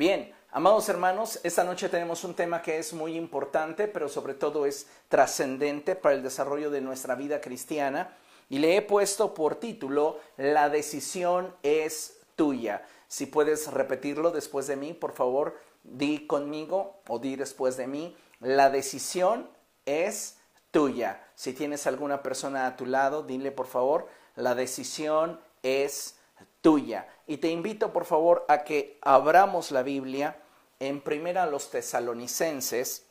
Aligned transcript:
Bien, 0.00 0.32
amados 0.50 0.88
hermanos, 0.88 1.40
esta 1.42 1.62
noche 1.62 1.90
tenemos 1.90 2.24
un 2.24 2.32
tema 2.32 2.62
que 2.62 2.78
es 2.78 2.94
muy 2.94 3.18
importante, 3.18 3.86
pero 3.86 4.08
sobre 4.08 4.32
todo 4.32 4.64
es 4.64 4.86
trascendente 5.10 5.94
para 5.94 6.14
el 6.14 6.22
desarrollo 6.22 6.70
de 6.70 6.80
nuestra 6.80 7.16
vida 7.16 7.42
cristiana. 7.42 8.16
Y 8.48 8.60
le 8.60 8.78
he 8.78 8.80
puesto 8.80 9.34
por 9.34 9.56
título, 9.56 10.18
La 10.38 10.70
decisión 10.70 11.54
es 11.62 12.16
tuya. 12.34 12.82
Si 13.08 13.26
puedes 13.26 13.70
repetirlo 13.70 14.30
después 14.30 14.66
de 14.68 14.76
mí, 14.76 14.94
por 14.94 15.12
favor, 15.12 15.58
di 15.84 16.26
conmigo 16.26 17.02
o 17.06 17.18
di 17.18 17.36
después 17.36 17.76
de 17.76 17.86
mí. 17.86 18.16
La 18.40 18.70
decisión 18.70 19.50
es 19.84 20.38
tuya. 20.70 21.22
Si 21.34 21.52
tienes 21.52 21.86
alguna 21.86 22.22
persona 22.22 22.66
a 22.66 22.74
tu 22.74 22.86
lado, 22.86 23.22
dile 23.22 23.52
por 23.52 23.66
favor, 23.66 24.08
la 24.34 24.54
decisión 24.54 25.38
es 25.62 26.14
tuya. 26.60 27.08
Y 27.26 27.38
te 27.38 27.48
invito 27.48 27.92
por 27.92 28.04
favor 28.04 28.44
a 28.48 28.64
que 28.64 28.98
abramos 29.02 29.70
la 29.70 29.82
Biblia 29.82 30.36
en 30.78 31.00
primera 31.00 31.44
a 31.44 31.46
los 31.46 31.70
tesalonicenses, 31.70 33.04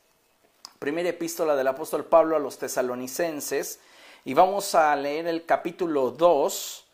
primera 0.80 1.10
epístola 1.10 1.56
del 1.56 1.68
apóstol 1.68 2.06
Pablo 2.06 2.36
a 2.36 2.40
los 2.40 2.58
tesalonicenses, 2.58 3.80
y 4.26 4.34
vamos 4.34 4.76
a 4.76 4.96
leer 4.96 5.28
el 5.28 5.46
capítulo 5.46 6.12
2, 6.12 6.86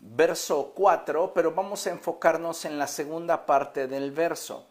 verso 0.00 0.72
4, 0.74 1.32
pero 1.34 1.52
vamos 1.52 1.86
a 1.86 1.90
enfocarnos 1.90 2.64
en 2.64 2.78
la 2.78 2.86
segunda 2.86 3.46
parte 3.46 3.88
del 3.88 4.12
verso. 4.12 4.66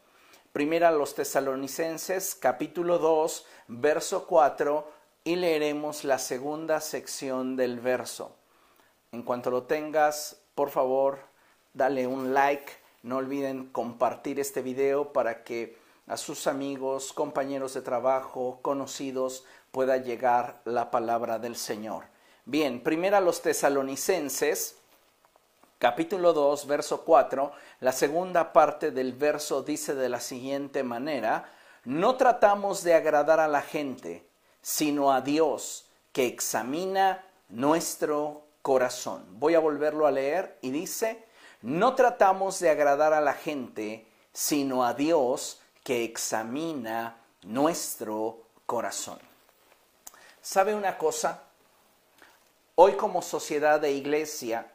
Primera 0.54 0.88
a 0.88 0.92
los 0.92 1.16
tesalonicenses, 1.16 2.34
capítulo 2.36 2.98
2, 2.98 3.46
verso 3.68 4.26
4, 4.26 4.88
y 5.24 5.36
leeremos 5.36 6.04
la 6.04 6.20
segunda 6.20 6.80
sección 6.80 7.56
del 7.56 7.80
verso. 7.80 8.36
En 9.12 9.24
cuanto 9.24 9.52
lo 9.52 9.64
tengas, 9.64 10.38
por 10.58 10.72
favor, 10.72 11.20
dale 11.76 12.08
un 12.08 12.34
like. 12.34 12.74
No 13.04 13.18
olviden 13.18 13.68
compartir 13.68 14.40
este 14.40 14.64
video 14.64 15.14
para 15.14 15.44
que 15.44 15.78
a 16.08 16.18
sus 16.18 16.48
amigos, 16.48 17.14
compañeros 17.14 17.76
de 17.76 17.84
trabajo, 17.84 18.58
conocidos, 18.64 19.46
pueda 19.72 19.98
llegar 19.98 20.60
la 20.66 20.90
palabra 20.90 21.38
del 21.38 21.56
Señor. 21.56 22.06
Bien, 22.46 22.82
primero 22.82 23.18
a 23.18 23.22
los 23.22 23.44
tesalonicenses, 23.44 24.78
capítulo 25.78 26.34
2, 26.34 26.66
verso 26.66 27.06
4, 27.06 27.52
la 27.82 27.92
segunda 27.92 28.52
parte 28.52 28.90
del 28.90 29.14
verso 29.14 29.62
dice 29.62 29.94
de 29.94 30.10
la 30.10 30.20
siguiente 30.20 30.82
manera, 30.82 31.54
no 31.86 32.16
tratamos 32.16 32.84
de 32.84 32.96
agradar 32.96 33.40
a 33.40 33.48
la 33.48 33.62
gente, 33.62 34.28
sino 34.64 35.12
a 35.12 35.22
Dios, 35.22 35.86
que 36.12 36.26
examina 36.26 37.24
nuestro 37.48 38.47
corazón. 38.68 39.24
Voy 39.40 39.56
a 39.56 39.60
volverlo 39.60 40.08
a 40.08 40.12
leer 40.12 40.58
y 40.62 40.72
dice, 40.72 41.24
no 41.62 41.96
tratamos 41.96 42.60
de 42.60 42.70
agradar 42.70 43.14
a 43.14 43.22
la 43.22 43.32
gente, 43.32 44.06
sino 44.34 44.84
a 44.84 44.94
Dios 44.94 45.62
que 45.86 46.04
examina 46.04 47.16
nuestro 47.44 48.42
corazón. 48.66 49.20
¿Sabe 50.42 50.76
una 50.76 50.98
cosa? 50.98 51.44
Hoy 52.76 52.98
como 52.98 53.22
sociedad 53.22 53.80
de 53.80 53.94
iglesia 53.94 54.70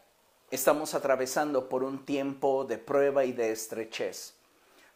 estamos 0.51 0.95
atravesando 0.95 1.69
por 1.69 1.85
un 1.85 2.07
tiempo 2.07 2.65
de 2.65 2.79
prueba 2.79 3.27
y 3.27 3.33
de 3.33 3.53
estrechez. 3.53 4.33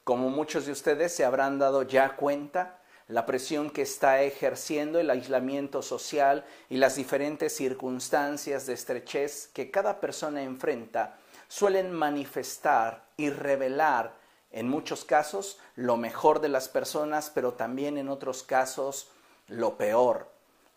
Como 0.04 0.30
muchos 0.30 0.64
de 0.64 0.72
ustedes 0.72 1.14
se 1.14 1.26
habrán 1.26 1.58
dado 1.58 1.82
ya 1.82 2.16
cuenta, 2.16 2.78
la 3.08 3.24
presión 3.24 3.70
que 3.70 3.82
está 3.82 4.22
ejerciendo 4.22 4.98
el 4.98 5.10
aislamiento 5.10 5.82
social 5.82 6.44
y 6.68 6.76
las 6.76 6.96
diferentes 6.96 7.54
circunstancias 7.54 8.66
de 8.66 8.74
estrechez 8.74 9.48
que 9.52 9.70
cada 9.70 10.00
persona 10.00 10.42
enfrenta 10.42 11.18
suelen 11.48 11.92
manifestar 11.92 13.04
y 13.16 13.30
revelar 13.30 14.14
en 14.50 14.68
muchos 14.68 15.04
casos 15.04 15.58
lo 15.76 15.96
mejor 15.96 16.40
de 16.40 16.48
las 16.48 16.68
personas, 16.68 17.30
pero 17.32 17.54
también 17.54 17.98
en 17.98 18.08
otros 18.08 18.42
casos 18.42 19.10
lo 19.46 19.76
peor. 19.76 20.28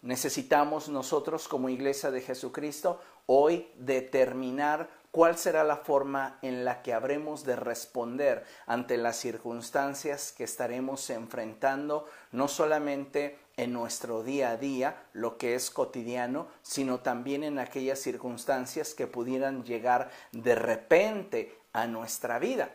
Necesitamos 0.02 0.88
nosotros 0.88 1.47
como 1.47 1.69
Iglesia 1.69 2.11
de 2.11 2.21
Jesucristo 2.21 3.02
hoy 3.25 3.70
determinar 3.75 4.89
cuál 5.11 5.37
será 5.37 5.64
la 5.64 5.77
forma 5.77 6.37
en 6.42 6.65
la 6.65 6.81
que 6.81 6.93
habremos 6.93 7.43
de 7.43 7.55
responder 7.55 8.45
ante 8.65 8.97
las 8.97 9.17
circunstancias 9.17 10.31
que 10.31 10.43
estaremos 10.43 11.09
enfrentando, 11.09 12.05
no 12.31 12.47
solamente 12.47 13.37
en 13.58 13.73
nuestro 13.73 14.23
día 14.23 14.52
a 14.52 14.58
día, 14.58 15.03
lo 15.14 15.37
que 15.37 15.55
es 15.55 15.71
cotidiano, 15.71 16.48
sino 16.61 16.99
también 16.99 17.43
en 17.43 17.59
aquellas 17.59 17.99
circunstancias 17.99 18.93
que 18.93 19.08
pudieran 19.08 19.64
llegar 19.64 20.11
de 20.31 20.55
repente 20.55 21.58
a 21.73 21.87
nuestra 21.87 22.39
vida. 22.39 22.69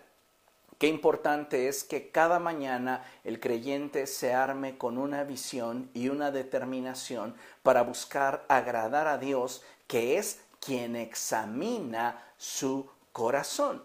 Qué 0.79 0.89
importante 0.89 1.69
es 1.69 1.85
que 1.85 2.11
cada 2.11 2.41
mañana 2.41 3.05
el 3.23 3.39
creyente 3.39 4.07
se 4.07 4.35
arme 4.35 4.77
con 4.77 4.99
una 4.99 5.23
visión 5.23 5.89
y 5.95 6.09
una 6.09 6.33
determinación 6.33 7.35
para 7.63 7.83
buscar 7.83 8.45
agradar 8.49 9.07
a 9.07 9.17
Dios, 9.17 9.63
que 9.87 10.19
es 10.19 10.41
quien 10.65 10.97
examina 10.97 12.23
su 12.37 12.89
corazón. 13.13 13.83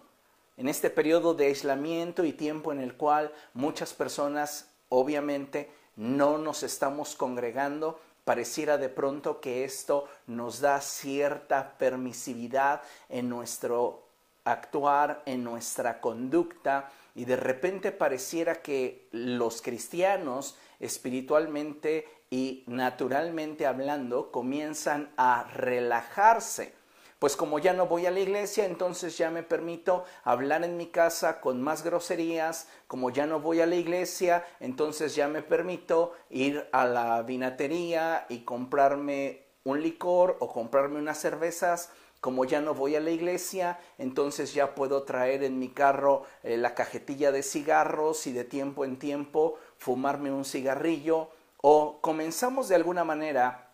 En 0.56 0.68
este 0.68 0.90
periodo 0.90 1.34
de 1.34 1.46
aislamiento 1.46 2.24
y 2.24 2.32
tiempo 2.32 2.72
en 2.72 2.80
el 2.80 2.94
cual 2.94 3.32
muchas 3.54 3.92
personas 3.94 4.70
obviamente 4.88 5.70
no 5.96 6.38
nos 6.38 6.62
estamos 6.62 7.14
congregando, 7.14 8.00
pareciera 8.24 8.78
de 8.78 8.88
pronto 8.88 9.40
que 9.40 9.64
esto 9.64 10.08
nos 10.26 10.60
da 10.60 10.80
cierta 10.80 11.76
permisividad 11.78 12.82
en 13.08 13.28
nuestro 13.28 14.02
actuar, 14.44 15.22
en 15.26 15.44
nuestra 15.44 16.00
conducta, 16.00 16.90
y 17.14 17.24
de 17.24 17.36
repente 17.36 17.92
pareciera 17.92 18.62
que 18.62 19.08
los 19.12 19.62
cristianos 19.62 20.56
espiritualmente 20.78 22.06
y 22.30 22.62
naturalmente 22.66 23.66
hablando 23.66 24.30
comienzan 24.30 25.12
a 25.16 25.44
relajarse. 25.52 26.74
Pues 27.18 27.36
como 27.36 27.58
ya 27.58 27.74
no 27.74 27.86
voy 27.86 28.06
a 28.06 28.10
la 28.10 28.20
iglesia, 28.20 28.64
entonces 28.64 29.18
ya 29.18 29.30
me 29.30 29.42
permito 29.42 30.04
hablar 30.24 30.64
en 30.64 30.78
mi 30.78 30.86
casa 30.86 31.42
con 31.42 31.60
más 31.60 31.84
groserías. 31.84 32.68
Como 32.86 33.10
ya 33.10 33.26
no 33.26 33.40
voy 33.40 33.60
a 33.60 33.66
la 33.66 33.74
iglesia, 33.74 34.46
entonces 34.58 35.14
ya 35.14 35.28
me 35.28 35.42
permito 35.42 36.14
ir 36.30 36.66
a 36.72 36.86
la 36.86 37.20
vinatería 37.22 38.24
y 38.30 38.38
comprarme 38.38 39.44
un 39.64 39.82
licor 39.82 40.38
o 40.40 40.50
comprarme 40.50 40.98
unas 40.98 41.18
cervezas 41.18 41.90
como 42.20 42.44
ya 42.44 42.60
no 42.60 42.74
voy 42.74 42.96
a 42.96 43.00
la 43.00 43.10
iglesia, 43.10 43.78
entonces 43.96 44.52
ya 44.52 44.74
puedo 44.74 45.04
traer 45.04 45.42
en 45.42 45.58
mi 45.58 45.70
carro 45.70 46.24
eh, 46.42 46.58
la 46.58 46.74
cajetilla 46.74 47.32
de 47.32 47.42
cigarros 47.42 48.26
y 48.26 48.32
de 48.32 48.44
tiempo 48.44 48.84
en 48.84 48.98
tiempo 48.98 49.58
fumarme 49.78 50.30
un 50.30 50.44
cigarrillo 50.44 51.30
o 51.62 52.00
comenzamos 52.00 52.68
de 52.68 52.76
alguna 52.76 53.04
manera 53.04 53.68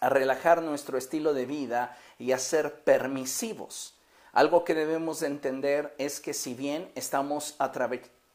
a 0.00 0.08
relajar 0.08 0.62
nuestro 0.62 0.98
estilo 0.98 1.32
de 1.34 1.46
vida 1.46 1.96
y 2.18 2.32
a 2.32 2.38
ser 2.38 2.80
permisivos. 2.82 3.94
Algo 4.32 4.64
que 4.64 4.74
debemos 4.74 5.20
de 5.20 5.28
entender 5.28 5.94
es 5.96 6.20
que 6.20 6.34
si 6.34 6.54
bien 6.54 6.90
estamos 6.94 7.54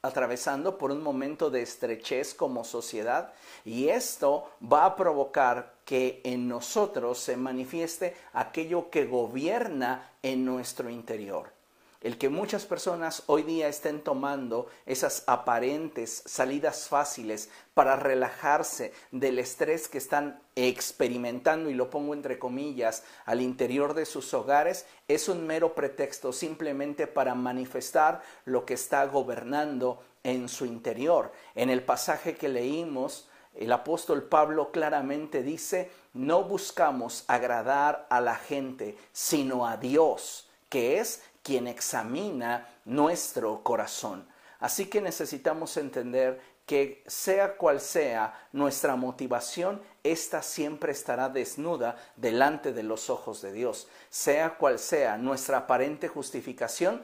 atravesando 0.01 0.77
por 0.77 0.91
un 0.91 1.03
momento 1.03 1.49
de 1.49 1.61
estrechez 1.61 2.33
como 2.33 2.63
sociedad 2.63 3.33
y 3.65 3.89
esto 3.89 4.49
va 4.61 4.85
a 4.85 4.95
provocar 4.95 5.73
que 5.83 6.21
en 6.23 6.47
nosotros 6.47 7.19
se 7.19 7.35
manifieste 7.35 8.15
aquello 8.33 8.89
que 8.89 9.05
gobierna 9.05 10.09
en 10.23 10.45
nuestro 10.45 10.89
interior 10.89 11.58
el 12.01 12.17
que 12.17 12.29
muchas 12.29 12.65
personas 12.65 13.23
hoy 13.25 13.43
día 13.43 13.67
estén 13.67 14.01
tomando 14.01 14.67
esas 14.85 15.23
aparentes 15.27 16.23
salidas 16.25 16.87
fáciles 16.87 17.49
para 17.73 17.97
relajarse 17.97 18.93
del 19.11 19.39
estrés 19.39 19.87
que 19.87 19.97
están 19.97 20.41
experimentando, 20.55 21.69
y 21.69 21.73
lo 21.73 21.89
pongo 21.89 22.13
entre 22.13 22.39
comillas, 22.39 23.03
al 23.25 23.41
interior 23.41 23.93
de 23.93 24.05
sus 24.05 24.33
hogares, 24.33 24.85
es 25.07 25.27
un 25.27 25.45
mero 25.45 25.75
pretexto 25.75 26.31
simplemente 26.31 27.05
para 27.05 27.35
manifestar 27.35 28.21
lo 28.45 28.65
que 28.65 28.75
está 28.75 29.05
gobernando 29.05 30.01
en 30.23 30.47
su 30.47 30.65
interior. 30.65 31.31
En 31.55 31.69
el 31.69 31.83
pasaje 31.83 32.35
que 32.35 32.47
leímos, 32.47 33.27
el 33.55 33.71
apóstol 33.73 34.23
Pablo 34.23 34.71
claramente 34.71 35.43
dice, 35.43 35.91
no 36.13 36.43
buscamos 36.43 37.25
agradar 37.27 38.07
a 38.09 38.21
la 38.21 38.35
gente, 38.35 38.97
sino 39.11 39.67
a 39.67 39.75
Dios, 39.75 40.49
que 40.69 40.99
es 40.99 41.23
quien 41.49 41.65
examina 41.65 42.67
nuestro 42.85 43.63
corazón. 43.63 44.27
Así 44.59 44.85
que 44.85 45.01
necesitamos 45.01 45.77
entender 45.77 46.39
que 46.67 47.03
sea 47.07 47.57
cual 47.57 47.81
sea 47.81 48.47
nuestra 48.51 48.95
motivación, 48.95 49.81
ésta 50.03 50.43
siempre 50.43 50.91
estará 50.91 51.27
desnuda 51.27 51.95
delante 52.17 52.71
de 52.71 52.83
los 52.83 53.09
ojos 53.09 53.41
de 53.41 53.51
Dios. 53.51 53.87
Sea 54.11 54.57
cual 54.59 54.77
sea 54.77 55.17
nuestra 55.17 55.57
aparente 55.57 56.07
justificación, 56.07 57.01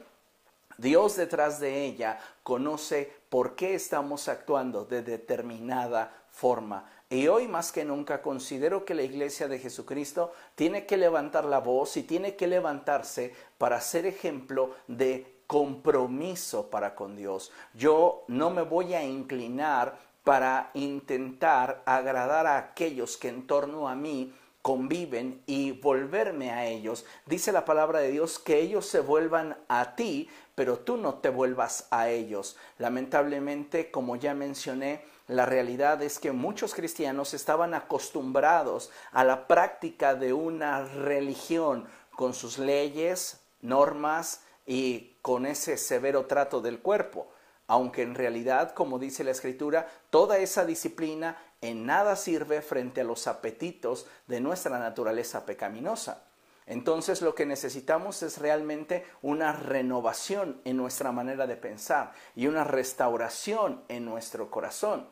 Dios 0.77 1.15
detrás 1.15 1.59
de 1.59 1.83
ella 1.85 2.19
conoce 2.43 3.11
por 3.29 3.55
qué 3.55 3.73
estamos 3.73 4.27
actuando 4.27 4.85
de 4.85 5.01
determinada 5.01 6.13
forma. 6.29 6.87
Y 7.09 7.27
hoy 7.27 7.47
más 7.47 7.71
que 7.71 7.85
nunca 7.85 8.21
considero 8.21 8.83
que 8.83 8.95
la 8.95 9.03
iglesia 9.03 9.47
de 9.47 9.59
Jesucristo 9.59 10.33
tiene 10.55 10.87
que 10.87 10.97
levantar 10.97 11.45
la 11.45 11.59
voz 11.59 11.97
y 11.97 12.03
tiene 12.03 12.35
que 12.35 12.47
levantarse 12.47 13.33
para 13.59 13.79
ser 13.79 14.07
ejemplo 14.07 14.75
de 14.87 15.41
compromiso 15.45 16.69
para 16.71 16.95
con 16.95 17.15
Dios. 17.15 17.51
Yo 17.75 18.23
no 18.27 18.49
me 18.49 18.63
voy 18.63 18.95
a 18.95 19.03
inclinar 19.03 19.99
para 20.23 20.71
intentar 20.73 21.83
agradar 21.85 22.47
a 22.47 22.57
aquellos 22.57 23.17
que 23.17 23.29
en 23.29 23.45
torno 23.45 23.87
a 23.87 23.93
mí 23.93 24.33
conviven 24.63 25.43
y 25.45 25.73
volverme 25.73 26.49
a 26.49 26.65
ellos. 26.65 27.05
Dice 27.27 27.51
la 27.51 27.65
palabra 27.65 27.99
de 27.99 28.09
Dios 28.09 28.39
que 28.39 28.59
ellos 28.59 28.87
se 28.87 28.99
vuelvan 28.99 29.55
a 29.67 29.95
ti, 29.95 30.27
pero 30.55 30.79
tú 30.79 30.97
no 30.97 31.19
te 31.19 31.29
vuelvas 31.29 31.87
a 31.91 32.09
ellos. 32.09 32.57
Lamentablemente, 32.79 33.91
como 33.91 34.15
ya 34.15 34.33
mencioné, 34.33 35.05
la 35.27 35.45
realidad 35.45 36.01
es 36.01 36.19
que 36.19 36.31
muchos 36.31 36.73
cristianos 36.73 37.33
estaban 37.33 37.73
acostumbrados 37.73 38.91
a 39.11 39.23
la 39.23 39.47
práctica 39.47 40.15
de 40.15 40.33
una 40.33 40.83
religión 40.83 41.87
con 42.15 42.33
sus 42.33 42.59
leyes, 42.59 43.41
normas 43.61 44.41
y 44.65 45.17
con 45.21 45.45
ese 45.45 45.77
severo 45.77 46.25
trato 46.25 46.61
del 46.61 46.79
cuerpo 46.79 47.29
aunque 47.67 48.03
en 48.03 48.15
realidad, 48.15 48.73
como 48.73 48.99
dice 48.99 49.23
la 49.23 49.31
escritura, 49.31 49.87
toda 50.09 50.37
esa 50.37 50.65
disciplina 50.65 51.37
en 51.61 51.85
nada 51.85 52.15
sirve 52.15 52.61
frente 52.61 53.01
a 53.01 53.05
los 53.05 53.27
apetitos 53.27 54.07
de 54.27 54.39
nuestra 54.39 54.77
naturaleza 54.77 55.45
pecaminosa. 55.45 56.23
Entonces 56.67 57.21
lo 57.21 57.35
que 57.35 57.45
necesitamos 57.45 58.23
es 58.23 58.39
realmente 58.39 59.05
una 59.21 59.51
renovación 59.51 60.61
en 60.63 60.77
nuestra 60.77 61.11
manera 61.11 61.45
de 61.47 61.57
pensar 61.57 62.13
y 62.35 62.47
una 62.47 62.63
restauración 62.63 63.83
en 63.87 64.05
nuestro 64.05 64.49
corazón. 64.49 65.07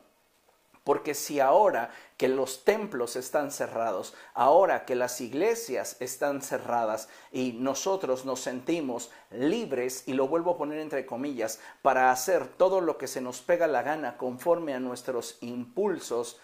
Porque 0.84 1.14
si 1.14 1.40
ahora 1.40 1.90
que 2.18 2.28
los 2.28 2.64
templos 2.64 3.16
están 3.16 3.50
cerrados, 3.50 4.14
ahora 4.34 4.84
que 4.84 4.94
las 4.94 5.20
iglesias 5.20 5.96
están 6.00 6.42
cerradas 6.42 7.08
y 7.32 7.54
nosotros 7.54 8.26
nos 8.26 8.40
sentimos 8.40 9.10
libres, 9.30 10.04
y 10.06 10.12
lo 10.12 10.28
vuelvo 10.28 10.52
a 10.52 10.58
poner 10.58 10.78
entre 10.78 11.06
comillas, 11.06 11.58
para 11.82 12.10
hacer 12.10 12.46
todo 12.46 12.82
lo 12.82 12.98
que 12.98 13.08
se 13.08 13.22
nos 13.22 13.40
pega 13.40 13.66
la 13.66 13.82
gana 13.82 14.18
conforme 14.18 14.74
a 14.74 14.80
nuestros 14.80 15.38
impulsos, 15.40 16.38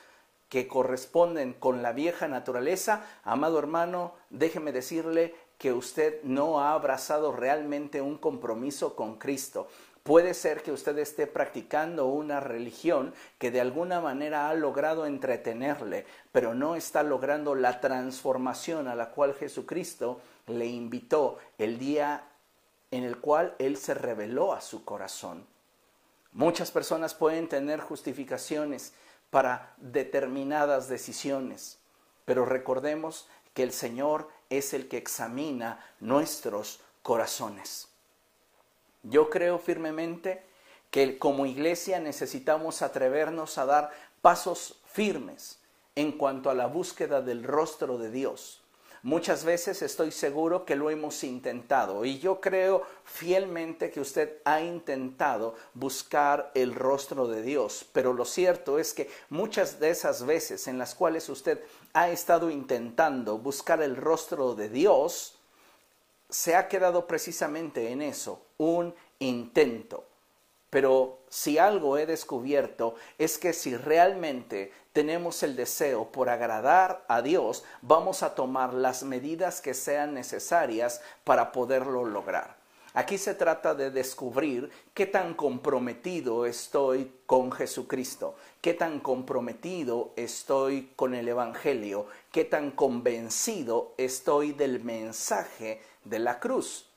que 0.49 0.67
corresponden 0.67 1.53
con 1.53 1.81
la 1.81 1.93
vieja 1.93 2.27
naturaleza, 2.27 3.05
amado 3.23 3.59
hermano, 3.59 4.15
déjeme 4.31 4.73
decirle 4.73 5.35
que 5.59 5.73
usted 5.73 6.23
no 6.25 6.61
ha 6.61 6.73
abrazado 6.73 7.33
realmente 7.33 8.01
un 8.01 8.19
compromiso 8.19 8.97
con 8.97 9.17
Cristo. 9.17 9.69
Puede 10.11 10.35
ser 10.35 10.65
que 10.65 10.73
usted 10.73 10.99
esté 10.99 11.29
practicando 11.29 12.07
una 12.07 12.41
religión 12.41 13.15
que 13.39 13.53
de 13.53 13.61
alguna 13.61 14.01
manera 14.01 14.49
ha 14.49 14.55
logrado 14.55 15.07
entretenerle, 15.07 16.05
pero 16.33 16.53
no 16.53 16.75
está 16.75 17.05
logrando 17.05 17.55
la 17.55 17.81
transformación 17.81 18.89
a 18.89 18.97
la 18.97 19.11
cual 19.11 19.35
Jesucristo 19.35 20.21
le 20.49 20.67
invitó 20.67 21.39
el 21.59 21.79
día 21.79 22.25
en 22.91 23.05
el 23.05 23.19
cual 23.19 23.55
Él 23.61 23.77
se 23.77 23.95
reveló 23.95 24.53
a 24.53 24.61
su 24.61 24.85
corazón. 24.85 25.47
Muchas 26.33 26.73
personas 26.73 27.15
pueden 27.15 27.49
tener 27.49 27.79
justificaciones 27.79 28.93
para 29.31 29.75
determinadas 29.77 30.89
decisiones, 30.89 31.79
pero 32.25 32.45
recordemos 32.45 33.29
que 33.55 33.63
el 33.63 33.71
Señor 33.71 34.29
es 34.49 34.75
el 34.75 34.89
que 34.89 34.97
examina 34.97 35.79
nuestros 36.01 36.81
corazones. 37.05 37.90
Yo 39.03 39.31
creo 39.31 39.59
firmemente 39.59 40.43
que 40.91 41.19
como 41.19 41.47
iglesia 41.47 42.01
necesitamos 42.01 42.83
atrevernos 42.83 43.59
a 43.59 43.67
dar 43.67 43.91
pasos 44.21 44.81
firmes 44.87 45.59
en 45.95 46.13
cuanto 46.13 46.51
a 46.51 46.55
la 46.55 46.67
búsqueda 46.67 47.23
del 47.23 47.45
rostro 47.45 47.99
de 47.99 48.11
Dios. 48.11 48.61
Muchas 49.03 49.45
veces 49.45 49.81
estoy 49.81 50.13
seguro 50.13 50.67
que 50.67 50.77
lo 50.77 50.91
hemos 50.91 51.25
intentado 51.25 52.05
y 52.05 52.19
yo 52.19 52.39
creo 52.39 52.83
fielmente 53.05 53.91
que 53.91 54.01
usted 54.01 54.43
ha 54.45 54.61
intentado 54.61 55.55
buscar 55.73 56.51
el 56.55 56.75
rostro 56.75 57.27
de 57.27 57.41
Dios, 57.41 57.87
pero 57.95 58.13
lo 58.13 58.27
cierto 58.27 58.79
es 58.79 58.93
que 58.93 59.09
muchas 59.31 59.81
de 59.81 59.89
esas 59.89 60.27
veces 60.27 60.69
en 60.69 60.77
las 60.77 60.95
cuales 60.95 61.31
usted 61.31 61.65
ha 61.95 62.11
estado 62.11 62.51
intentando 62.51 63.39
buscar 63.39 63.81
el 63.81 63.97
rostro 63.97 64.55
de 64.55 64.69
Dios, 64.69 65.39
se 66.29 66.55
ha 66.55 66.69
quedado 66.69 67.07
precisamente 67.07 67.93
en 67.93 68.03
eso, 68.03 68.43
un 68.61 68.95
intento. 69.19 70.05
Pero 70.69 71.19
si 71.31 71.59
algo 71.59 71.97
he 71.97 72.07
descubierto 72.07 72.95
es 73.19 73.39
que 73.39 73.53
si 73.53 73.75
realmente 73.75 74.71
tenemos 74.93 75.43
el 75.43 75.57
deseo 75.57 76.13
por 76.13 76.29
agradar 76.29 77.05
a 77.09 77.23
Dios, 77.23 77.65
vamos 77.81 78.23
a 78.23 78.35
tomar 78.35 78.75
las 78.75 79.03
medidas 79.03 79.63
que 79.63 79.75
sean 79.75 80.15
necesarias 80.15 81.01
para 81.25 81.53
poderlo 81.53 82.05
lograr. 82.05 82.61
Aquí 82.93 83.19
se 83.19 83.35
trata 83.35 83.75
de 83.75 83.91
descubrir 83.91 84.71
qué 84.95 85.07
tan 85.07 85.35
comprometido 85.35 86.45
estoy 86.45 87.13
con 87.25 87.53
Jesucristo, 87.53 88.35
qué 88.61 88.75
tan 88.75 89.01
comprometido 89.01 90.13
estoy 90.17 90.91
con 90.97 91.15
el 91.15 91.29
Evangelio, 91.29 92.07
qué 92.31 92.45
tan 92.45 92.73
convencido 92.73 93.95
estoy 93.97 94.53
del 94.53 94.83
mensaje 94.85 95.81
de 96.05 96.19
la 96.19 96.41
cruz. 96.41 96.90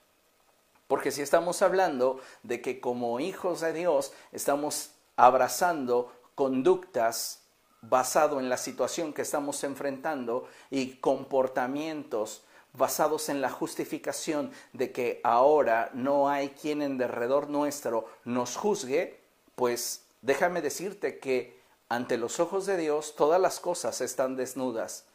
Porque 0.94 1.10
si 1.10 1.24
estamos 1.24 1.63
hablando 1.63 2.19
de 2.44 2.62
que 2.62 2.80
como 2.80 3.19
hijos 3.19 3.62
de 3.62 3.74
Dios 3.74 4.13
estamos 4.31 4.92
abrazando 5.16 6.13
conductas 6.36 7.40
basado 7.81 8.40
en 8.40 8.48
la 8.48 8.57
situación 8.57 9.12
que 9.12 9.24
estamos 9.24 9.63
enfrentando 9.63 10.48
y 10.69 10.98
comportamientos 10.98 12.44
basados 12.74 13.30
en 13.30 13.42
la 13.42 13.50
justificación 13.50 14.51
de 14.74 14.92
que 14.92 15.19
ahora 15.24 15.90
no 15.95 16.30
hay 16.30 16.50
quien 16.50 16.84
en 16.84 17.00
derredor 17.00 17.50
nuestro 17.50 18.06
nos 18.24 18.56
juzgue, 18.56 19.19
pues 19.56 20.04
déjame 20.22 20.62
decirte 20.62 21.18
que 21.18 21.60
ante 21.89 22.18
los 22.19 22.39
ojos 22.39 22.68
de 22.68 22.78
Dios 22.78 23.16
todas 23.16 23.42
las 23.42 23.60
cosas 23.60 24.00
están 24.01 24.36
desnudas. 24.36 25.06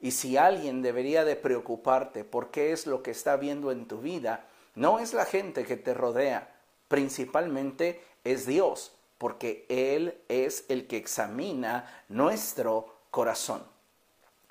Y 0.00 0.10
si 0.10 0.36
alguien 0.36 0.82
debería 0.82 1.24
de 1.24 1.36
preocuparte 1.36 2.24
por 2.24 2.50
qué 2.50 2.72
es 2.72 2.88
lo 2.88 3.04
que 3.04 3.12
está 3.12 3.36
viendo 3.36 3.70
en 3.70 3.86
tu 3.86 3.98
vida, 3.98 4.48
no 4.74 4.98
es 4.98 5.12
la 5.12 5.24
gente 5.24 5.64
que 5.64 5.76
te 5.76 5.94
rodea, 5.94 6.54
principalmente 6.88 8.02
es 8.24 8.46
Dios, 8.46 8.92
porque 9.18 9.66
Él 9.68 10.20
es 10.28 10.64
el 10.68 10.86
que 10.86 10.96
examina 10.96 12.04
nuestro 12.08 12.96
corazón. 13.10 13.62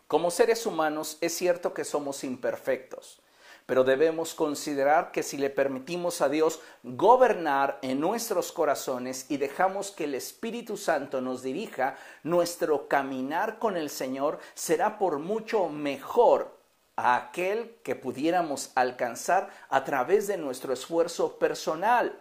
Como 0.08 0.30
seres 0.30 0.66
humanos 0.66 1.18
es 1.22 1.34
cierto 1.34 1.74
que 1.74 1.86
somos 1.86 2.24
imperfectos, 2.24 3.22
pero 3.66 3.84
debemos 3.84 4.34
considerar 4.34 5.12
que 5.12 5.24
si 5.24 5.38
le 5.38 5.50
permitimos 5.50 6.22
a 6.22 6.30
Dios 6.30 6.60
gobernar 6.84 7.80
en 7.82 8.00
nuestros 8.00 8.52
corazones 8.52 9.26
y 9.30 9.38
dejamos 9.38 9.92
que 9.92 10.04
el 10.04 10.16
Espíritu 10.16 10.78
Santo 10.78 11.22
nos 11.22 11.42
dirija, 11.42 11.96
nuestro 12.24 12.88
caminar 12.88 13.58
con 13.58 13.78
el 13.78 13.90
Señor 13.90 14.40
será 14.54 15.00
por 15.00 15.20
mucho 15.20 15.70
mejor 15.70 16.61
a 16.96 17.16
aquel 17.16 17.76
que 17.84 17.96
pudiéramos 17.96 18.72
alcanzar 18.76 19.50
a 19.70 19.84
través 19.84 20.28
de 20.28 20.38
nuestro 20.38 20.74
esfuerzo 20.74 21.38
personal. 21.38 22.20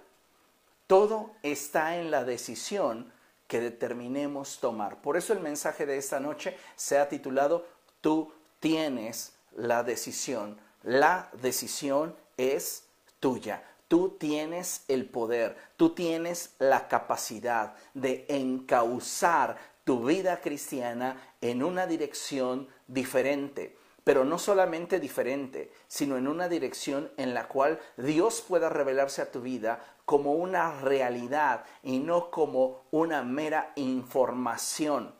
Todo 0.86 1.32
está 1.42 1.96
en 1.98 2.10
la 2.10 2.24
decisión 2.24 3.12
que 3.46 3.60
determinemos 3.60 4.58
tomar. 4.60 5.02
Por 5.02 5.16
eso 5.16 5.32
el 5.32 5.40
mensaje 5.40 5.86
de 5.86 5.98
esta 5.98 6.20
noche 6.20 6.56
se 6.76 6.98
ha 6.98 7.08
titulado 7.08 7.66
Tú 8.00 8.32
tienes 8.60 9.32
la 9.56 9.82
decisión. 9.82 10.58
La 10.82 11.28
decisión 11.42 12.16
es 12.36 12.84
tuya. 13.18 13.62
Tú 13.88 14.10
tienes 14.20 14.84
el 14.86 15.04
poder, 15.04 15.56
tú 15.76 15.90
tienes 15.90 16.54
la 16.60 16.86
capacidad 16.86 17.74
de 17.92 18.24
encauzar 18.28 19.56
tu 19.82 20.04
vida 20.04 20.40
cristiana 20.40 21.34
en 21.40 21.64
una 21.64 21.88
dirección 21.88 22.68
diferente 22.86 23.79
pero 24.10 24.24
no 24.24 24.40
solamente 24.40 24.98
diferente, 24.98 25.70
sino 25.86 26.16
en 26.16 26.26
una 26.26 26.48
dirección 26.48 27.12
en 27.16 27.32
la 27.32 27.46
cual 27.46 27.78
Dios 27.96 28.40
pueda 28.40 28.68
revelarse 28.68 29.22
a 29.22 29.30
tu 29.30 29.40
vida 29.40 29.84
como 30.04 30.32
una 30.32 30.80
realidad 30.80 31.64
y 31.84 32.00
no 32.00 32.28
como 32.32 32.86
una 32.90 33.22
mera 33.22 33.70
información 33.76 35.14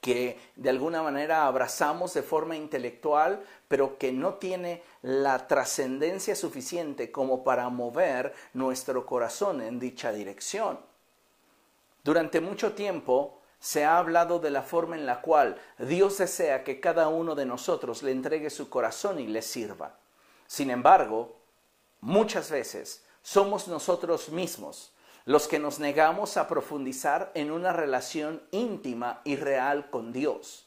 que 0.00 0.40
de 0.56 0.70
alguna 0.70 1.02
manera 1.02 1.46
abrazamos 1.46 2.14
de 2.14 2.22
forma 2.22 2.56
intelectual, 2.56 3.44
pero 3.68 3.98
que 3.98 4.10
no 4.10 4.36
tiene 4.36 4.82
la 5.02 5.46
trascendencia 5.46 6.34
suficiente 6.34 7.12
como 7.12 7.44
para 7.44 7.68
mover 7.68 8.32
nuestro 8.54 9.04
corazón 9.04 9.60
en 9.60 9.78
dicha 9.78 10.12
dirección. 10.12 10.80
Durante 12.02 12.40
mucho 12.40 12.72
tiempo 12.72 13.37
se 13.60 13.84
ha 13.84 13.98
hablado 13.98 14.38
de 14.38 14.50
la 14.50 14.62
forma 14.62 14.96
en 14.96 15.06
la 15.06 15.20
cual 15.20 15.60
Dios 15.78 16.18
desea 16.18 16.64
que 16.64 16.80
cada 16.80 17.08
uno 17.08 17.34
de 17.34 17.46
nosotros 17.46 18.02
le 18.02 18.12
entregue 18.12 18.50
su 18.50 18.68
corazón 18.68 19.18
y 19.18 19.26
le 19.26 19.42
sirva. 19.42 19.98
Sin 20.46 20.70
embargo, 20.70 21.36
muchas 22.00 22.50
veces 22.50 23.04
somos 23.22 23.68
nosotros 23.68 24.28
mismos 24.30 24.92
los 25.24 25.46
que 25.46 25.58
nos 25.58 25.78
negamos 25.78 26.38
a 26.38 26.48
profundizar 26.48 27.30
en 27.34 27.50
una 27.50 27.72
relación 27.74 28.42
íntima 28.50 29.20
y 29.24 29.36
real 29.36 29.90
con 29.90 30.10
Dios. 30.10 30.64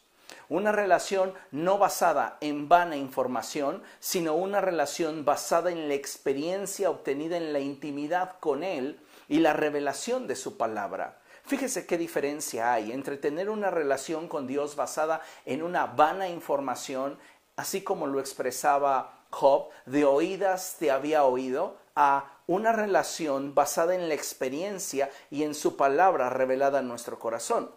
Una 0.50 0.72
relación 0.72 1.34
no 1.50 1.78
basada 1.78 2.38
en 2.42 2.70
vana 2.70 2.96
información, 2.96 3.82
sino 4.00 4.36
una 4.36 4.62
relación 4.62 5.26
basada 5.26 5.72
en 5.72 5.88
la 5.88 5.96
experiencia 5.96 6.90
obtenida 6.90 7.38
en 7.38 7.54
la 7.54 7.60
intimidad 7.60 8.38
con 8.40 8.64
Él 8.64 9.00
y 9.28 9.40
la 9.40 9.54
revelación 9.54 10.28
de 10.28 10.36
su 10.36 10.58
palabra. 10.58 11.21
Fíjese 11.46 11.86
qué 11.86 11.98
diferencia 11.98 12.74
hay 12.74 12.92
entre 12.92 13.18
tener 13.18 13.50
una 13.50 13.70
relación 13.70 14.28
con 14.28 14.48
Dios 14.48 14.76
basada 14.76 15.22
en 15.46 15.64
una 15.64 15.86
vana 15.86 16.30
información, 16.30 17.18
así 17.56 17.82
como 17.82 18.08
lo 18.08 18.20
expresaba 18.20 19.26
Job, 19.32 19.70
de 19.86 20.06
oídas 20.06 20.76
te 20.78 20.92
había 20.92 21.24
oído, 21.24 21.78
a 21.96 22.38
una 22.48 22.72
relación 22.72 23.54
basada 23.54 23.96
en 23.96 24.08
la 24.08 24.14
experiencia 24.14 25.10
y 25.30 25.44
en 25.44 25.56
su 25.56 25.76
palabra 25.78 26.30
revelada 26.30 26.80
en 26.80 26.88
nuestro 26.88 27.20
corazón. 27.20 27.72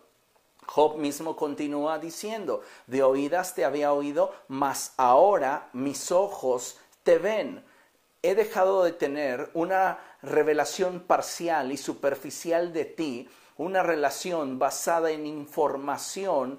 Job 0.66 0.96
mismo 0.96 1.36
continúa 1.36 1.98
diciendo, 1.98 2.62
de 2.86 3.02
oídas 3.02 3.54
te 3.54 3.64
había 3.64 3.92
oído, 3.92 4.34
mas 4.48 4.94
ahora 4.96 5.68
mis 5.72 6.10
ojos 6.10 6.78
te 7.02 7.18
ven. 7.18 7.64
He 8.22 8.34
dejado 8.34 8.84
de 8.84 8.92
tener 8.92 9.50
una 9.52 9.98
revelación 10.22 11.00
parcial 11.00 11.70
y 11.70 11.76
superficial 11.76 12.72
de 12.72 12.86
ti, 12.86 13.28
una 13.56 13.82
relación 13.82 14.58
basada 14.58 15.10
en 15.10 15.26
información 15.26 16.58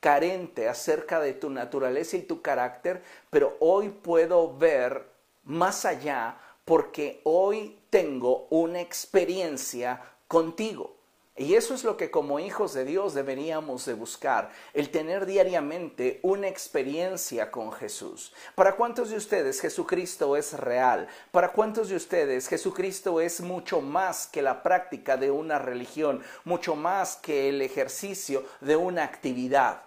carente 0.00 0.68
acerca 0.68 1.20
de 1.20 1.34
tu 1.34 1.50
naturaleza 1.50 2.16
y 2.16 2.22
tu 2.22 2.40
carácter, 2.40 3.02
pero 3.28 3.56
hoy 3.60 3.90
puedo 3.90 4.56
ver 4.56 5.06
más 5.44 5.84
allá 5.84 6.38
porque 6.64 7.20
hoy 7.24 7.78
tengo 7.90 8.46
una 8.50 8.80
experiencia 8.80 10.00
contigo. 10.28 10.99
Y 11.40 11.54
eso 11.54 11.72
es 11.72 11.84
lo 11.84 11.96
que 11.96 12.10
como 12.10 12.38
hijos 12.38 12.74
de 12.74 12.84
Dios 12.84 13.14
deberíamos 13.14 13.86
de 13.86 13.94
buscar, 13.94 14.52
el 14.74 14.90
tener 14.90 15.24
diariamente 15.24 16.20
una 16.22 16.48
experiencia 16.48 17.50
con 17.50 17.72
Jesús. 17.72 18.34
¿Para 18.54 18.76
cuántos 18.76 19.08
de 19.08 19.16
ustedes 19.16 19.58
Jesucristo 19.58 20.36
es 20.36 20.52
real? 20.52 21.08
¿Para 21.30 21.50
cuántos 21.54 21.88
de 21.88 21.96
ustedes 21.96 22.46
Jesucristo 22.46 23.22
es 23.22 23.40
mucho 23.40 23.80
más 23.80 24.26
que 24.26 24.42
la 24.42 24.62
práctica 24.62 25.16
de 25.16 25.30
una 25.30 25.58
religión, 25.58 26.22
mucho 26.44 26.76
más 26.76 27.16
que 27.16 27.48
el 27.48 27.62
ejercicio 27.62 28.44
de 28.60 28.76
una 28.76 29.04
actividad? 29.04 29.84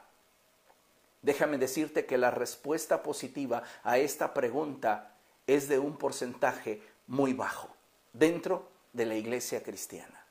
Déjame 1.21 1.59
decirte 1.59 2.07
que 2.07 2.17
la 2.17 2.31
respuesta 2.31 3.03
positiva 3.03 3.61
a 3.83 3.99
esta 3.99 4.33
pregunta 4.33 5.17
es 5.45 5.67
de 5.67 5.77
un 5.77 5.97
porcentaje 5.97 6.81
muy 7.05 7.33
bajo 7.33 7.69
dentro 8.11 8.71
de 8.91 9.05
la 9.05 9.13
iglesia 9.13 9.61
cristiana. 9.61 10.22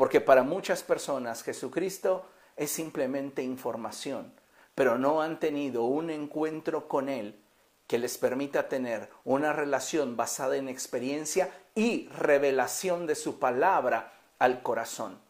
Porque 0.00 0.22
para 0.22 0.42
muchas 0.44 0.82
personas 0.82 1.42
Jesucristo 1.42 2.24
es 2.56 2.70
simplemente 2.70 3.42
información, 3.42 4.32
pero 4.74 4.96
no 4.96 5.20
han 5.20 5.38
tenido 5.38 5.82
un 5.82 6.08
encuentro 6.08 6.88
con 6.88 7.10
Él 7.10 7.38
que 7.86 7.98
les 7.98 8.16
permita 8.16 8.66
tener 8.66 9.10
una 9.24 9.52
relación 9.52 10.16
basada 10.16 10.56
en 10.56 10.70
experiencia 10.70 11.52
y 11.74 12.08
revelación 12.08 13.06
de 13.06 13.14
su 13.14 13.38
palabra 13.38 14.14
al 14.38 14.62
corazón. 14.62 15.20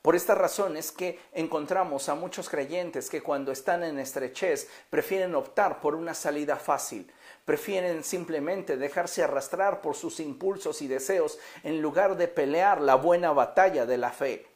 Por 0.00 0.16
esta 0.16 0.34
razón 0.34 0.78
es 0.78 0.90
que 0.90 1.20
encontramos 1.34 2.08
a 2.08 2.14
muchos 2.14 2.48
creyentes 2.48 3.10
que 3.10 3.22
cuando 3.22 3.52
están 3.52 3.84
en 3.84 3.98
estrechez 3.98 4.70
prefieren 4.88 5.34
optar 5.34 5.82
por 5.82 5.94
una 5.94 6.14
salida 6.14 6.56
fácil, 6.56 7.12
prefieren 7.44 8.04
simplemente 8.04 8.76
dejarse 8.76 9.22
arrastrar 9.22 9.80
por 9.80 9.94
sus 9.94 10.20
impulsos 10.20 10.82
y 10.82 10.88
deseos 10.88 11.38
en 11.62 11.82
lugar 11.82 12.16
de 12.16 12.28
pelear 12.28 12.80
la 12.80 12.94
buena 12.94 13.32
batalla 13.32 13.86
de 13.86 13.98
la 13.98 14.10
fe. 14.10 14.46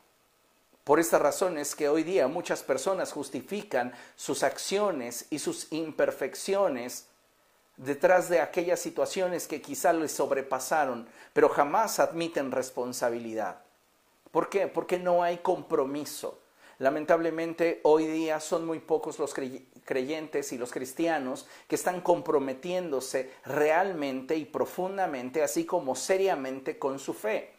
Por 0.84 0.98
esta 0.98 1.18
razón 1.18 1.58
es 1.58 1.74
que 1.74 1.90
hoy 1.90 2.02
día 2.02 2.28
muchas 2.28 2.62
personas 2.62 3.12
justifican 3.12 3.92
sus 4.16 4.42
acciones 4.42 5.26
y 5.28 5.38
sus 5.38 5.70
imperfecciones 5.70 7.08
detrás 7.76 8.30
de 8.30 8.40
aquellas 8.40 8.80
situaciones 8.80 9.46
que 9.46 9.60
quizá 9.60 9.92
les 9.92 10.12
sobrepasaron, 10.12 11.06
pero 11.34 11.50
jamás 11.50 12.00
admiten 12.00 12.52
responsabilidad. 12.52 13.60
¿Por 14.30 14.48
qué? 14.48 14.66
Porque 14.66 14.98
no 14.98 15.22
hay 15.22 15.38
compromiso. 15.38 16.40
Lamentablemente 16.78 17.80
hoy 17.82 18.06
día 18.06 18.40
son 18.40 18.64
muy 18.66 18.78
pocos 18.78 19.18
los 19.18 19.34
creyentes 19.88 20.52
y 20.52 20.58
los 20.58 20.70
cristianos 20.70 21.46
que 21.66 21.76
están 21.76 22.02
comprometiéndose 22.02 23.32
realmente 23.46 24.36
y 24.36 24.44
profundamente, 24.44 25.42
así 25.42 25.64
como 25.64 25.96
seriamente 25.96 26.78
con 26.78 26.98
su 26.98 27.14
fe. 27.14 27.54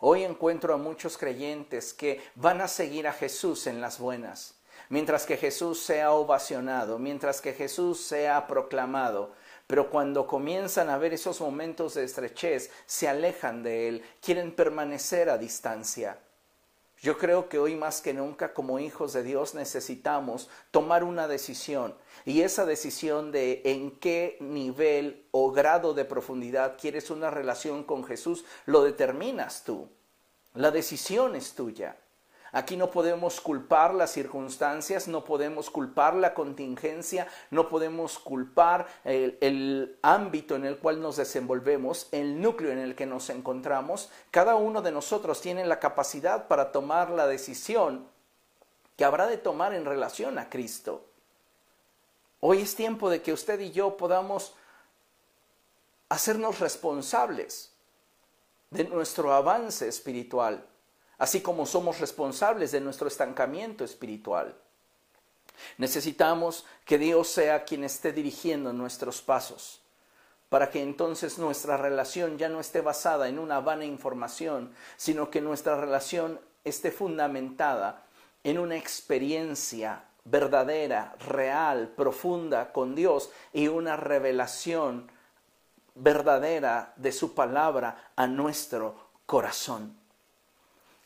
Hoy 0.00 0.24
encuentro 0.24 0.74
a 0.74 0.76
muchos 0.76 1.16
creyentes 1.16 1.94
que 1.94 2.20
van 2.34 2.60
a 2.60 2.68
seguir 2.68 3.08
a 3.08 3.14
Jesús 3.14 3.66
en 3.66 3.80
las 3.80 3.98
buenas, 3.98 4.56
mientras 4.90 5.24
que 5.24 5.38
Jesús 5.38 5.80
sea 5.80 6.12
ovacionado, 6.12 6.98
mientras 6.98 7.40
que 7.40 7.54
Jesús 7.54 8.02
sea 8.02 8.46
proclamado, 8.46 9.32
pero 9.66 9.88
cuando 9.88 10.26
comienzan 10.26 10.90
a 10.90 10.98
ver 10.98 11.14
esos 11.14 11.40
momentos 11.40 11.94
de 11.94 12.04
estrechez, 12.04 12.70
se 12.84 13.08
alejan 13.08 13.62
de 13.62 13.88
Él, 13.88 14.04
quieren 14.20 14.54
permanecer 14.54 15.30
a 15.30 15.38
distancia. 15.38 16.18
Yo 17.04 17.18
creo 17.18 17.50
que 17.50 17.58
hoy 17.58 17.76
más 17.76 18.00
que 18.00 18.14
nunca 18.14 18.54
como 18.54 18.78
hijos 18.78 19.12
de 19.12 19.22
Dios 19.22 19.54
necesitamos 19.54 20.48
tomar 20.70 21.04
una 21.04 21.28
decisión 21.28 21.94
y 22.24 22.40
esa 22.40 22.64
decisión 22.64 23.30
de 23.30 23.60
en 23.66 23.90
qué 23.98 24.38
nivel 24.40 25.28
o 25.30 25.52
grado 25.52 25.92
de 25.92 26.06
profundidad 26.06 26.78
quieres 26.80 27.10
una 27.10 27.28
relación 27.30 27.84
con 27.84 28.04
Jesús 28.04 28.46
lo 28.64 28.82
determinas 28.82 29.64
tú. 29.64 29.90
La 30.54 30.70
decisión 30.70 31.36
es 31.36 31.52
tuya. 31.52 31.98
Aquí 32.54 32.76
no 32.76 32.92
podemos 32.92 33.40
culpar 33.40 33.92
las 33.94 34.12
circunstancias, 34.12 35.08
no 35.08 35.24
podemos 35.24 35.70
culpar 35.70 36.14
la 36.14 36.34
contingencia, 36.34 37.26
no 37.50 37.68
podemos 37.68 38.16
culpar 38.20 38.86
el, 39.02 39.98
ámbito 40.02 40.54
en 40.54 40.64
el 40.64 40.78
cual 40.78 41.02
nos 41.02 41.16
desenvolvemos, 41.16 42.06
el 42.12 42.40
núcleo 42.40 42.70
en 42.70 42.78
el 42.78 42.94
que 42.94 43.06
nos 43.06 43.28
encontramos. 43.28 44.08
Cada 44.30 44.54
uno 44.54 44.82
de 44.82 44.92
nosotros 44.92 45.40
tiene 45.40 45.66
la 45.66 45.80
capacidad 45.80 46.46
para 46.46 46.70
tomar 46.70 47.10
la 47.10 47.26
decisión 47.26 48.06
que 48.96 49.04
habrá 49.04 49.26
de 49.26 49.36
tomar 49.36 49.74
en 49.74 49.84
relación 49.84 50.38
a 50.38 50.48
Cristo. 50.48 51.04
Hoy 52.38 52.60
es 52.60 52.76
tiempo 52.76 53.10
de 53.10 53.20
que 53.20 53.32
usted 53.32 53.58
y 53.58 53.72
yo 53.72 53.96
podamos 53.96 54.54
hacernos 56.08 56.60
responsables 56.60 57.72
de 58.70 58.84
nuestro 58.84 59.32
avance 59.32 59.88
espiritual 59.88 60.64
así 61.24 61.40
como 61.40 61.64
somos 61.64 62.00
responsables 62.00 62.70
de 62.70 62.82
nuestro 62.82 63.08
estancamiento 63.08 63.82
espiritual. 63.82 64.54
Necesitamos 65.78 66.66
que 66.84 66.98
Dios 66.98 67.28
sea 67.28 67.64
quien 67.64 67.82
esté 67.82 68.12
dirigiendo 68.12 68.74
nuestros 68.74 69.22
pasos, 69.22 69.80
para 70.50 70.68
que 70.68 70.82
entonces 70.82 71.38
nuestra 71.38 71.78
relación 71.78 72.36
ya 72.36 72.50
no 72.50 72.60
esté 72.60 72.82
basada 72.82 73.26
en 73.30 73.38
una 73.38 73.60
vana 73.60 73.86
información, 73.86 74.74
sino 74.98 75.30
que 75.30 75.40
nuestra 75.40 75.80
relación 75.80 76.38
esté 76.62 76.92
fundamentada 76.92 78.02
en 78.42 78.58
una 78.58 78.76
experiencia 78.76 80.04
verdadera, 80.24 81.16
real, 81.26 81.88
profunda 81.96 82.70
con 82.70 82.94
Dios 82.94 83.30
y 83.54 83.68
una 83.68 83.96
revelación 83.96 85.10
verdadera 85.94 86.92
de 86.96 87.12
su 87.12 87.32
palabra 87.32 88.12
a 88.14 88.26
nuestro 88.26 89.08
corazón. 89.24 90.03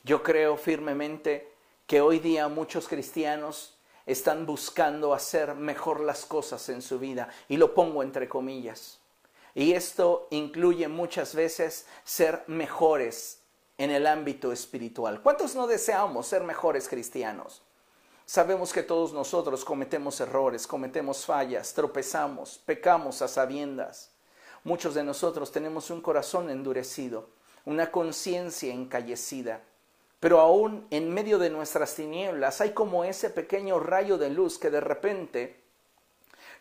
Yo 0.05 0.23
creo 0.23 0.57
firmemente 0.57 1.53
que 1.87 2.01
hoy 2.01 2.19
día 2.19 2.49
muchos 2.49 2.89
cristianos 2.89 3.79
están 4.07 4.47
buscando 4.47 5.13
hacer 5.13 5.55
mejor 5.55 6.01
las 6.01 6.25
cosas 6.25 6.69
en 6.71 6.81
su 6.81 6.99
vida, 6.99 7.29
y 7.49 7.59
lo 7.59 7.75
pongo 7.75 8.03
entre 8.03 8.29
comillas. 8.29 9.01
Y 9.55 9.73
esto 9.73 10.29
incluye 10.31 10.89
muchas 10.89 11.35
veces 11.35 11.87
ser 12.05 12.43
mejores 12.47 13.41
en 13.77 13.91
el 13.91 14.07
ámbito 14.07 14.53
espiritual. 14.53 15.21
¿Cuántos 15.23 15.55
no 15.55 15.67
deseamos 15.67 16.27
ser 16.27 16.43
mejores 16.43 16.89
cristianos? 16.89 17.63
Sabemos 18.25 18.73
que 18.73 18.83
todos 18.83 19.13
nosotros 19.13 19.65
cometemos 19.65 20.21
errores, 20.21 20.67
cometemos 20.67 21.25
fallas, 21.25 21.73
tropezamos, 21.73 22.59
pecamos 22.65 23.23
a 23.23 23.29
sabiendas. 23.29 24.11
Muchos 24.65 24.95
de 24.95 25.03
nosotros 25.03 25.51
tenemos 25.51 25.91
un 25.91 26.03
corazón 26.03 26.51
endurecido, 26.51 27.31
una 27.65 27.91
conciencia 27.91 28.73
encallecida. 28.73 29.63
Pero 30.21 30.41
aún 30.41 30.87
en 30.91 31.13
medio 31.13 31.39
de 31.39 31.51
nuestras 31.51 31.95
tinieblas 31.95 32.61
hay 32.61 32.71
como 32.71 33.05
ese 33.05 33.31
pequeño 33.31 33.79
rayo 33.79 34.19
de 34.19 34.31
luz 34.31 34.59
que 34.59 34.71
de 34.71 34.81
repente 34.81 35.68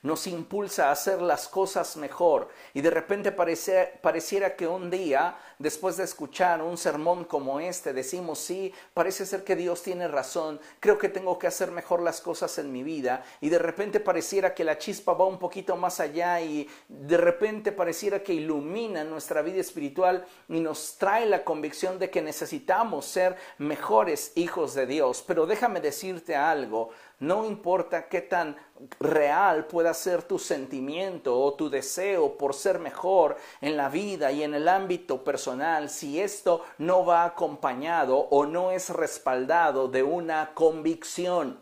nos 0.03 0.27
impulsa 0.27 0.89
a 0.89 0.91
hacer 0.91 1.21
las 1.21 1.47
cosas 1.47 1.97
mejor. 1.97 2.49
Y 2.73 2.81
de 2.81 2.89
repente 2.89 3.31
pareciera 3.31 4.55
que 4.55 4.67
un 4.67 4.89
día, 4.89 5.37
después 5.59 5.97
de 5.97 6.03
escuchar 6.03 6.61
un 6.61 6.77
sermón 6.77 7.25
como 7.25 7.59
este, 7.59 7.93
decimos, 7.93 8.39
sí, 8.39 8.73
parece 8.93 9.25
ser 9.25 9.43
que 9.43 9.55
Dios 9.55 9.83
tiene 9.83 10.07
razón, 10.07 10.59
creo 10.79 10.97
que 10.97 11.09
tengo 11.09 11.37
que 11.39 11.47
hacer 11.47 11.71
mejor 11.71 12.01
las 12.01 12.21
cosas 12.21 12.57
en 12.57 12.71
mi 12.71 12.83
vida. 12.83 13.23
Y 13.41 13.49
de 13.49 13.59
repente 13.59 13.99
pareciera 13.99 14.53
que 14.53 14.63
la 14.63 14.77
chispa 14.77 15.13
va 15.13 15.25
un 15.25 15.39
poquito 15.39 15.75
más 15.75 15.99
allá 15.99 16.41
y 16.41 16.69
de 16.87 17.17
repente 17.17 17.71
pareciera 17.71 18.23
que 18.23 18.33
ilumina 18.33 19.03
nuestra 19.03 19.41
vida 19.41 19.61
espiritual 19.61 20.25
y 20.49 20.59
nos 20.59 20.97
trae 20.97 21.25
la 21.25 21.43
convicción 21.43 21.99
de 21.99 22.09
que 22.09 22.21
necesitamos 22.21 23.05
ser 23.05 23.35
mejores 23.57 24.31
hijos 24.35 24.73
de 24.73 24.85
Dios. 24.85 25.23
Pero 25.25 25.45
déjame 25.45 25.81
decirte 25.81 26.35
algo, 26.35 26.89
No 27.19 27.45
importa 27.45 28.09
qué 28.09 28.21
tan 28.21 28.55
real 28.99 29.65
pueda 29.65 29.93
ser 29.95 30.21
tu 30.21 30.37
sentimiento 30.37 31.39
o 31.39 31.55
tu 31.55 31.67
deseo 31.67 32.37
por 32.37 32.53
ser 32.53 32.77
mejor 32.77 33.37
en 33.59 33.75
la 33.75 33.89
vida 33.89 34.31
y 34.31 34.43
en 34.43 34.53
el 34.53 34.67
ámbito 34.67 35.23
personal, 35.23 35.89
si 35.89 36.21
esto 36.21 36.63
no 36.77 37.05
va 37.05 37.25
acompañado 37.25 38.17
o 38.17 38.45
no 38.45 38.71
es 38.71 38.89
respaldado 38.89 39.87
de 39.87 40.03
una 40.03 40.53
convicción. 40.53 41.59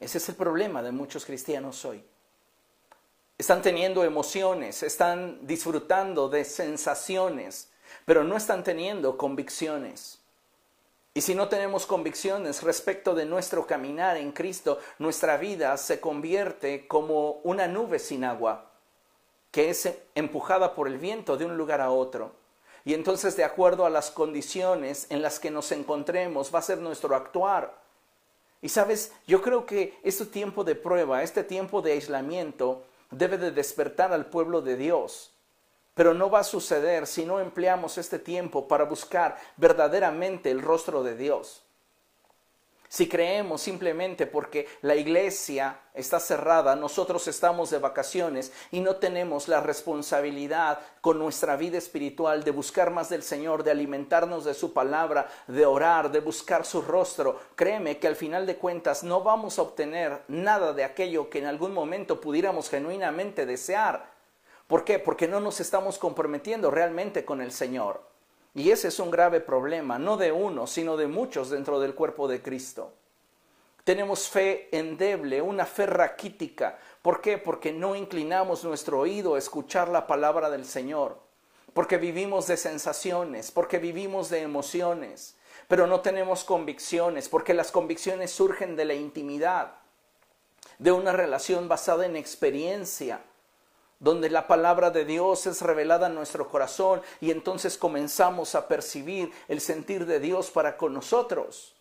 Ese 0.00 0.18
es 0.18 0.28
el 0.28 0.34
problema 0.34 0.82
de 0.82 0.90
muchos 0.90 1.24
cristianos 1.24 1.84
hoy. 1.84 2.04
Están 3.38 3.62
teniendo 3.62 4.02
emociones, 4.02 4.82
están 4.82 5.46
disfrutando 5.46 6.28
de 6.28 6.44
sensaciones, 6.44 7.70
pero 8.04 8.24
no 8.24 8.36
están 8.36 8.64
teniendo 8.64 9.16
convicciones. 9.16 10.21
Y 11.14 11.20
si 11.20 11.34
no 11.34 11.48
tenemos 11.48 11.84
convicciones 11.84 12.62
respecto 12.62 13.14
de 13.14 13.26
nuestro 13.26 13.66
caminar 13.66 14.16
en 14.16 14.32
Cristo, 14.32 14.78
nuestra 14.98 15.36
vida 15.36 15.76
se 15.76 16.00
convierte 16.00 16.88
como 16.88 17.40
una 17.44 17.68
nube 17.68 17.98
sin 17.98 18.24
agua, 18.24 18.70
que 19.50 19.68
es 19.68 19.94
empujada 20.14 20.74
por 20.74 20.88
el 20.88 20.96
viento 20.96 21.36
de 21.36 21.44
un 21.44 21.58
lugar 21.58 21.82
a 21.82 21.90
otro. 21.90 22.32
Y 22.84 22.94
entonces, 22.94 23.36
de 23.36 23.44
acuerdo 23.44 23.84
a 23.84 23.90
las 23.90 24.10
condiciones 24.10 25.06
en 25.10 25.20
las 25.20 25.38
que 25.38 25.50
nos 25.50 25.70
encontremos, 25.70 26.52
va 26.52 26.60
a 26.60 26.62
ser 26.62 26.78
nuestro 26.78 27.14
actuar. 27.14 27.78
Y 28.62 28.70
sabes, 28.70 29.12
yo 29.26 29.42
creo 29.42 29.66
que 29.66 29.98
este 30.02 30.24
tiempo 30.24 30.64
de 30.64 30.76
prueba, 30.76 31.22
este 31.22 31.44
tiempo 31.44 31.82
de 31.82 31.92
aislamiento, 31.92 32.84
debe 33.10 33.36
de 33.36 33.50
despertar 33.50 34.14
al 34.14 34.26
pueblo 34.26 34.62
de 34.62 34.76
Dios 34.76 35.31
pero 35.94 36.14
no 36.14 36.30
va 36.30 36.40
a 36.40 36.44
suceder 36.44 37.06
si 37.06 37.24
no 37.24 37.40
empleamos 37.40 37.98
este 37.98 38.18
tiempo 38.18 38.68
para 38.68 38.84
buscar 38.84 39.36
verdaderamente 39.56 40.50
el 40.50 40.62
rostro 40.62 41.02
de 41.02 41.16
Dios. 41.16 41.64
Si 42.92 43.08
creemos 43.08 43.62
simplemente 43.62 44.26
porque 44.26 44.68
la 44.82 44.94
iglesia 44.94 45.80
está 45.94 46.20
cerrada, 46.20 46.76
nosotros 46.76 47.26
estamos 47.26 47.70
de 47.70 47.78
vacaciones 47.78 48.52
y 48.70 48.80
no 48.80 48.96
tenemos 48.96 49.48
la 49.48 49.62
responsabilidad 49.62 50.78
con 51.00 51.18
nuestra 51.18 51.56
vida 51.56 51.78
espiritual 51.78 52.44
de 52.44 52.50
buscar 52.50 52.90
más 52.90 53.08
del 53.08 53.22
Señor, 53.22 53.62
de 53.62 53.70
alimentarnos 53.70 54.44
de 54.44 54.52
su 54.52 54.74
palabra, 54.74 55.26
de 55.46 55.64
orar, 55.64 56.12
de 56.12 56.20
buscar 56.20 56.66
su 56.66 56.82
rostro, 56.82 57.40
créeme 57.54 57.96
que 57.96 58.08
al 58.08 58.16
final 58.16 58.44
de 58.44 58.56
cuentas 58.56 59.02
no 59.02 59.22
vamos 59.22 59.58
a 59.58 59.62
obtener 59.62 60.20
nada 60.28 60.74
de 60.74 60.84
aquello 60.84 61.30
que 61.30 61.38
en 61.38 61.46
algún 61.46 61.72
momento 61.72 62.20
pudiéramos 62.20 62.68
genuinamente 62.68 63.46
desear. 63.46 64.11
¿Por 64.72 64.86
qué? 64.86 64.98
Porque 64.98 65.28
no 65.28 65.38
nos 65.38 65.60
estamos 65.60 65.98
comprometiendo 65.98 66.70
realmente 66.70 67.26
con 67.26 67.42
el 67.42 67.52
Señor. 67.52 68.00
Y 68.54 68.70
ese 68.70 68.88
es 68.88 68.98
un 69.00 69.10
grave 69.10 69.42
problema, 69.42 69.98
no 69.98 70.16
de 70.16 70.32
uno, 70.32 70.66
sino 70.66 70.96
de 70.96 71.08
muchos 71.08 71.50
dentro 71.50 71.78
del 71.78 71.94
cuerpo 71.94 72.26
de 72.26 72.40
Cristo. 72.40 72.94
Tenemos 73.84 74.30
fe 74.30 74.70
endeble, 74.74 75.42
una 75.42 75.66
fe 75.66 75.84
raquítica. 75.84 76.78
¿Por 77.02 77.20
qué? 77.20 77.36
Porque 77.36 77.70
no 77.70 77.94
inclinamos 77.94 78.64
nuestro 78.64 79.00
oído 79.00 79.34
a 79.34 79.38
escuchar 79.38 79.88
la 79.88 80.06
palabra 80.06 80.48
del 80.48 80.64
Señor. 80.64 81.18
Porque 81.74 81.98
vivimos 81.98 82.46
de 82.46 82.56
sensaciones, 82.56 83.50
porque 83.50 83.78
vivimos 83.78 84.30
de 84.30 84.40
emociones, 84.40 85.36
pero 85.68 85.86
no 85.86 86.00
tenemos 86.00 86.44
convicciones, 86.44 87.28
porque 87.28 87.52
las 87.52 87.70
convicciones 87.70 88.30
surgen 88.30 88.74
de 88.74 88.86
la 88.86 88.94
intimidad, 88.94 89.74
de 90.78 90.92
una 90.92 91.12
relación 91.12 91.68
basada 91.68 92.06
en 92.06 92.16
experiencia, 92.16 93.20
donde 94.02 94.28
la 94.28 94.48
palabra 94.48 94.90
de 94.90 95.04
Dios 95.04 95.46
es 95.46 95.62
revelada 95.62 96.08
en 96.08 96.16
nuestro 96.16 96.48
corazón 96.48 97.00
y 97.20 97.30
entonces 97.30 97.78
comenzamos 97.78 98.56
a 98.56 98.66
percibir 98.66 99.30
el 99.46 99.60
sentir 99.60 100.06
de 100.06 100.18
Dios 100.18 100.50
para 100.50 100.76
con 100.76 100.92
nosotros. 100.92 101.76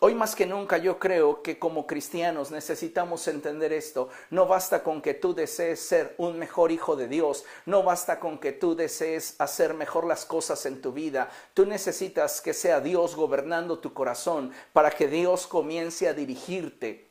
Hoy 0.00 0.14
más 0.14 0.34
que 0.34 0.46
nunca 0.46 0.78
yo 0.78 0.98
creo 0.98 1.42
que 1.42 1.58
como 1.58 1.86
cristianos 1.86 2.50
necesitamos 2.50 3.28
entender 3.28 3.72
esto. 3.74 4.08
No 4.30 4.46
basta 4.46 4.82
con 4.82 5.02
que 5.02 5.12
tú 5.12 5.34
desees 5.34 5.80
ser 5.80 6.14
un 6.16 6.38
mejor 6.38 6.72
hijo 6.72 6.96
de 6.96 7.06
Dios, 7.06 7.44
no 7.66 7.82
basta 7.82 8.18
con 8.18 8.38
que 8.38 8.52
tú 8.52 8.74
desees 8.74 9.36
hacer 9.38 9.74
mejor 9.74 10.06
las 10.06 10.24
cosas 10.24 10.64
en 10.64 10.80
tu 10.80 10.92
vida. 10.92 11.30
Tú 11.52 11.66
necesitas 11.66 12.40
que 12.40 12.54
sea 12.54 12.80
Dios 12.80 13.14
gobernando 13.14 13.78
tu 13.78 13.92
corazón 13.92 14.52
para 14.72 14.90
que 14.90 15.06
Dios 15.06 15.46
comience 15.46 16.08
a 16.08 16.14
dirigirte 16.14 17.08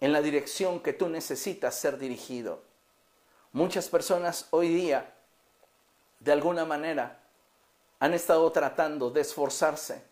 en 0.00 0.12
la 0.12 0.20
dirección 0.20 0.80
que 0.80 0.92
tú 0.92 1.08
necesitas 1.08 1.74
ser 1.74 1.96
dirigido. 1.96 2.71
Muchas 3.52 3.88
personas 3.90 4.46
hoy 4.50 4.68
día, 4.68 5.12
de 6.20 6.32
alguna 6.32 6.64
manera, 6.64 7.20
han 7.98 8.14
estado 8.14 8.50
tratando 8.50 9.10
de 9.10 9.20
esforzarse, 9.20 10.02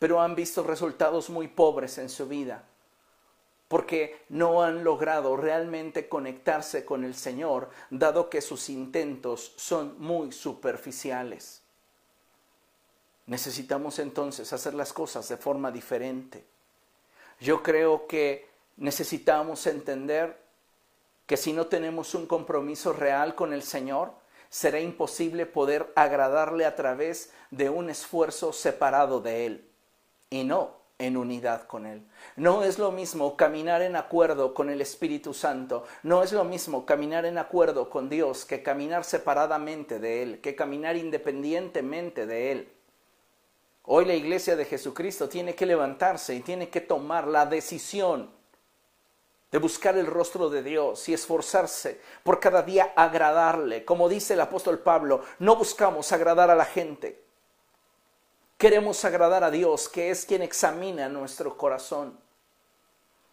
pero 0.00 0.20
han 0.20 0.34
visto 0.34 0.64
resultados 0.64 1.30
muy 1.30 1.46
pobres 1.46 1.98
en 1.98 2.08
su 2.08 2.26
vida, 2.26 2.64
porque 3.68 4.24
no 4.28 4.62
han 4.62 4.82
logrado 4.82 5.36
realmente 5.36 6.08
conectarse 6.08 6.84
con 6.84 7.04
el 7.04 7.14
Señor, 7.14 7.70
dado 7.90 8.28
que 8.28 8.40
sus 8.40 8.68
intentos 8.70 9.52
son 9.56 9.94
muy 10.00 10.32
superficiales. 10.32 11.62
Necesitamos 13.26 14.00
entonces 14.00 14.52
hacer 14.52 14.74
las 14.74 14.92
cosas 14.92 15.28
de 15.28 15.36
forma 15.36 15.70
diferente. 15.70 16.44
Yo 17.38 17.62
creo 17.62 18.08
que 18.08 18.48
necesitamos 18.78 19.64
entender 19.68 20.47
que 21.28 21.36
si 21.36 21.52
no 21.52 21.66
tenemos 21.66 22.14
un 22.14 22.26
compromiso 22.26 22.94
real 22.94 23.34
con 23.34 23.52
el 23.52 23.62
Señor, 23.62 24.12
será 24.48 24.80
imposible 24.80 25.44
poder 25.44 25.92
agradarle 25.94 26.64
a 26.64 26.74
través 26.74 27.32
de 27.50 27.68
un 27.68 27.90
esfuerzo 27.90 28.54
separado 28.54 29.20
de 29.20 29.44
Él 29.44 29.70
y 30.30 30.44
no 30.44 30.78
en 30.98 31.18
unidad 31.18 31.66
con 31.66 31.84
Él. 31.84 32.02
No 32.36 32.64
es 32.64 32.78
lo 32.78 32.92
mismo 32.92 33.36
caminar 33.36 33.82
en 33.82 33.96
acuerdo 33.96 34.54
con 34.54 34.70
el 34.70 34.80
Espíritu 34.80 35.34
Santo, 35.34 35.84
no 36.02 36.22
es 36.22 36.32
lo 36.32 36.44
mismo 36.44 36.86
caminar 36.86 37.26
en 37.26 37.36
acuerdo 37.36 37.90
con 37.90 38.08
Dios 38.08 38.46
que 38.46 38.62
caminar 38.62 39.04
separadamente 39.04 39.98
de 39.98 40.22
Él, 40.22 40.40
que 40.40 40.56
caminar 40.56 40.96
independientemente 40.96 42.24
de 42.24 42.52
Él. 42.52 42.72
Hoy 43.82 44.06
la 44.06 44.14
iglesia 44.14 44.56
de 44.56 44.64
Jesucristo 44.64 45.28
tiene 45.28 45.54
que 45.54 45.66
levantarse 45.66 46.34
y 46.34 46.40
tiene 46.40 46.70
que 46.70 46.80
tomar 46.80 47.28
la 47.28 47.44
decisión 47.44 48.37
de 49.50 49.58
buscar 49.58 49.96
el 49.96 50.06
rostro 50.06 50.50
de 50.50 50.62
Dios 50.62 51.08
y 51.08 51.14
esforzarse 51.14 52.00
por 52.22 52.38
cada 52.38 52.62
día 52.62 52.92
agradarle. 52.94 53.84
Como 53.84 54.08
dice 54.08 54.34
el 54.34 54.40
apóstol 54.40 54.80
Pablo, 54.80 55.22
no 55.38 55.56
buscamos 55.56 56.12
agradar 56.12 56.50
a 56.50 56.54
la 56.54 56.66
gente. 56.66 57.22
Queremos 58.58 59.04
agradar 59.04 59.44
a 59.44 59.50
Dios, 59.50 59.88
que 59.88 60.10
es 60.10 60.26
quien 60.26 60.42
examina 60.42 61.08
nuestro 61.08 61.56
corazón. 61.56 62.18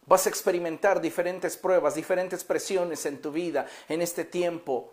Vas 0.06 0.26
a 0.26 0.28
experimentar 0.28 1.00
diferentes 1.00 1.56
pruebas, 1.56 1.96
diferentes 1.96 2.44
presiones 2.44 3.04
en 3.06 3.20
tu 3.20 3.32
vida 3.32 3.66
en 3.88 4.02
este 4.02 4.24
tiempo 4.24 4.92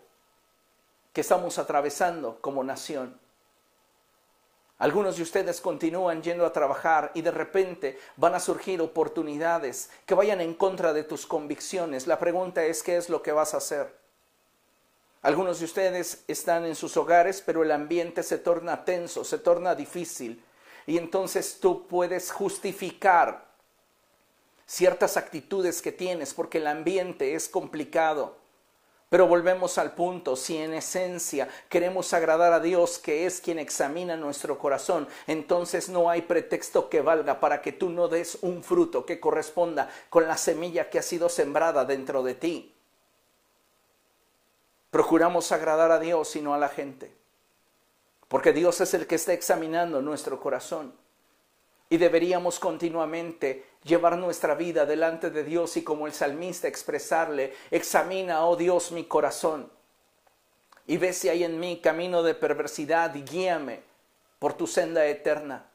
que 1.12 1.20
estamos 1.20 1.58
atravesando 1.58 2.40
como 2.40 2.64
nación. 2.64 3.18
Algunos 4.78 5.16
de 5.16 5.22
ustedes 5.22 5.60
continúan 5.60 6.22
yendo 6.22 6.44
a 6.44 6.52
trabajar 6.52 7.12
y 7.14 7.22
de 7.22 7.30
repente 7.30 7.98
van 8.16 8.34
a 8.34 8.40
surgir 8.40 8.80
oportunidades 8.80 9.90
que 10.04 10.14
vayan 10.14 10.40
en 10.40 10.54
contra 10.54 10.92
de 10.92 11.04
tus 11.04 11.26
convicciones. 11.26 12.06
La 12.06 12.18
pregunta 12.18 12.64
es, 12.64 12.82
¿qué 12.82 12.96
es 12.96 13.08
lo 13.08 13.22
que 13.22 13.32
vas 13.32 13.54
a 13.54 13.58
hacer? 13.58 13.94
Algunos 15.22 15.60
de 15.60 15.64
ustedes 15.64 16.24
están 16.28 16.66
en 16.66 16.74
sus 16.74 16.96
hogares, 16.96 17.40
pero 17.40 17.62
el 17.62 17.70
ambiente 17.70 18.22
se 18.22 18.36
torna 18.36 18.84
tenso, 18.84 19.24
se 19.24 19.38
torna 19.38 19.74
difícil. 19.74 20.44
Y 20.86 20.98
entonces 20.98 21.58
tú 21.60 21.86
puedes 21.86 22.30
justificar 22.30 23.46
ciertas 24.66 25.16
actitudes 25.16 25.80
que 25.80 25.92
tienes 25.92 26.34
porque 26.34 26.58
el 26.58 26.66
ambiente 26.66 27.34
es 27.34 27.48
complicado. 27.48 28.36
Pero 29.14 29.28
volvemos 29.28 29.78
al 29.78 29.92
punto, 29.92 30.34
si 30.34 30.56
en 30.56 30.74
esencia 30.74 31.48
queremos 31.68 32.12
agradar 32.12 32.52
a 32.52 32.58
Dios, 32.58 32.98
que 32.98 33.26
es 33.26 33.40
quien 33.40 33.60
examina 33.60 34.16
nuestro 34.16 34.58
corazón, 34.58 35.06
entonces 35.28 35.88
no 35.88 36.10
hay 36.10 36.22
pretexto 36.22 36.90
que 36.90 37.00
valga 37.00 37.38
para 37.38 37.62
que 37.62 37.70
tú 37.70 37.90
no 37.90 38.08
des 38.08 38.38
un 38.42 38.64
fruto 38.64 39.06
que 39.06 39.20
corresponda 39.20 39.88
con 40.10 40.26
la 40.26 40.36
semilla 40.36 40.90
que 40.90 40.98
ha 40.98 41.02
sido 41.02 41.28
sembrada 41.28 41.84
dentro 41.84 42.24
de 42.24 42.34
ti. 42.34 42.74
Procuramos 44.90 45.52
agradar 45.52 45.92
a 45.92 46.00
Dios 46.00 46.34
y 46.34 46.40
no 46.40 46.52
a 46.52 46.58
la 46.58 46.68
gente, 46.68 47.14
porque 48.26 48.52
Dios 48.52 48.80
es 48.80 48.94
el 48.94 49.06
que 49.06 49.14
está 49.14 49.32
examinando 49.32 50.02
nuestro 50.02 50.40
corazón 50.40 50.92
y 51.88 51.96
deberíamos 51.96 52.58
continuamente 52.58 53.66
llevar 53.84 54.16
nuestra 54.18 54.54
vida 54.54 54.86
delante 54.86 55.30
de 55.30 55.44
Dios 55.44 55.76
y 55.76 55.84
como 55.84 56.06
el 56.06 56.12
salmista 56.12 56.68
expresarle, 56.68 57.54
examina, 57.70 58.46
oh 58.46 58.56
Dios, 58.56 58.92
mi 58.92 59.04
corazón 59.04 59.70
y 60.86 60.96
ve 60.96 61.12
si 61.12 61.28
hay 61.28 61.44
en 61.44 61.58
mí 61.58 61.80
camino 61.82 62.22
de 62.22 62.34
perversidad 62.34 63.14
y 63.14 63.22
guíame 63.22 63.82
por 64.38 64.54
tu 64.54 64.66
senda 64.66 65.06
eterna. 65.06 65.70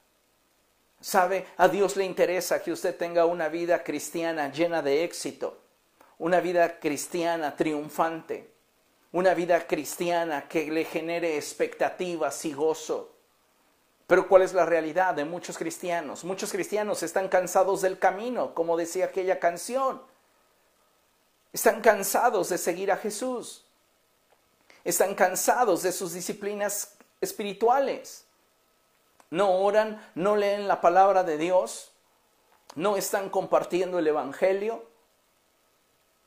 ¿Sabe? 1.02 1.48
A 1.58 1.68
Dios 1.68 1.96
le 1.96 2.04
interesa 2.04 2.62
que 2.62 2.72
usted 2.72 2.96
tenga 2.96 3.26
una 3.26 3.48
vida 3.48 3.84
cristiana 3.84 4.52
llena 4.52 4.82
de 4.82 5.04
éxito, 5.04 5.58
una 6.18 6.42
vida 6.42 6.80
cristiana 6.80 7.56
triunfante, 7.56 8.52
una 9.14 9.34
vida 9.34 9.66
cristiana 9.66 10.48
que 10.48 10.70
le 10.70 10.84
genere 10.84 11.38
expectativas 11.38 12.44
y 12.46 12.54
gozo. 12.54 13.16
Pero 14.10 14.28
¿cuál 14.28 14.42
es 14.42 14.56
la 14.56 14.66
realidad 14.66 15.14
de 15.14 15.24
muchos 15.24 15.56
cristianos? 15.56 16.24
Muchos 16.24 16.52
cristianos 16.52 17.04
están 17.04 17.28
cansados 17.28 17.84
del 17.84 18.00
camino, 18.00 18.56
como 18.56 18.76
decía 18.76 19.06
aquella 19.06 19.40
canción. 19.40 20.02
Están 21.54 21.82
cansados 21.82 22.50
de 22.50 22.58
seguir 22.58 22.92
a 22.92 22.98
Jesús. 22.98 23.68
Están 24.84 25.14
cansados 25.14 25.84
de 25.84 25.92
sus 25.92 26.14
disciplinas 26.14 26.96
espirituales. 27.22 28.26
No 29.30 29.60
oran, 29.60 30.04
no 30.16 30.36
leen 30.36 30.68
la 30.68 30.82
palabra 30.82 31.24
de 31.24 31.38
Dios, 31.38 31.92
no 32.74 32.98
están 32.98 33.30
compartiendo 33.30 34.00
el 34.00 34.08
Evangelio, 34.08 34.90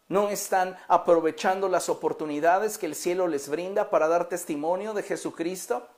no 0.06 0.28
están 0.28 0.78
aprovechando 0.86 1.68
las 1.68 1.88
oportunidades 1.88 2.78
que 2.78 2.86
el 2.86 2.94
cielo 2.94 3.26
les 3.26 3.48
brinda 3.48 3.90
para 3.90 4.06
dar 4.06 4.28
testimonio 4.28 4.94
de 4.94 5.02
Jesucristo 5.02 5.88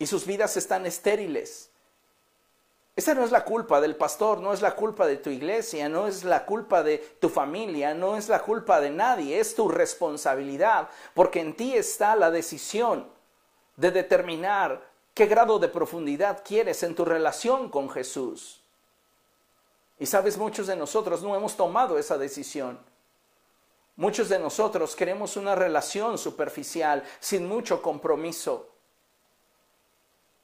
y 0.00 0.06
sus 0.06 0.26
vidas 0.26 0.56
están 0.56 0.86
estériles. 0.86 1.70
Esa 2.96 3.14
no 3.14 3.22
es 3.22 3.30
la 3.30 3.44
culpa 3.44 3.82
del 3.82 3.96
pastor, 3.96 4.40
no 4.40 4.54
es 4.54 4.62
la 4.62 4.74
culpa 4.74 5.06
de 5.06 5.18
tu 5.18 5.28
iglesia, 5.28 5.90
no 5.90 6.08
es 6.08 6.24
la 6.24 6.46
culpa 6.46 6.82
de 6.82 6.98
tu 7.20 7.28
familia, 7.28 7.92
no 7.92 8.16
es 8.16 8.30
la 8.30 8.40
culpa 8.42 8.80
de 8.80 8.90
nadie, 8.90 9.38
es 9.38 9.54
tu 9.54 9.68
responsabilidad, 9.68 10.88
porque 11.14 11.40
en 11.40 11.54
ti 11.54 11.74
está 11.74 12.16
la 12.16 12.30
decisión 12.30 13.06
de 13.76 13.90
determinar 13.90 14.88
qué 15.12 15.26
grado 15.26 15.58
de 15.58 15.68
profundidad 15.68 16.42
quieres 16.44 16.82
en 16.82 16.94
tu 16.94 17.04
relación 17.04 17.68
con 17.68 17.90
Jesús. 17.90 18.62
Y 19.98 20.06
sabes, 20.06 20.38
muchos 20.38 20.66
de 20.66 20.76
nosotros 20.76 21.22
no 21.22 21.36
hemos 21.36 21.56
tomado 21.56 21.98
esa 21.98 22.16
decisión. 22.16 22.78
Muchos 23.96 24.30
de 24.30 24.38
nosotros 24.38 24.96
queremos 24.96 25.36
una 25.36 25.54
relación 25.54 26.16
superficial, 26.16 27.04
sin 27.20 27.46
mucho 27.46 27.82
compromiso. 27.82 28.69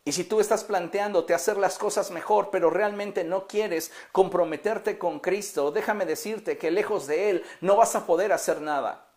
Y 0.07 0.13
si 0.13 0.23
tú 0.23 0.39
estás 0.39 0.63
planteándote 0.63 1.35
hacer 1.35 1.57
las 1.57 1.79
cosas 1.79 2.13
mejor, 2.13 2.51
pero 2.53 2.71
realmente 2.71 3.25
no 3.25 3.49
quieres 3.49 3.91
comprometerte 4.13 4.99
con 4.99 5.19
Cristo, 5.19 5.73
déjame 5.73 6.07
decirte 6.07 6.57
que 6.59 6.71
lejos 6.71 7.09
de 7.09 7.31
Él 7.31 7.45
no 7.61 7.75
vas 7.75 7.97
a 7.97 8.07
poder 8.07 8.33
hacer 8.33 8.61
nada. 8.61 9.09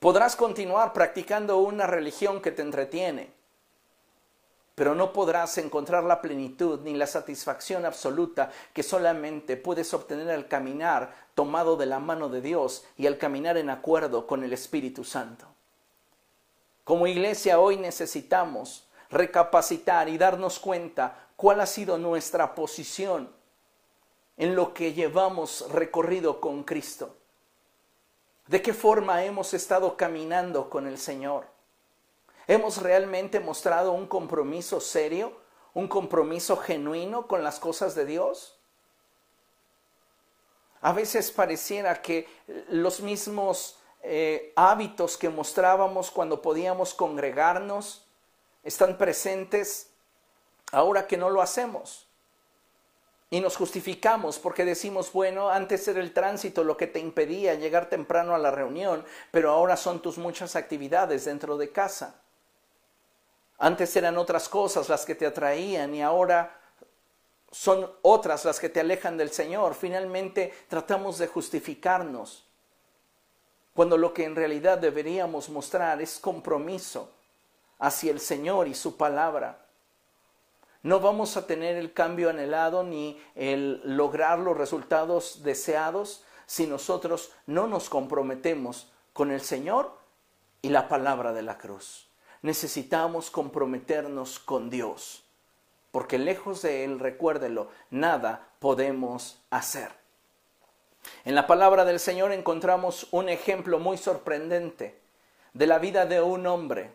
Podrás 0.00 0.34
continuar 0.34 0.92
practicando 0.92 1.58
una 1.58 1.86
religión 1.86 2.42
que 2.42 2.50
te 2.50 2.62
entretiene, 2.62 3.32
pero 4.74 4.96
no 4.96 5.12
podrás 5.12 5.56
encontrar 5.58 6.02
la 6.02 6.20
plenitud 6.20 6.80
ni 6.80 6.94
la 6.94 7.06
satisfacción 7.06 7.86
absoluta 7.86 8.50
que 8.72 8.82
solamente 8.82 9.56
puedes 9.56 9.94
obtener 9.94 10.32
al 10.32 10.48
caminar 10.48 11.14
tomado 11.36 11.76
de 11.76 11.86
la 11.86 12.00
mano 12.00 12.28
de 12.28 12.40
Dios 12.40 12.84
y 12.96 13.06
al 13.06 13.18
caminar 13.18 13.56
en 13.56 13.70
acuerdo 13.70 14.26
con 14.26 14.42
el 14.42 14.52
Espíritu 14.52 15.04
Santo. 15.04 15.46
Como 16.82 17.06
iglesia 17.06 17.60
hoy 17.60 17.76
necesitamos 17.76 18.87
recapacitar 19.10 20.08
y 20.08 20.18
darnos 20.18 20.58
cuenta 20.58 21.28
cuál 21.36 21.60
ha 21.60 21.66
sido 21.66 21.98
nuestra 21.98 22.54
posición 22.54 23.32
en 24.36 24.54
lo 24.54 24.74
que 24.74 24.92
llevamos 24.92 25.66
recorrido 25.70 26.40
con 26.40 26.64
Cristo. 26.64 27.16
¿De 28.46 28.62
qué 28.62 28.72
forma 28.72 29.24
hemos 29.24 29.52
estado 29.52 29.96
caminando 29.96 30.70
con 30.70 30.86
el 30.86 30.98
Señor? 30.98 31.46
¿Hemos 32.46 32.80
realmente 32.80 33.40
mostrado 33.40 33.92
un 33.92 34.06
compromiso 34.06 34.80
serio, 34.80 35.32
un 35.74 35.86
compromiso 35.86 36.56
genuino 36.56 37.26
con 37.26 37.44
las 37.44 37.58
cosas 37.58 37.94
de 37.94 38.06
Dios? 38.06 38.58
A 40.80 40.92
veces 40.92 41.30
pareciera 41.30 42.00
que 42.00 42.26
los 42.68 43.00
mismos 43.00 43.78
eh, 44.02 44.52
hábitos 44.56 45.18
que 45.18 45.28
mostrábamos 45.28 46.10
cuando 46.10 46.40
podíamos 46.40 46.94
congregarnos, 46.94 48.07
están 48.62 48.98
presentes 48.98 49.90
ahora 50.72 51.06
que 51.06 51.16
no 51.16 51.30
lo 51.30 51.42
hacemos. 51.42 52.06
Y 53.30 53.40
nos 53.40 53.56
justificamos 53.56 54.38
porque 54.38 54.64
decimos, 54.64 55.12
bueno, 55.12 55.50
antes 55.50 55.86
era 55.86 56.00
el 56.00 56.14
tránsito 56.14 56.64
lo 56.64 56.78
que 56.78 56.86
te 56.86 56.98
impedía 56.98 57.54
llegar 57.54 57.90
temprano 57.90 58.34
a 58.34 58.38
la 58.38 58.50
reunión, 58.50 59.04
pero 59.30 59.50
ahora 59.50 59.76
son 59.76 60.00
tus 60.00 60.16
muchas 60.16 60.56
actividades 60.56 61.26
dentro 61.26 61.58
de 61.58 61.70
casa. 61.70 62.22
Antes 63.58 63.94
eran 63.96 64.16
otras 64.16 64.48
cosas 64.48 64.88
las 64.88 65.04
que 65.04 65.14
te 65.14 65.26
atraían 65.26 65.94
y 65.94 66.00
ahora 66.00 66.58
son 67.50 67.90
otras 68.02 68.44
las 68.44 68.60
que 68.60 68.70
te 68.70 68.80
alejan 68.80 69.18
del 69.18 69.30
Señor. 69.30 69.74
Finalmente 69.74 70.54
tratamos 70.68 71.18
de 71.18 71.26
justificarnos 71.26 72.46
cuando 73.74 73.98
lo 73.98 74.14
que 74.14 74.24
en 74.24 74.36
realidad 74.36 74.78
deberíamos 74.78 75.50
mostrar 75.50 76.00
es 76.00 76.18
compromiso 76.18 77.12
hacia 77.78 78.10
el 78.10 78.20
Señor 78.20 78.68
y 78.68 78.74
su 78.74 78.96
palabra. 78.96 79.64
No 80.82 81.00
vamos 81.00 81.36
a 81.36 81.46
tener 81.46 81.76
el 81.76 81.92
cambio 81.92 82.30
anhelado 82.30 82.84
ni 82.84 83.20
el 83.34 83.80
lograr 83.84 84.38
los 84.38 84.56
resultados 84.56 85.42
deseados 85.42 86.24
si 86.46 86.66
nosotros 86.66 87.32
no 87.46 87.66
nos 87.66 87.88
comprometemos 87.88 88.90
con 89.12 89.30
el 89.30 89.40
Señor 89.40 89.98
y 90.62 90.70
la 90.70 90.88
palabra 90.88 91.32
de 91.32 91.42
la 91.42 91.58
cruz. 91.58 92.08
Necesitamos 92.42 93.30
comprometernos 93.30 94.38
con 94.38 94.70
Dios, 94.70 95.24
porque 95.90 96.18
lejos 96.18 96.62
de 96.62 96.84
Él, 96.84 97.00
recuérdelo, 97.00 97.68
nada 97.90 98.48
podemos 98.60 99.42
hacer. 99.50 99.90
En 101.24 101.34
la 101.34 101.46
palabra 101.46 101.84
del 101.84 101.98
Señor 101.98 102.32
encontramos 102.32 103.08
un 103.10 103.28
ejemplo 103.28 103.78
muy 103.78 103.98
sorprendente 103.98 105.00
de 105.52 105.66
la 105.66 105.78
vida 105.78 106.06
de 106.06 106.20
un 106.20 106.46
hombre 106.46 106.92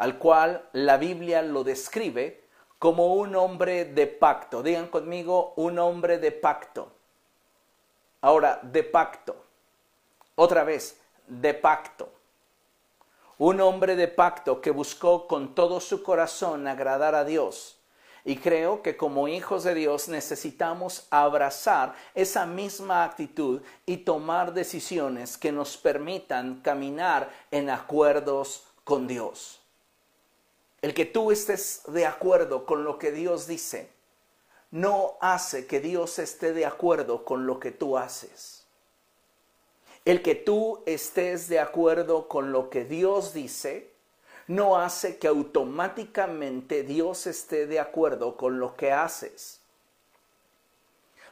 al 0.00 0.16
cual 0.16 0.66
la 0.72 0.96
Biblia 0.96 1.42
lo 1.42 1.62
describe 1.62 2.42
como 2.78 3.16
un 3.16 3.36
hombre 3.36 3.84
de 3.84 4.06
pacto. 4.06 4.62
Digan 4.62 4.86
conmigo, 4.86 5.52
un 5.56 5.78
hombre 5.78 6.16
de 6.16 6.32
pacto. 6.32 6.90
Ahora, 8.22 8.60
de 8.62 8.82
pacto. 8.82 9.36
Otra 10.36 10.64
vez, 10.64 10.98
de 11.26 11.52
pacto. 11.52 12.10
Un 13.36 13.60
hombre 13.60 13.94
de 13.94 14.08
pacto 14.08 14.62
que 14.62 14.70
buscó 14.70 15.28
con 15.28 15.54
todo 15.54 15.80
su 15.80 16.02
corazón 16.02 16.66
agradar 16.66 17.14
a 17.14 17.26
Dios. 17.26 17.76
Y 18.24 18.36
creo 18.36 18.80
que 18.80 18.96
como 18.96 19.28
hijos 19.28 19.64
de 19.64 19.74
Dios 19.74 20.08
necesitamos 20.08 21.06
abrazar 21.10 21.94
esa 22.14 22.46
misma 22.46 23.04
actitud 23.04 23.60
y 23.84 23.98
tomar 23.98 24.54
decisiones 24.54 25.36
que 25.36 25.52
nos 25.52 25.76
permitan 25.76 26.62
caminar 26.62 27.30
en 27.50 27.68
acuerdos 27.68 28.64
con 28.82 29.06
Dios. 29.06 29.59
El 30.82 30.94
que 30.94 31.04
tú 31.04 31.30
estés 31.30 31.82
de 31.88 32.06
acuerdo 32.06 32.64
con 32.64 32.84
lo 32.84 32.98
que 32.98 33.12
Dios 33.12 33.46
dice 33.46 33.90
no 34.70 35.16
hace 35.20 35.66
que 35.66 35.80
Dios 35.80 36.18
esté 36.18 36.52
de 36.52 36.64
acuerdo 36.64 37.24
con 37.24 37.46
lo 37.46 37.58
que 37.58 37.70
tú 37.70 37.98
haces. 37.98 38.64
El 40.04 40.22
que 40.22 40.34
tú 40.34 40.82
estés 40.86 41.48
de 41.48 41.58
acuerdo 41.58 42.28
con 42.28 42.52
lo 42.52 42.70
que 42.70 42.84
Dios 42.84 43.34
dice 43.34 43.90
no 44.46 44.78
hace 44.78 45.18
que 45.18 45.28
automáticamente 45.28 46.82
Dios 46.82 47.26
esté 47.26 47.66
de 47.66 47.78
acuerdo 47.78 48.36
con 48.36 48.58
lo 48.58 48.74
que 48.74 48.90
haces. 48.90 49.59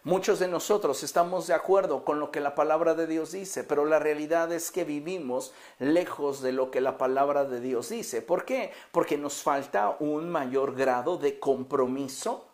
Muchos 0.04 0.38
de 0.38 0.46
nosotros 0.46 1.02
estamos 1.02 1.48
de 1.48 1.54
acuerdo 1.54 2.04
con 2.04 2.20
lo 2.20 2.30
que 2.30 2.40
la 2.40 2.54
palabra 2.54 2.94
de 2.94 3.08
Dios 3.08 3.32
dice, 3.32 3.64
pero 3.64 3.84
la 3.84 3.98
realidad 3.98 4.52
es 4.52 4.70
que 4.70 4.84
vivimos 4.84 5.52
lejos 5.80 6.40
de 6.40 6.52
lo 6.52 6.70
que 6.70 6.80
la 6.80 6.96
palabra 6.96 7.44
de 7.44 7.60
Dios 7.60 7.88
dice. 7.88 8.22
¿Por 8.22 8.44
qué? 8.44 8.72
Porque 8.92 9.18
nos 9.18 9.42
falta 9.42 9.96
un 9.98 10.30
mayor 10.30 10.76
grado 10.76 11.16
de 11.16 11.40
compromiso 11.40 12.46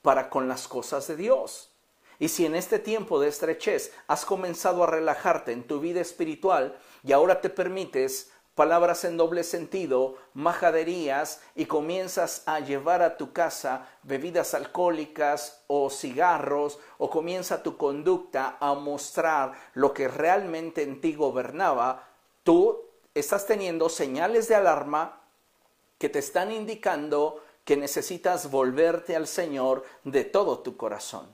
para 0.00 0.30
con 0.30 0.48
las 0.48 0.68
cosas 0.68 1.06
de 1.08 1.16
Dios. 1.16 1.70
Y 2.18 2.28
si 2.28 2.46
en 2.46 2.54
este 2.54 2.78
tiempo 2.78 3.20
de 3.20 3.28
estrechez 3.28 3.92
has 4.06 4.24
comenzado 4.24 4.82
a 4.82 4.86
relajarte 4.86 5.52
en 5.52 5.66
tu 5.66 5.80
vida 5.80 6.00
espiritual 6.00 6.78
y 7.04 7.12
ahora 7.12 7.42
te 7.42 7.50
permites 7.50 8.32
palabras 8.56 9.04
en 9.04 9.18
doble 9.18 9.44
sentido, 9.44 10.16
majaderías 10.32 11.42
y 11.54 11.66
comienzas 11.66 12.42
a 12.46 12.58
llevar 12.58 13.02
a 13.02 13.18
tu 13.18 13.32
casa 13.34 13.86
bebidas 14.02 14.54
alcohólicas 14.54 15.62
o 15.66 15.90
cigarros 15.90 16.78
o 16.96 17.10
comienza 17.10 17.62
tu 17.62 17.76
conducta 17.76 18.56
a 18.58 18.72
mostrar 18.72 19.52
lo 19.74 19.92
que 19.92 20.08
realmente 20.08 20.82
en 20.82 21.02
ti 21.02 21.14
gobernaba, 21.14 22.08
tú 22.42 22.82
estás 23.14 23.46
teniendo 23.46 23.90
señales 23.90 24.48
de 24.48 24.54
alarma 24.54 25.20
que 25.98 26.08
te 26.08 26.18
están 26.18 26.50
indicando 26.50 27.44
que 27.64 27.76
necesitas 27.76 28.50
volverte 28.50 29.16
al 29.16 29.26
Señor 29.26 29.84
de 30.04 30.24
todo 30.24 30.60
tu 30.60 30.78
corazón. 30.78 31.28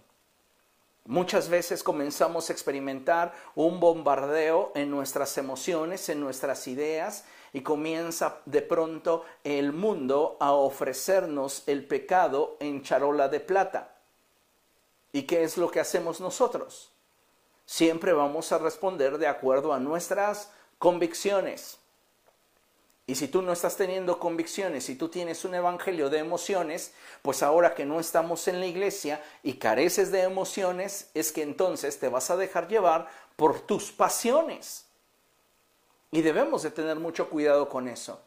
Muchas 1.04 1.48
veces 1.48 1.82
comenzamos 1.82 2.48
a 2.48 2.52
experimentar 2.52 3.34
un 3.56 3.80
bombardeo 3.80 4.70
en 4.76 4.90
nuestras 4.90 5.36
emociones, 5.36 6.08
en 6.08 6.20
nuestras 6.20 6.68
ideas, 6.68 7.24
y 7.52 7.62
comienza 7.62 8.38
de 8.46 8.62
pronto 8.62 9.24
el 9.42 9.72
mundo 9.72 10.36
a 10.40 10.52
ofrecernos 10.52 11.64
el 11.66 11.86
pecado 11.86 12.56
en 12.60 12.82
charola 12.82 13.28
de 13.28 13.40
plata. 13.40 13.96
¿Y 15.12 15.24
qué 15.24 15.42
es 15.42 15.58
lo 15.58 15.70
que 15.70 15.80
hacemos 15.80 16.20
nosotros? 16.20 16.92
Siempre 17.66 18.12
vamos 18.12 18.52
a 18.52 18.58
responder 18.58 19.18
de 19.18 19.26
acuerdo 19.26 19.72
a 19.72 19.80
nuestras 19.80 20.50
convicciones. 20.78 21.78
Y 23.06 23.16
si 23.16 23.28
tú 23.28 23.42
no 23.42 23.52
estás 23.52 23.76
teniendo 23.76 24.18
convicciones, 24.18 24.84
si 24.84 24.94
tú 24.94 25.08
tienes 25.08 25.44
un 25.44 25.54
evangelio 25.54 26.08
de 26.08 26.18
emociones, 26.18 26.92
pues 27.22 27.42
ahora 27.42 27.74
que 27.74 27.84
no 27.84 27.98
estamos 27.98 28.46
en 28.46 28.60
la 28.60 28.66
iglesia 28.66 29.22
y 29.42 29.54
careces 29.54 30.12
de 30.12 30.22
emociones, 30.22 31.10
es 31.12 31.32
que 31.32 31.42
entonces 31.42 31.98
te 31.98 32.08
vas 32.08 32.30
a 32.30 32.36
dejar 32.36 32.68
llevar 32.68 33.08
por 33.36 33.60
tus 33.60 33.90
pasiones. 33.90 34.86
Y 36.12 36.22
debemos 36.22 36.62
de 36.62 36.70
tener 36.70 37.00
mucho 37.00 37.28
cuidado 37.28 37.68
con 37.68 37.88
eso, 37.88 38.20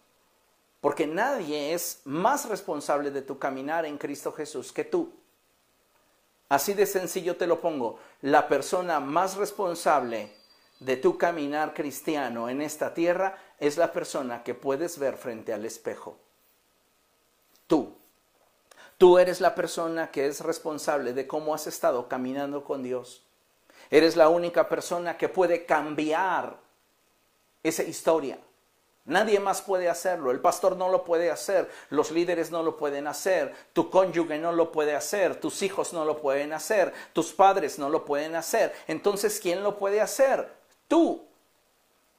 porque 0.81 1.07
nadie 1.07 1.73
es 1.73 2.01
más 2.03 2.49
responsable 2.49 3.11
de 3.11 3.21
tu 3.21 3.39
caminar 3.39 3.85
en 3.85 3.97
Cristo 3.97 4.33
Jesús 4.33 4.73
que 4.73 4.83
tú. 4.83 5.13
Así 6.49 6.73
de 6.73 6.85
sencillo 6.85 7.38
te 7.38 7.47
lo 7.47 7.61
pongo, 7.61 7.99
la 8.21 8.47
persona 8.47 8.99
más 8.99 9.35
responsable 9.35 10.31
de 10.79 10.97
tu 10.97 11.17
caminar 11.17 11.73
cristiano 11.73 12.49
en 12.49 12.61
esta 12.61 12.93
tierra 12.93 13.38
es 13.60 13.78
la 13.78 13.91
persona 13.91 14.44
que 14.44 14.54
puedes 14.54 14.98
ver 15.00 15.18
frente 15.18 15.54
al 15.54 15.65
espejo. 15.65 16.18
Tú. 17.68 17.96
Tú 18.98 19.18
eres 19.20 19.41
la 19.41 19.56
persona 19.56 20.12
que 20.12 20.28
es 20.28 20.41
responsable 20.41 21.13
de 21.13 21.28
cómo 21.28 21.54
has 21.54 21.68
estado 21.68 22.08
caminando 22.08 22.63
con 22.63 22.82
Dios. 22.84 23.24
Eres 23.89 24.15
la 24.15 24.30
única 24.30 24.70
persona 24.70 25.18
que 25.18 25.30
puede 25.30 25.65
cambiar 25.65 26.58
esa 27.62 27.84
historia. 27.84 28.39
Nadie 29.06 29.39
más 29.39 29.62
puede 29.62 29.88
hacerlo. 29.88 30.32
El 30.32 30.39
pastor 30.39 30.76
no 30.76 30.89
lo 30.89 31.04
puede 31.04 31.30
hacer. 31.30 31.70
Los 31.89 32.10
líderes 32.10 32.50
no 32.50 32.63
lo 32.63 32.76
pueden 32.76 33.06
hacer. 33.06 33.54
Tu 33.74 33.89
cónyuge 33.91 34.39
no 34.39 34.52
lo 34.52 34.72
puede 34.72 34.96
hacer. 34.96 35.39
Tus 35.39 35.62
hijos 35.62 35.94
no 35.94 36.06
lo 36.06 36.20
pueden 36.20 36.54
hacer. 36.54 36.91
Tus 37.13 37.32
padres 37.32 37.78
no 37.78 37.89
lo 37.89 38.04
pueden 38.04 38.36
hacer. 38.36 38.74
Entonces, 38.88 39.39
¿quién 39.39 39.62
lo 39.62 39.78
puede 39.78 40.02
hacer? 40.02 40.52
Tú. 40.88 41.24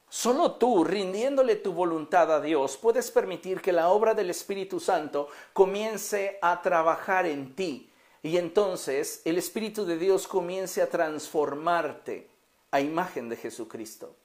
Solo 0.09 0.53
tú, 0.53 0.83
rindiéndole 0.83 1.57
tu 1.57 1.73
voluntad 1.73 2.33
a 2.33 2.39
Dios, 2.39 2.77
puedes 2.77 3.11
permitir 3.11 3.61
que 3.61 3.73
la 3.73 3.89
obra 3.89 4.13
del 4.13 4.29
Espíritu 4.29 4.79
Santo 4.79 5.27
comience 5.51 6.39
a 6.41 6.61
trabajar 6.61 7.25
en 7.25 7.55
ti. 7.55 7.89
Y 8.23 8.37
entonces 8.37 9.21
el 9.25 9.37
Espíritu 9.37 9.85
de 9.85 9.97
Dios 9.97 10.27
comience 10.27 10.81
a 10.81 10.89
transformarte 10.89 12.29
a 12.71 12.79
imagen 12.79 13.29
de 13.29 13.35
Jesucristo. 13.35 14.15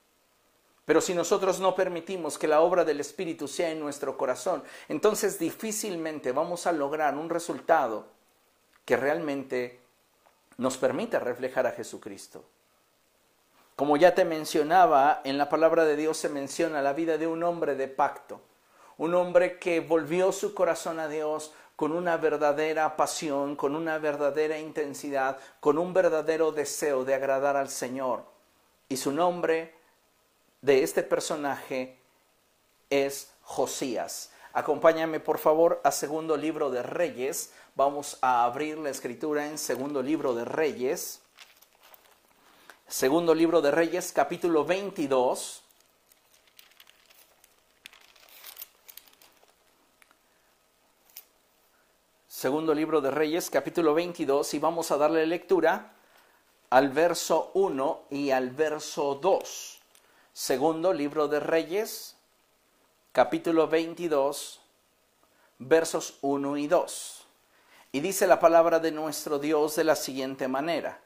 Pero 0.85 0.99
si 0.99 1.13
nosotros 1.13 1.59
no 1.59 1.75
permitimos 1.75 2.37
que 2.37 2.47
la 2.47 2.61
obra 2.61 2.83
del 2.83 2.99
Espíritu 2.99 3.47
sea 3.47 3.71
en 3.71 3.79
nuestro 3.79 4.17
corazón, 4.17 4.63
entonces 4.89 5.39
difícilmente 5.39 6.31
vamos 6.31 6.67
a 6.67 6.73
lograr 6.73 7.15
un 7.15 7.29
resultado 7.29 8.07
que 8.83 8.97
realmente 8.97 9.79
nos 10.57 10.77
permita 10.77 11.19
reflejar 11.19 11.67
a 11.67 11.71
Jesucristo. 11.71 12.43
Como 13.75 13.97
ya 13.97 14.13
te 14.13 14.23
mencionaba, 14.23 15.21
en 15.23 15.37
la 15.37 15.49
palabra 15.49 15.83
de 15.85 15.95
Dios 15.95 16.17
se 16.17 16.29
menciona 16.29 16.81
la 16.81 16.93
vida 16.93 17.17
de 17.17 17.25
un 17.25 17.43
hombre 17.43 17.75
de 17.75 17.87
pacto, 17.87 18.39
un 18.97 19.15
hombre 19.15 19.57
que 19.57 19.79
volvió 19.79 20.31
su 20.31 20.53
corazón 20.53 20.99
a 20.99 21.07
Dios 21.07 21.53
con 21.75 21.91
una 21.91 22.17
verdadera 22.17 22.95
pasión, 22.95 23.55
con 23.55 23.75
una 23.75 23.97
verdadera 23.97 24.59
intensidad, 24.59 25.39
con 25.59 25.79
un 25.79 25.91
verdadero 25.91 26.51
deseo 26.51 27.03
de 27.03 27.15
agradar 27.15 27.57
al 27.57 27.69
Señor. 27.69 28.23
Y 28.89 28.97
su 28.97 29.11
nombre 29.11 29.73
de 30.61 30.83
este 30.83 31.01
personaje 31.01 31.97
es 32.91 33.33
Josías. 33.41 34.31
Acompáñame 34.53 35.19
por 35.19 35.39
favor 35.39 35.81
a 35.83 35.91
segundo 35.91 36.37
libro 36.37 36.69
de 36.69 36.83
Reyes. 36.83 37.51
Vamos 37.73 38.19
a 38.21 38.43
abrir 38.43 38.77
la 38.77 38.91
escritura 38.91 39.47
en 39.47 39.57
segundo 39.57 40.03
libro 40.03 40.35
de 40.35 40.45
Reyes. 40.45 41.22
Segundo 42.93 43.33
libro 43.33 43.59
de 43.59 43.71
Reyes, 43.71 44.11
capítulo 44.11 44.65
22. 44.65 45.63
Segundo 52.27 52.75
libro 52.75 53.01
de 53.01 53.09
Reyes, 53.09 53.49
capítulo 53.49 53.95
22, 53.95 54.53
y 54.53 54.59
vamos 54.59 54.91
a 54.91 54.97
darle 54.97 55.25
lectura 55.25 55.93
al 56.69 56.89
verso 56.89 57.49
1 57.55 58.03
y 58.11 58.29
al 58.29 58.51
verso 58.51 59.15
2. 59.15 59.79
Segundo 60.31 60.93
libro 60.93 61.27
de 61.27 61.39
Reyes, 61.39 62.15
capítulo 63.11 63.67
22, 63.67 64.61
versos 65.57 66.19
1 66.21 66.57
y 66.57 66.67
2. 66.67 67.25
Y 67.91 68.01
dice 68.01 68.27
la 68.27 68.39
palabra 68.39 68.79
de 68.79 68.91
nuestro 68.91 69.39
Dios 69.39 69.77
de 69.77 69.83
la 69.83 69.95
siguiente 69.95 70.47
manera. 70.47 70.99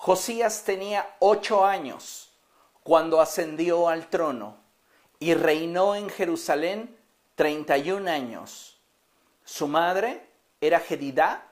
Josías 0.00 0.62
tenía 0.62 1.16
ocho 1.18 1.66
años 1.66 2.30
cuando 2.84 3.20
ascendió 3.20 3.88
al 3.88 4.08
trono 4.08 4.56
y 5.18 5.34
reinó 5.34 5.96
en 5.96 6.08
Jerusalén 6.08 6.96
treinta 7.34 7.76
y 7.76 7.90
un 7.90 8.06
años. 8.06 8.78
Su 9.44 9.66
madre 9.66 10.24
era 10.60 10.78
Gedidá, 10.78 11.50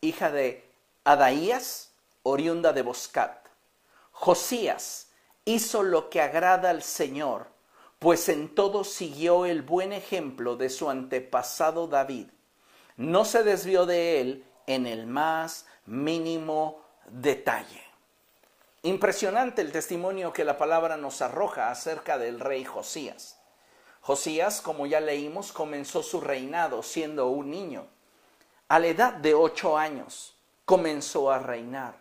hija 0.00 0.32
de 0.32 0.68
Adaías, 1.04 1.92
oriunda 2.24 2.72
de 2.72 2.82
Boscat. 2.82 3.46
Josías 4.10 5.12
hizo 5.44 5.84
lo 5.84 6.10
que 6.10 6.20
agrada 6.20 6.70
al 6.70 6.82
Señor, 6.82 7.46
pues 8.00 8.28
en 8.28 8.56
todo 8.56 8.82
siguió 8.82 9.46
el 9.46 9.62
buen 9.62 9.92
ejemplo 9.92 10.56
de 10.56 10.68
su 10.68 10.90
antepasado 10.90 11.86
David. 11.86 12.26
No 12.96 13.24
se 13.24 13.44
desvió 13.44 13.86
de 13.86 14.20
él 14.20 14.44
en 14.66 14.88
el 14.88 15.06
más 15.06 15.66
mínimo 15.86 16.82
detalle. 17.06 17.83
Impresionante 18.84 19.62
el 19.62 19.72
testimonio 19.72 20.34
que 20.34 20.44
la 20.44 20.58
palabra 20.58 20.98
nos 20.98 21.22
arroja 21.22 21.70
acerca 21.70 22.18
del 22.18 22.38
rey 22.38 22.66
Josías. 22.66 23.38
Josías, 24.02 24.60
como 24.60 24.84
ya 24.84 25.00
leímos, 25.00 25.52
comenzó 25.52 26.02
su 26.02 26.20
reinado 26.20 26.82
siendo 26.82 27.28
un 27.28 27.50
niño. 27.50 27.86
A 28.68 28.78
la 28.78 28.88
edad 28.88 29.14
de 29.14 29.32
ocho 29.32 29.78
años 29.78 30.36
comenzó 30.66 31.30
a 31.30 31.38
reinar. 31.38 31.94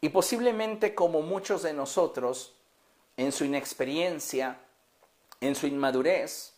Y 0.00 0.08
posiblemente 0.08 0.92
como 0.92 1.22
muchos 1.22 1.62
de 1.62 1.72
nosotros, 1.72 2.56
en 3.16 3.30
su 3.30 3.44
inexperiencia, 3.44 4.58
en 5.40 5.54
su 5.54 5.68
inmadurez, 5.68 6.54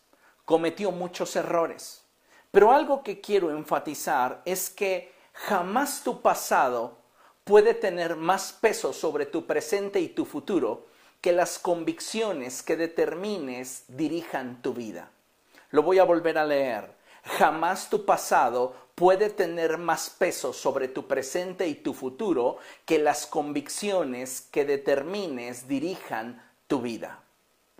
cometió 0.46 0.90
muchos 0.90 1.37
errores. 1.37 2.02
Pero 2.50 2.72
algo 2.72 3.02
que 3.02 3.20
quiero 3.20 3.50
enfatizar 3.50 4.40
es 4.46 4.70
que 4.70 5.12
jamás 5.35 6.02
tu 6.02 6.22
pasado 6.22 7.04
puede 7.44 7.74
tener 7.74 8.16
más 8.16 8.52
peso 8.52 8.92
sobre 8.92 9.26
tu 9.26 9.46
presente 9.46 10.00
y 10.00 10.09
tu 10.09 10.24
futuro 10.24 10.87
que 11.20 11.33
las 11.33 11.59
convicciones 11.59 12.62
que 12.62 12.76
determines 12.76 13.85
dirijan 13.88 14.61
tu 14.62 14.74
vida. 14.74 15.11
Lo 15.70 15.83
voy 15.83 15.98
a 15.98 16.04
volver 16.04 16.38
a 16.38 16.44
leer. 16.44 16.92
Jamás 17.22 17.88
tu 17.88 18.04
pasado 18.04 18.74
puede 18.94 19.30
tener 19.30 19.78
más 19.78 20.11
peso 20.11 20.52
sobre 20.52 20.88
tu 20.88 21.07
presente 21.07 21.66
y 21.66 21.74
tu 21.74 21.94
futuro 21.94 22.59
que 22.85 22.98
las 22.98 23.26
convicciones 23.26 24.42
que 24.50 24.64
determines 24.64 25.68
dirijan 25.68 26.42
tu 26.66 26.80
vida. 26.80 27.22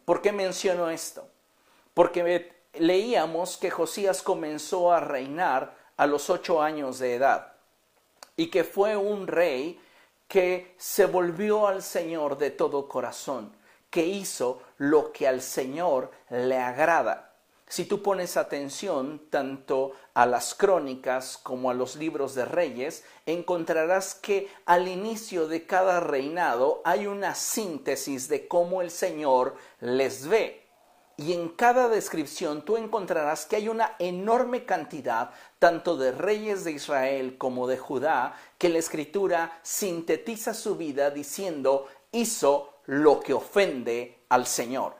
¿Por 0.05 0.23
qué 0.23 0.33
menciono 0.33 0.91
esto? 0.91 1.29
Porque 1.93 2.53
leíamos 2.75 3.57
que 3.57 3.71
Josías 3.71 4.23
comenzó 4.23 4.93
a 4.93 5.01
reinar 5.01 5.77
a 5.97 6.07
los 6.07 6.31
ocho 6.31 6.63
años 6.63 6.99
de 6.99 7.15
edad 7.15 7.54
y 8.37 8.49
que 8.49 8.65
fue 8.65 8.97
un 8.97 9.27
rey 9.27 9.81
que 10.29 10.75
se 10.79 11.07
volvió 11.07 11.67
al 11.67 11.83
Señor 11.83 12.39
de 12.39 12.51
todo 12.51 12.89
corazón, 12.89 13.55
que 13.91 14.05
hizo 14.05 14.63
lo 14.79 15.13
que 15.13 15.29
al 15.29 15.41
Señor 15.41 16.11
le 16.31 16.59
agrada. 16.59 17.31
Si 17.69 17.87
tú 17.87 18.03
pones 18.03 18.37
atención 18.37 19.23
tanto 19.31 19.93
a 20.13 20.27
las 20.27 20.55
crónicas 20.55 21.39
como 21.39 21.71
a 21.71 21.75
los 21.75 21.97
libros 21.97 22.35
de 22.35 22.45
reyes, 22.45 23.05
encontrarás 23.27 24.15
que 24.15 24.49
al 24.67 24.87
inicio 24.87 25.49
de 25.49 25.67
cada 25.67 26.01
reinado 26.01 26.83
hay 26.85 27.07
una 27.07 27.35
síntesis 27.35 28.29
de 28.29 28.47
cómo 28.47 28.83
el 28.83 28.91
Señor 28.91 29.57
les 29.81 30.27
ve 30.29 30.64
y 31.17 31.33
en 31.33 31.51
cada 31.51 31.89
descripción 31.89 32.65
tú 32.65 32.77
encontrarás 32.77 33.47
que 33.47 33.57
hay 33.57 33.69
una 33.69 33.95
enorme 33.99 34.65
cantidad 34.65 35.31
tanto 35.59 35.97
de 35.97 36.13
reyes 36.13 36.65
de 36.65 36.73
Israel 36.73 37.39
como 37.39 37.67
de 37.67 37.79
Judá 37.79 38.35
que 38.59 38.69
la 38.69 38.79
escritura 38.79 39.59
sintetiza 39.63 40.55
su 40.55 40.77
vida 40.77 41.11
diciendo 41.11 41.87
hizo 42.13 42.75
lo 42.87 43.21
que 43.21 43.35
ofende 43.35 44.19
al 44.29 44.47
Señor. 44.47 44.95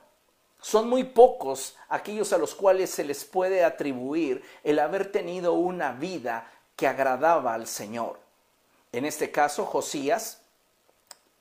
Son 0.61 0.89
muy 0.89 1.03
pocos 1.03 1.75
aquellos 1.89 2.33
a 2.33 2.37
los 2.37 2.55
cuales 2.55 2.89
se 2.89 3.03
les 3.03 3.23
puede 3.23 3.63
atribuir 3.63 4.43
el 4.63 4.79
haber 4.79 5.11
tenido 5.11 5.53
una 5.53 5.91
vida 5.91 6.51
que 6.75 6.87
agradaba 6.87 7.53
al 7.53 7.67
Señor. 7.67 8.19
En 8.91 9.05
este 9.05 9.29
caso, 9.29 9.65
Josías 9.65 10.41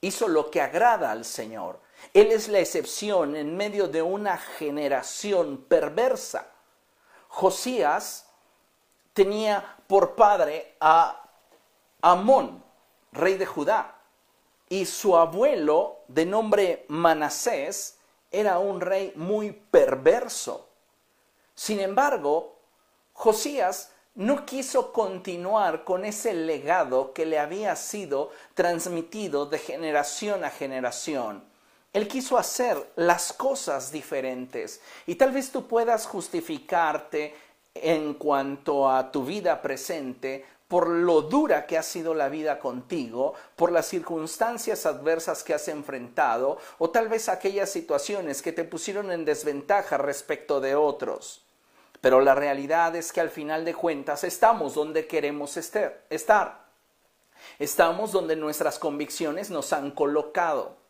hizo 0.00 0.28
lo 0.28 0.50
que 0.50 0.60
agrada 0.60 1.10
al 1.10 1.24
Señor. 1.24 1.80
Él 2.12 2.30
es 2.30 2.48
la 2.48 2.58
excepción 2.58 3.36
en 3.36 3.56
medio 3.56 3.88
de 3.88 4.02
una 4.02 4.36
generación 4.36 5.64
perversa. 5.68 6.50
Josías 7.28 8.26
tenía 9.12 9.78
por 9.86 10.14
padre 10.14 10.74
a 10.80 11.30
Amón, 12.02 12.62
rey 13.12 13.36
de 13.36 13.46
Judá, 13.46 13.94
y 14.68 14.86
su 14.86 15.16
abuelo, 15.16 16.00
de 16.08 16.26
nombre 16.26 16.84
Manasés, 16.88 17.98
era 18.30 18.58
un 18.58 18.80
rey 18.80 19.12
muy 19.16 19.52
perverso. 19.52 20.68
Sin 21.54 21.80
embargo, 21.80 22.58
Josías 23.12 23.92
no 24.14 24.44
quiso 24.44 24.92
continuar 24.92 25.84
con 25.84 26.04
ese 26.04 26.34
legado 26.34 27.12
que 27.12 27.26
le 27.26 27.38
había 27.38 27.74
sido 27.76 28.30
transmitido 28.54 29.46
de 29.46 29.58
generación 29.58 30.44
a 30.44 30.50
generación. 30.50 31.44
Él 31.94 32.08
quiso 32.08 32.36
hacer 32.36 32.76
las 32.96 33.32
cosas 33.32 33.90
diferentes. 33.92 34.80
Y 35.06 35.14
tal 35.14 35.32
vez 35.32 35.50
tú 35.50 35.68
puedas 35.68 36.06
justificarte 36.06 37.34
en 37.72 38.14
cuanto 38.14 38.90
a 38.90 39.10
tu 39.10 39.24
vida 39.24 39.62
presente 39.62 40.44
por 40.66 40.88
lo 40.88 41.22
dura 41.22 41.66
que 41.66 41.78
ha 41.78 41.84
sido 41.84 42.14
la 42.14 42.28
vida 42.28 42.58
contigo, 42.58 43.34
por 43.54 43.70
las 43.70 43.86
circunstancias 43.86 44.86
adversas 44.86 45.44
que 45.44 45.54
has 45.54 45.68
enfrentado 45.68 46.58
o 46.78 46.90
tal 46.90 47.08
vez 47.08 47.28
aquellas 47.28 47.70
situaciones 47.70 48.42
que 48.42 48.52
te 48.52 48.64
pusieron 48.64 49.12
en 49.12 49.24
desventaja 49.24 49.96
respecto 49.96 50.60
de 50.60 50.74
otros. 50.74 51.44
Pero 52.00 52.20
la 52.20 52.34
realidad 52.34 52.96
es 52.96 53.12
que 53.12 53.20
al 53.20 53.30
final 53.30 53.64
de 53.64 53.74
cuentas 53.74 54.24
estamos 54.24 54.74
donde 54.74 55.06
queremos 55.06 55.56
estar. 55.56 56.64
Estamos 57.60 58.10
donde 58.10 58.34
nuestras 58.34 58.80
convicciones 58.80 59.50
nos 59.50 59.72
han 59.72 59.92
colocado. 59.92 60.83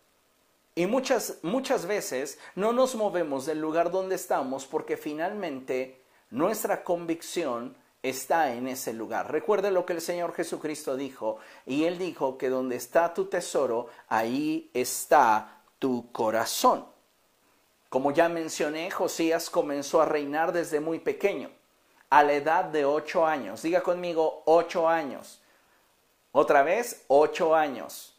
Y 0.74 0.86
muchas, 0.86 1.38
muchas 1.42 1.86
veces 1.86 2.38
no 2.56 2.72
nos 2.72 2.96
movemos 2.96 3.46
del 3.46 3.60
lugar 3.60 3.90
donde 3.90 4.16
estamos 4.16 4.66
porque 4.66 4.96
finalmente 4.96 6.02
nuestra 6.30 6.82
convicción 6.82 7.76
está 8.02 8.52
en 8.52 8.66
ese 8.66 8.92
lugar. 8.92 9.30
Recuerde 9.30 9.70
lo 9.70 9.86
que 9.86 9.92
el 9.92 10.00
Señor 10.00 10.34
Jesucristo 10.34 10.96
dijo, 10.96 11.38
y 11.64 11.84
Él 11.84 11.96
dijo 11.96 12.36
que 12.36 12.48
donde 12.48 12.76
está 12.76 13.14
tu 13.14 13.26
tesoro, 13.26 13.88
ahí 14.08 14.70
está 14.74 15.62
tu 15.78 16.10
corazón. 16.12 16.86
Como 17.88 18.10
ya 18.10 18.28
mencioné, 18.28 18.90
Josías 18.90 19.48
comenzó 19.48 20.02
a 20.02 20.06
reinar 20.06 20.52
desde 20.52 20.80
muy 20.80 20.98
pequeño, 20.98 21.50
a 22.10 22.24
la 22.24 22.32
edad 22.32 22.64
de 22.64 22.84
ocho 22.84 23.24
años. 23.24 23.62
Diga 23.62 23.82
conmigo, 23.82 24.42
ocho 24.46 24.88
años. 24.88 25.40
Otra 26.32 26.64
vez, 26.64 27.04
ocho 27.06 27.54
años. 27.54 28.13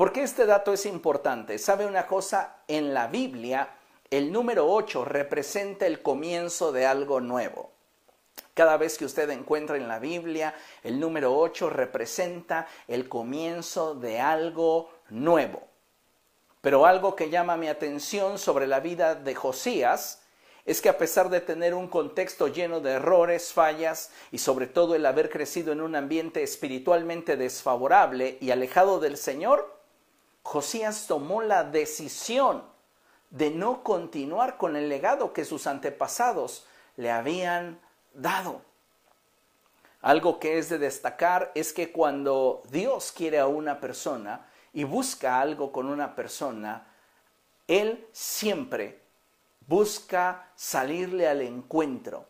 ¿Por 0.00 0.14
qué 0.14 0.22
este 0.22 0.46
dato 0.46 0.72
es 0.72 0.86
importante? 0.86 1.58
¿Sabe 1.58 1.84
una 1.84 2.06
cosa? 2.06 2.62
En 2.66 2.94
la 2.94 3.08
Biblia, 3.08 3.68
el 4.10 4.32
número 4.32 4.66
8 4.66 5.04
representa 5.04 5.86
el 5.86 6.00
comienzo 6.00 6.72
de 6.72 6.86
algo 6.86 7.20
nuevo. 7.20 7.70
Cada 8.54 8.78
vez 8.78 8.96
que 8.96 9.04
usted 9.04 9.28
encuentra 9.28 9.76
en 9.76 9.88
la 9.88 9.98
Biblia, 9.98 10.54
el 10.82 10.98
número 10.98 11.36
8 11.36 11.68
representa 11.68 12.66
el 12.88 13.10
comienzo 13.10 13.94
de 13.94 14.20
algo 14.20 14.90
nuevo. 15.10 15.68
Pero 16.62 16.86
algo 16.86 17.14
que 17.14 17.28
llama 17.28 17.58
mi 17.58 17.68
atención 17.68 18.38
sobre 18.38 18.66
la 18.66 18.80
vida 18.80 19.14
de 19.14 19.34
Josías 19.34 20.22
es 20.64 20.80
que 20.80 20.88
a 20.88 20.96
pesar 20.96 21.28
de 21.28 21.42
tener 21.42 21.74
un 21.74 21.88
contexto 21.88 22.48
lleno 22.48 22.80
de 22.80 22.92
errores, 22.92 23.52
fallas 23.52 24.12
y 24.32 24.38
sobre 24.38 24.66
todo 24.66 24.94
el 24.94 25.04
haber 25.04 25.28
crecido 25.28 25.72
en 25.72 25.82
un 25.82 25.94
ambiente 25.94 26.42
espiritualmente 26.42 27.36
desfavorable 27.36 28.38
y 28.40 28.50
alejado 28.50 28.98
del 28.98 29.18
Señor, 29.18 29.79
Josías 30.42 31.06
tomó 31.06 31.42
la 31.42 31.64
decisión 31.64 32.64
de 33.30 33.50
no 33.50 33.82
continuar 33.82 34.56
con 34.56 34.76
el 34.76 34.88
legado 34.88 35.32
que 35.32 35.44
sus 35.44 35.66
antepasados 35.66 36.66
le 36.96 37.10
habían 37.10 37.80
dado. 38.12 38.62
Algo 40.02 40.40
que 40.40 40.58
es 40.58 40.68
de 40.68 40.78
destacar 40.78 41.52
es 41.54 41.72
que 41.72 41.92
cuando 41.92 42.62
Dios 42.70 43.12
quiere 43.12 43.38
a 43.38 43.46
una 43.46 43.80
persona 43.80 44.46
y 44.72 44.84
busca 44.84 45.40
algo 45.40 45.72
con 45.72 45.88
una 45.88 46.16
persona, 46.16 46.86
Él 47.68 48.06
siempre 48.12 49.00
busca 49.66 50.50
salirle 50.56 51.28
al 51.28 51.42
encuentro. 51.42 52.26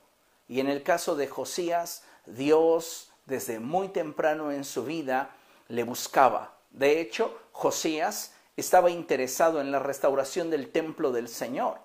Y 0.48 0.60
en 0.60 0.68
el 0.68 0.82
caso 0.82 1.14
de 1.14 1.28
Josías, 1.28 2.02
Dios 2.26 3.12
desde 3.24 3.60
muy 3.60 3.88
temprano 3.88 4.50
en 4.50 4.64
su 4.64 4.84
vida 4.84 5.30
le 5.68 5.84
buscaba. 5.84 6.59
De 6.70 7.00
hecho, 7.00 7.38
Josías 7.52 8.32
estaba 8.56 8.90
interesado 8.90 9.60
en 9.60 9.72
la 9.72 9.78
restauración 9.78 10.50
del 10.50 10.70
templo 10.70 11.12
del 11.12 11.28
Señor. 11.28 11.78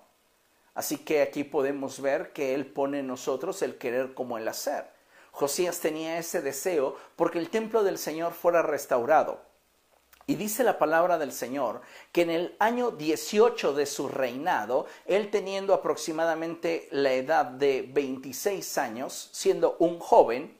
Así 0.73 0.97
que 0.97 1.21
aquí 1.21 1.43
podemos 1.43 2.01
ver 2.01 2.33
que 2.33 2.53
Él 2.53 2.65
pone 2.65 2.99
en 2.99 3.07
nosotros 3.07 3.61
el 3.61 3.77
querer 3.77 4.13
como 4.13 4.37
el 4.37 4.47
hacer. 4.47 4.85
Josías 5.31 5.79
tenía 5.79 6.17
ese 6.17 6.41
deseo 6.41 6.95
porque 7.15 7.39
el 7.39 7.49
templo 7.49 7.83
del 7.83 7.97
Señor 7.97 8.33
fuera 8.33 8.61
restaurado. 8.61 9.41
Y 10.27 10.35
dice 10.35 10.63
la 10.63 10.79
palabra 10.79 11.17
del 11.17 11.31
Señor 11.31 11.81
que 12.11 12.23
en 12.23 12.31
el 12.31 12.55
año 12.59 12.91
18 12.91 13.73
de 13.73 13.85
su 13.85 14.07
reinado, 14.07 14.87
él 15.05 15.29
teniendo 15.29 15.73
aproximadamente 15.73 16.87
la 16.91 17.13
edad 17.13 17.45
de 17.45 17.87
26 17.93 18.77
años, 18.77 19.29
siendo 19.33 19.75
un 19.79 19.99
joven, 19.99 20.57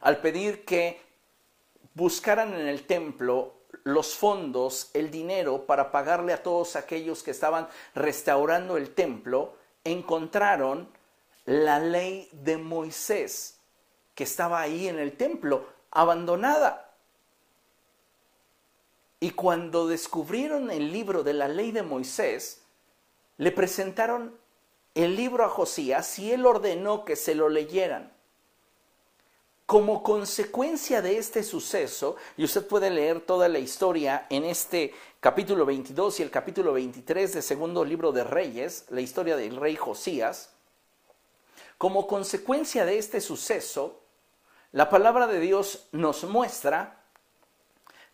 al 0.00 0.18
pedir 0.20 0.64
que 0.66 1.00
buscaran 1.94 2.52
en 2.54 2.68
el 2.68 2.86
templo 2.86 3.54
los 3.84 4.14
fondos, 4.14 4.90
el 4.94 5.10
dinero 5.10 5.66
para 5.66 5.90
pagarle 5.90 6.32
a 6.32 6.42
todos 6.42 6.76
aquellos 6.76 7.22
que 7.22 7.30
estaban 7.30 7.68
restaurando 7.94 8.76
el 8.76 8.94
templo, 8.94 9.56
encontraron 9.84 10.88
la 11.44 11.78
ley 11.78 12.28
de 12.32 12.56
Moisés, 12.56 13.58
que 14.14 14.24
estaba 14.24 14.60
ahí 14.60 14.88
en 14.88 14.98
el 14.98 15.16
templo, 15.16 15.66
abandonada. 15.90 16.94
Y 19.20 19.30
cuando 19.30 19.86
descubrieron 19.86 20.70
el 20.70 20.92
libro 20.92 21.22
de 21.22 21.34
la 21.34 21.48
ley 21.48 21.70
de 21.70 21.82
Moisés, 21.82 22.62
le 23.36 23.50
presentaron 23.52 24.38
el 24.94 25.16
libro 25.16 25.44
a 25.44 25.48
Josías 25.48 26.18
y 26.18 26.32
él 26.32 26.46
ordenó 26.46 27.04
que 27.04 27.16
se 27.16 27.34
lo 27.34 27.48
leyeran. 27.48 28.13
Como 29.66 30.02
consecuencia 30.02 31.00
de 31.00 31.16
este 31.16 31.42
suceso, 31.42 32.16
y 32.36 32.44
usted 32.44 32.66
puede 32.66 32.90
leer 32.90 33.20
toda 33.22 33.48
la 33.48 33.58
historia 33.58 34.26
en 34.28 34.44
este 34.44 34.92
capítulo 35.20 35.64
22 35.64 36.20
y 36.20 36.22
el 36.22 36.30
capítulo 36.30 36.74
23 36.74 37.32
del 37.32 37.42
segundo 37.42 37.82
libro 37.82 38.12
de 38.12 38.24
Reyes, 38.24 38.84
la 38.90 39.00
historia 39.00 39.36
del 39.36 39.56
rey 39.56 39.74
Josías, 39.74 40.50
como 41.78 42.06
consecuencia 42.06 42.84
de 42.84 42.98
este 42.98 43.20
suceso, 43.20 44.00
la 44.72 44.90
palabra 44.90 45.26
de 45.26 45.40
Dios 45.40 45.88
nos 45.92 46.24
muestra 46.24 47.00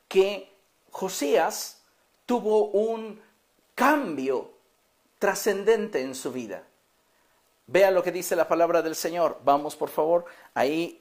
que 0.06 0.52
Josías 0.90 1.82
tuvo 2.26 2.66
un 2.66 3.20
cambio 3.74 4.52
trascendente 5.18 6.00
en 6.00 6.14
su 6.14 6.32
vida. 6.32 6.64
Vea 7.66 7.90
lo 7.90 8.02
que 8.02 8.12
dice 8.12 8.36
la 8.36 8.48
palabra 8.48 8.82
del 8.82 8.94
Señor. 8.94 9.40
Vamos, 9.44 9.76
por 9.76 9.88
favor, 9.88 10.24
ahí 10.54 11.00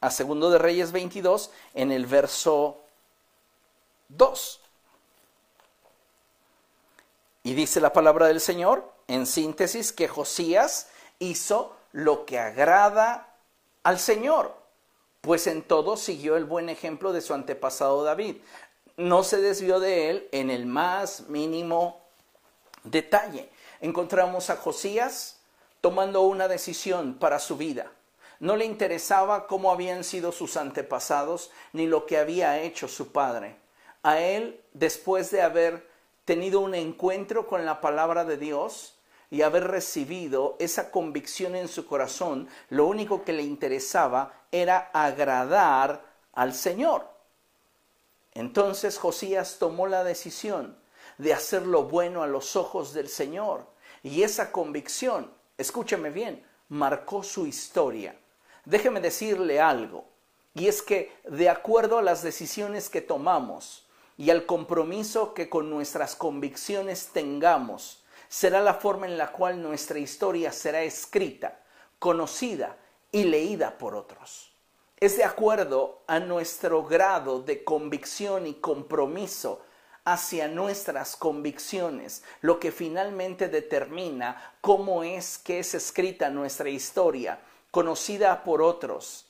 a 0.00 0.10
Segundo 0.10 0.50
de 0.50 0.58
Reyes 0.58 0.92
22 0.92 1.50
en 1.74 1.92
el 1.92 2.06
verso 2.06 2.78
2. 4.08 4.60
Y 7.42 7.54
dice 7.54 7.80
la 7.80 7.92
palabra 7.92 8.26
del 8.26 8.40
Señor, 8.40 8.90
en 9.08 9.26
síntesis, 9.26 9.92
que 9.92 10.08
Josías 10.08 10.88
hizo 11.18 11.76
lo 11.92 12.24
que 12.26 12.38
agrada 12.38 13.34
al 13.82 13.98
Señor, 13.98 14.54
pues 15.20 15.46
en 15.46 15.62
todo 15.62 15.96
siguió 15.96 16.36
el 16.36 16.44
buen 16.44 16.68
ejemplo 16.68 17.12
de 17.12 17.20
su 17.20 17.34
antepasado 17.34 18.04
David. 18.04 18.36
No 18.96 19.22
se 19.22 19.40
desvió 19.40 19.80
de 19.80 20.10
él 20.10 20.28
en 20.32 20.50
el 20.50 20.66
más 20.66 21.28
mínimo 21.28 22.00
detalle. 22.84 23.50
Encontramos 23.80 24.50
a 24.50 24.56
Josías 24.56 25.38
tomando 25.80 26.22
una 26.22 26.48
decisión 26.48 27.14
para 27.14 27.38
su 27.38 27.56
vida. 27.56 27.90
No 28.40 28.56
le 28.56 28.64
interesaba 28.64 29.46
cómo 29.46 29.70
habían 29.70 30.02
sido 30.02 30.32
sus 30.32 30.56
antepasados 30.56 31.50
ni 31.74 31.86
lo 31.86 32.06
que 32.06 32.16
había 32.16 32.60
hecho 32.60 32.88
su 32.88 33.12
padre. 33.12 33.56
A 34.02 34.18
él, 34.18 34.62
después 34.72 35.30
de 35.30 35.42
haber 35.42 35.86
tenido 36.24 36.60
un 36.60 36.74
encuentro 36.74 37.46
con 37.46 37.66
la 37.66 37.82
palabra 37.82 38.24
de 38.24 38.38
Dios 38.38 38.98
y 39.30 39.42
haber 39.42 39.68
recibido 39.68 40.56
esa 40.58 40.90
convicción 40.90 41.54
en 41.54 41.68
su 41.68 41.86
corazón, 41.86 42.48
lo 42.70 42.86
único 42.86 43.24
que 43.24 43.34
le 43.34 43.42
interesaba 43.42 44.32
era 44.50 44.90
agradar 44.94 46.02
al 46.32 46.54
Señor. 46.54 47.08
Entonces 48.32 48.96
Josías 48.96 49.58
tomó 49.58 49.86
la 49.86 50.02
decisión 50.02 50.78
de 51.18 51.34
hacer 51.34 51.66
lo 51.66 51.84
bueno 51.84 52.22
a 52.22 52.26
los 52.26 52.56
ojos 52.56 52.94
del 52.94 53.08
Señor. 53.08 53.66
Y 54.02 54.22
esa 54.22 54.50
convicción, 54.50 55.30
escúcheme 55.58 56.08
bien, 56.08 56.42
marcó 56.68 57.22
su 57.22 57.46
historia. 57.46 58.16
Déjeme 58.70 59.00
decirle 59.00 59.60
algo, 59.60 60.04
y 60.54 60.68
es 60.68 60.80
que 60.80 61.12
de 61.24 61.48
acuerdo 61.48 61.98
a 61.98 62.02
las 62.02 62.22
decisiones 62.22 62.88
que 62.88 63.00
tomamos 63.00 63.88
y 64.16 64.30
al 64.30 64.46
compromiso 64.46 65.34
que 65.34 65.48
con 65.48 65.68
nuestras 65.70 66.14
convicciones 66.14 67.08
tengamos, 67.12 68.04
será 68.28 68.60
la 68.60 68.74
forma 68.74 69.06
en 69.06 69.18
la 69.18 69.32
cual 69.32 69.60
nuestra 69.60 69.98
historia 69.98 70.52
será 70.52 70.84
escrita, 70.84 71.58
conocida 71.98 72.76
y 73.10 73.24
leída 73.24 73.76
por 73.76 73.96
otros. 73.96 74.52
Es 75.00 75.16
de 75.16 75.24
acuerdo 75.24 76.04
a 76.06 76.20
nuestro 76.20 76.84
grado 76.84 77.42
de 77.42 77.64
convicción 77.64 78.46
y 78.46 78.54
compromiso 78.54 79.62
hacia 80.04 80.46
nuestras 80.46 81.16
convicciones, 81.16 82.22
lo 82.40 82.60
que 82.60 82.70
finalmente 82.70 83.48
determina 83.48 84.54
cómo 84.60 85.02
es 85.02 85.38
que 85.38 85.58
es 85.58 85.74
escrita 85.74 86.30
nuestra 86.30 86.70
historia, 86.70 87.40
conocida 87.70 88.42
por 88.44 88.62
otros 88.62 89.26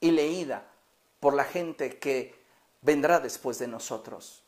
y 0.00 0.10
leída 0.10 0.66
por 1.20 1.34
la 1.34 1.44
gente 1.44 1.98
que 1.98 2.34
vendrá 2.82 3.20
después 3.20 3.58
de 3.58 3.68
nosotros. 3.68 4.42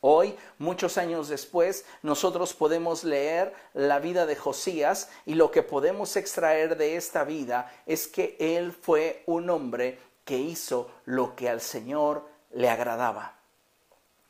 Hoy, 0.00 0.36
muchos 0.58 0.98
años 0.98 1.28
después, 1.28 1.84
nosotros 2.02 2.54
podemos 2.54 3.02
leer 3.02 3.54
la 3.72 3.98
vida 3.98 4.26
de 4.26 4.36
Josías 4.36 5.08
y 5.24 5.34
lo 5.34 5.50
que 5.50 5.62
podemos 5.62 6.16
extraer 6.16 6.76
de 6.76 6.96
esta 6.96 7.24
vida 7.24 7.72
es 7.86 8.06
que 8.06 8.36
él 8.38 8.72
fue 8.72 9.22
un 9.26 9.48
hombre 9.50 9.98
que 10.24 10.38
hizo 10.38 10.90
lo 11.06 11.34
que 11.34 11.48
al 11.48 11.60
Señor 11.60 12.28
le 12.50 12.68
agradaba. 12.68 13.35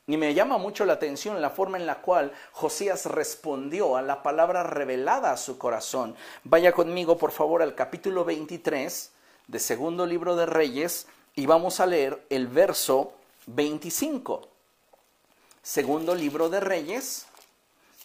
Y 0.08 0.16
me 0.16 0.34
llama 0.34 0.56
mucho 0.56 0.84
la 0.84 0.92
atención 0.94 1.42
la 1.42 1.50
forma 1.50 1.78
en 1.78 1.86
la 1.86 2.00
cual 2.00 2.32
Josías 2.52 3.06
respondió 3.06 3.96
a 3.96 4.02
la 4.02 4.22
palabra 4.22 4.62
revelada 4.62 5.32
a 5.32 5.36
su 5.36 5.58
corazón. 5.58 6.14
Vaya 6.44 6.72
conmigo, 6.72 7.18
por 7.18 7.32
favor, 7.32 7.60
al 7.60 7.74
capítulo 7.74 8.24
23 8.24 9.12
de 9.48 9.58
segundo 9.58 10.06
libro 10.06 10.36
de 10.36 10.46
Reyes 10.46 11.08
y 11.34 11.46
vamos 11.46 11.80
a 11.80 11.86
leer 11.86 12.24
el 12.30 12.46
verso 12.46 13.14
25. 13.46 14.48
Segundo 15.60 16.14
libro 16.14 16.50
de 16.50 16.60
Reyes, 16.60 17.26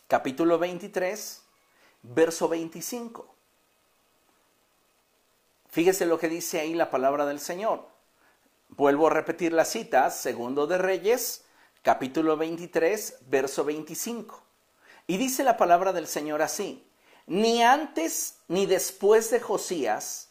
capítulo 0.08 0.58
23, 0.58 1.44
verso 2.02 2.50
25. 2.50 3.28
Fíjese 5.70 6.08
lo 6.08 6.18
que 6.18 6.30
dice 6.30 6.60
ahí 6.60 6.74
la 6.74 6.90
palabra 6.90 7.28
del 7.28 7.40
Señor. 7.40 7.86
Vuelvo 8.70 9.06
a 9.08 9.12
repetir 9.12 9.54
la 9.54 9.66
cita, 9.66 10.10
segundo 10.10 10.66
de 10.66 10.80
Reyes, 10.80 11.44
capítulo 11.82 12.38
23, 12.38 13.20
verso 13.28 13.64
25. 13.64 14.42
Y 15.08 15.18
dice 15.18 15.44
la 15.44 15.58
palabra 15.58 15.94
del 15.94 16.08
Señor 16.08 16.42
así, 16.42 16.88
ni 17.28 17.64
antes 17.64 18.36
ni 18.48 18.66
después 18.66 19.32
de 19.32 19.40
Josías 19.40 20.30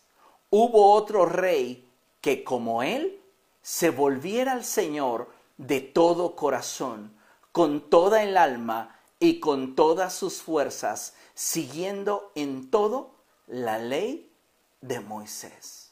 hubo 0.50 0.92
otro 0.92 1.26
rey 1.26 1.88
que 2.20 2.44
como 2.44 2.82
él 2.82 3.20
se 3.62 3.90
volviera 3.90 4.52
al 4.52 4.64
Señor 4.64 5.30
de 5.56 5.80
todo 5.80 6.36
corazón, 6.36 7.16
con 7.52 7.90
toda 7.90 8.22
el 8.22 8.36
alma 8.36 8.98
y 9.18 9.40
con 9.40 9.74
todas 9.74 10.14
sus 10.14 10.40
fuerzas, 10.42 11.14
siguiendo 11.34 12.32
en 12.34 12.70
todo 12.70 13.14
la 13.46 13.78
ley 13.78 14.32
de 14.80 15.00
Moisés. 15.00 15.90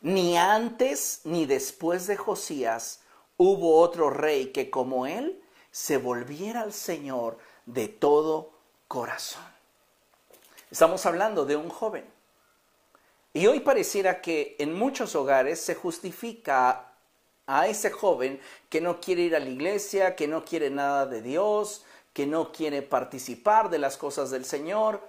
Ni 0.00 0.36
antes 0.36 1.20
ni 1.24 1.46
después 1.46 2.06
de 2.06 2.16
Josías 2.16 3.01
hubo 3.42 3.80
otro 3.80 4.08
rey 4.08 4.52
que 4.52 4.70
como 4.70 5.06
él 5.06 5.42
se 5.70 5.96
volviera 5.96 6.60
al 6.60 6.72
Señor 6.72 7.38
de 7.66 7.88
todo 7.88 8.50
corazón. 8.86 9.42
Estamos 10.70 11.04
hablando 11.06 11.44
de 11.44 11.56
un 11.56 11.68
joven. 11.68 12.04
Y 13.34 13.46
hoy 13.46 13.60
pareciera 13.60 14.20
que 14.20 14.56
en 14.58 14.74
muchos 14.74 15.14
hogares 15.16 15.60
se 15.60 15.74
justifica 15.74 16.92
a 17.46 17.66
ese 17.66 17.90
joven 17.90 18.40
que 18.68 18.80
no 18.80 19.00
quiere 19.00 19.22
ir 19.22 19.34
a 19.34 19.40
la 19.40 19.48
iglesia, 19.48 20.14
que 20.14 20.28
no 20.28 20.44
quiere 20.44 20.70
nada 20.70 21.06
de 21.06 21.22
Dios, 21.22 21.84
que 22.12 22.26
no 22.26 22.52
quiere 22.52 22.82
participar 22.82 23.70
de 23.70 23.78
las 23.78 23.96
cosas 23.96 24.30
del 24.30 24.44
Señor, 24.44 25.00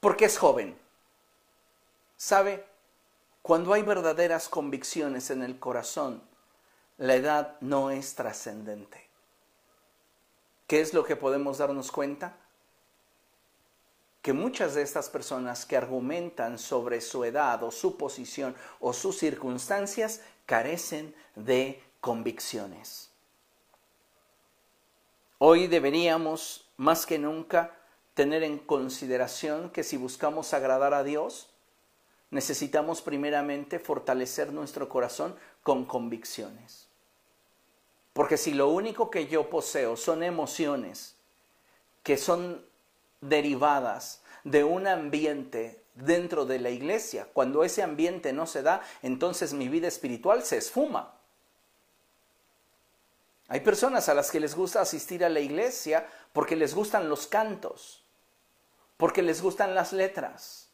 porque 0.00 0.26
es 0.26 0.36
joven. 0.36 0.76
¿Sabe? 2.16 2.66
Cuando 3.42 3.72
hay 3.72 3.82
verdaderas 3.82 4.48
convicciones 4.48 5.30
en 5.30 5.42
el 5.42 5.58
corazón, 5.58 6.22
la 6.98 7.14
edad 7.14 7.56
no 7.60 7.90
es 7.90 8.14
trascendente. 8.14 9.08
¿Qué 10.66 10.80
es 10.80 10.94
lo 10.94 11.04
que 11.04 11.16
podemos 11.16 11.58
darnos 11.58 11.90
cuenta? 11.92 12.36
Que 14.22 14.32
muchas 14.32 14.74
de 14.74 14.82
estas 14.82 15.10
personas 15.10 15.66
que 15.66 15.76
argumentan 15.76 16.58
sobre 16.58 17.00
su 17.00 17.24
edad 17.24 17.62
o 17.62 17.70
su 17.70 17.98
posición 17.98 18.54
o 18.80 18.92
sus 18.92 19.18
circunstancias 19.18 20.22
carecen 20.46 21.14
de 21.34 21.82
convicciones. 22.00 23.10
Hoy 25.38 25.66
deberíamos, 25.66 26.66
más 26.76 27.04
que 27.04 27.18
nunca, 27.18 27.76
tener 28.14 28.42
en 28.42 28.58
consideración 28.58 29.68
que 29.70 29.82
si 29.82 29.96
buscamos 29.96 30.54
agradar 30.54 30.94
a 30.94 31.04
Dios, 31.04 31.50
necesitamos 32.30 33.02
primeramente 33.02 33.78
fortalecer 33.78 34.52
nuestro 34.52 34.88
corazón 34.88 35.36
con 35.64 35.84
convicciones. 35.84 36.86
Porque 38.12 38.36
si 38.36 38.54
lo 38.54 38.68
único 38.68 39.10
que 39.10 39.26
yo 39.26 39.50
poseo 39.50 39.96
son 39.96 40.22
emociones 40.22 41.16
que 42.04 42.16
son 42.16 42.64
derivadas 43.20 44.22
de 44.44 44.62
un 44.62 44.86
ambiente 44.86 45.82
dentro 45.94 46.44
de 46.44 46.58
la 46.58 46.70
iglesia. 46.70 47.26
Cuando 47.32 47.64
ese 47.64 47.82
ambiente 47.82 48.32
no 48.32 48.46
se 48.46 48.62
da, 48.62 48.82
entonces 49.02 49.52
mi 49.52 49.68
vida 49.68 49.88
espiritual 49.88 50.44
se 50.44 50.58
esfuma. 50.58 51.14
Hay 53.48 53.60
personas 53.60 54.08
a 54.08 54.14
las 54.14 54.30
que 54.30 54.40
les 54.40 54.54
gusta 54.54 54.80
asistir 54.80 55.24
a 55.24 55.28
la 55.28 55.40
iglesia 55.40 56.06
porque 56.32 56.56
les 56.56 56.74
gustan 56.74 57.08
los 57.08 57.26
cantos, 57.26 58.04
porque 58.96 59.22
les 59.22 59.42
gustan 59.42 59.74
las 59.74 59.92
letras, 59.92 60.68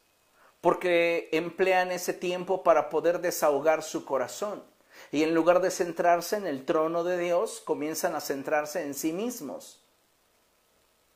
porque 0.61 1.29
emplean 1.31 1.91
ese 1.91 2.13
tiempo 2.13 2.63
para 2.63 2.89
poder 2.89 3.19
desahogar 3.19 3.83
su 3.83 4.05
corazón. 4.05 4.63
Y 5.11 5.23
en 5.23 5.35
lugar 5.35 5.61
de 5.61 5.71
centrarse 5.71 6.37
en 6.37 6.47
el 6.47 6.65
trono 6.65 7.03
de 7.03 7.17
Dios, 7.17 7.61
comienzan 7.65 8.15
a 8.15 8.21
centrarse 8.21 8.81
en 8.83 8.93
sí 8.93 9.11
mismos. 9.11 9.81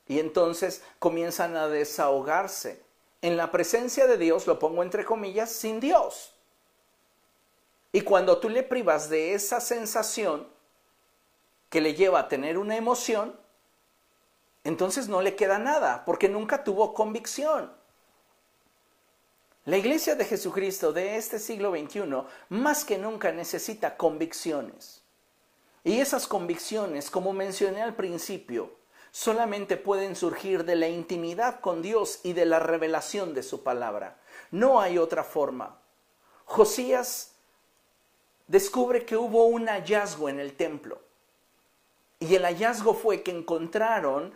Y 0.07 0.19
entonces 0.19 0.83
comienzan 0.99 1.55
a 1.55 1.67
desahogarse 1.67 2.83
en 3.21 3.37
la 3.37 3.51
presencia 3.51 4.05
de 4.05 4.17
Dios, 4.17 4.45
lo 4.45 4.59
pongo 4.59 4.83
entre 4.83 5.05
comillas, 5.05 5.49
sin 5.49 5.79
Dios. 5.79 6.35
Y 7.91 8.01
cuando 8.01 8.37
tú 8.39 8.49
le 8.49 8.61
privas 8.61 9.09
de 9.09 9.33
esa 9.33 9.59
sensación 9.61 10.47
que 11.69 11.81
le 11.81 11.95
lleva 11.95 12.19
a 12.19 12.27
tener 12.27 12.57
una 12.57 12.75
emoción, 12.75 13.39
entonces 14.63 15.07
no 15.07 15.21
le 15.21 15.35
queda 15.35 15.57
nada, 15.59 16.03
porque 16.05 16.27
nunca 16.29 16.63
tuvo 16.63 16.93
convicción. 16.93 17.74
La 19.65 19.77
iglesia 19.77 20.13
de 20.13 20.25
Jesucristo 20.25 20.93
de 20.93 21.17
este 21.17 21.39
siglo 21.39 21.71
XXI 21.71 22.03
más 22.49 22.85
que 22.85 22.99
nunca 22.99 23.31
necesita 23.31 23.97
convicciones. 23.97 25.01
Y 25.83 25.99
esas 25.99 26.27
convicciones, 26.27 27.09
como 27.09 27.33
mencioné 27.33 27.81
al 27.81 27.95
principio, 27.95 28.75
solamente 29.09 29.75
pueden 29.75 30.15
surgir 30.15 30.65
de 30.65 30.75
la 30.75 30.87
intimidad 30.87 31.61
con 31.61 31.81
Dios 31.81 32.19
y 32.21 32.33
de 32.33 32.45
la 32.45 32.59
revelación 32.59 33.33
de 33.33 33.41
su 33.41 33.63
palabra. 33.63 34.19
No 34.51 34.81
hay 34.81 34.99
otra 34.99 35.23
forma. 35.23 35.79
Josías 36.45 37.31
descubre 38.47 39.03
que 39.03 39.17
hubo 39.17 39.45
un 39.45 39.67
hallazgo 39.67 40.29
en 40.29 40.39
el 40.39 40.53
templo. 40.53 41.01
Y 42.19 42.35
el 42.35 42.43
hallazgo 42.43 42.93
fue 42.93 43.23
que 43.23 43.31
encontraron 43.31 44.31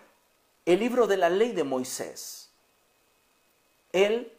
el 0.66 0.80
libro 0.80 1.06
de 1.06 1.18
la 1.18 1.30
ley 1.30 1.52
de 1.52 1.64
Moisés. 1.64 2.50
Él 3.92 4.36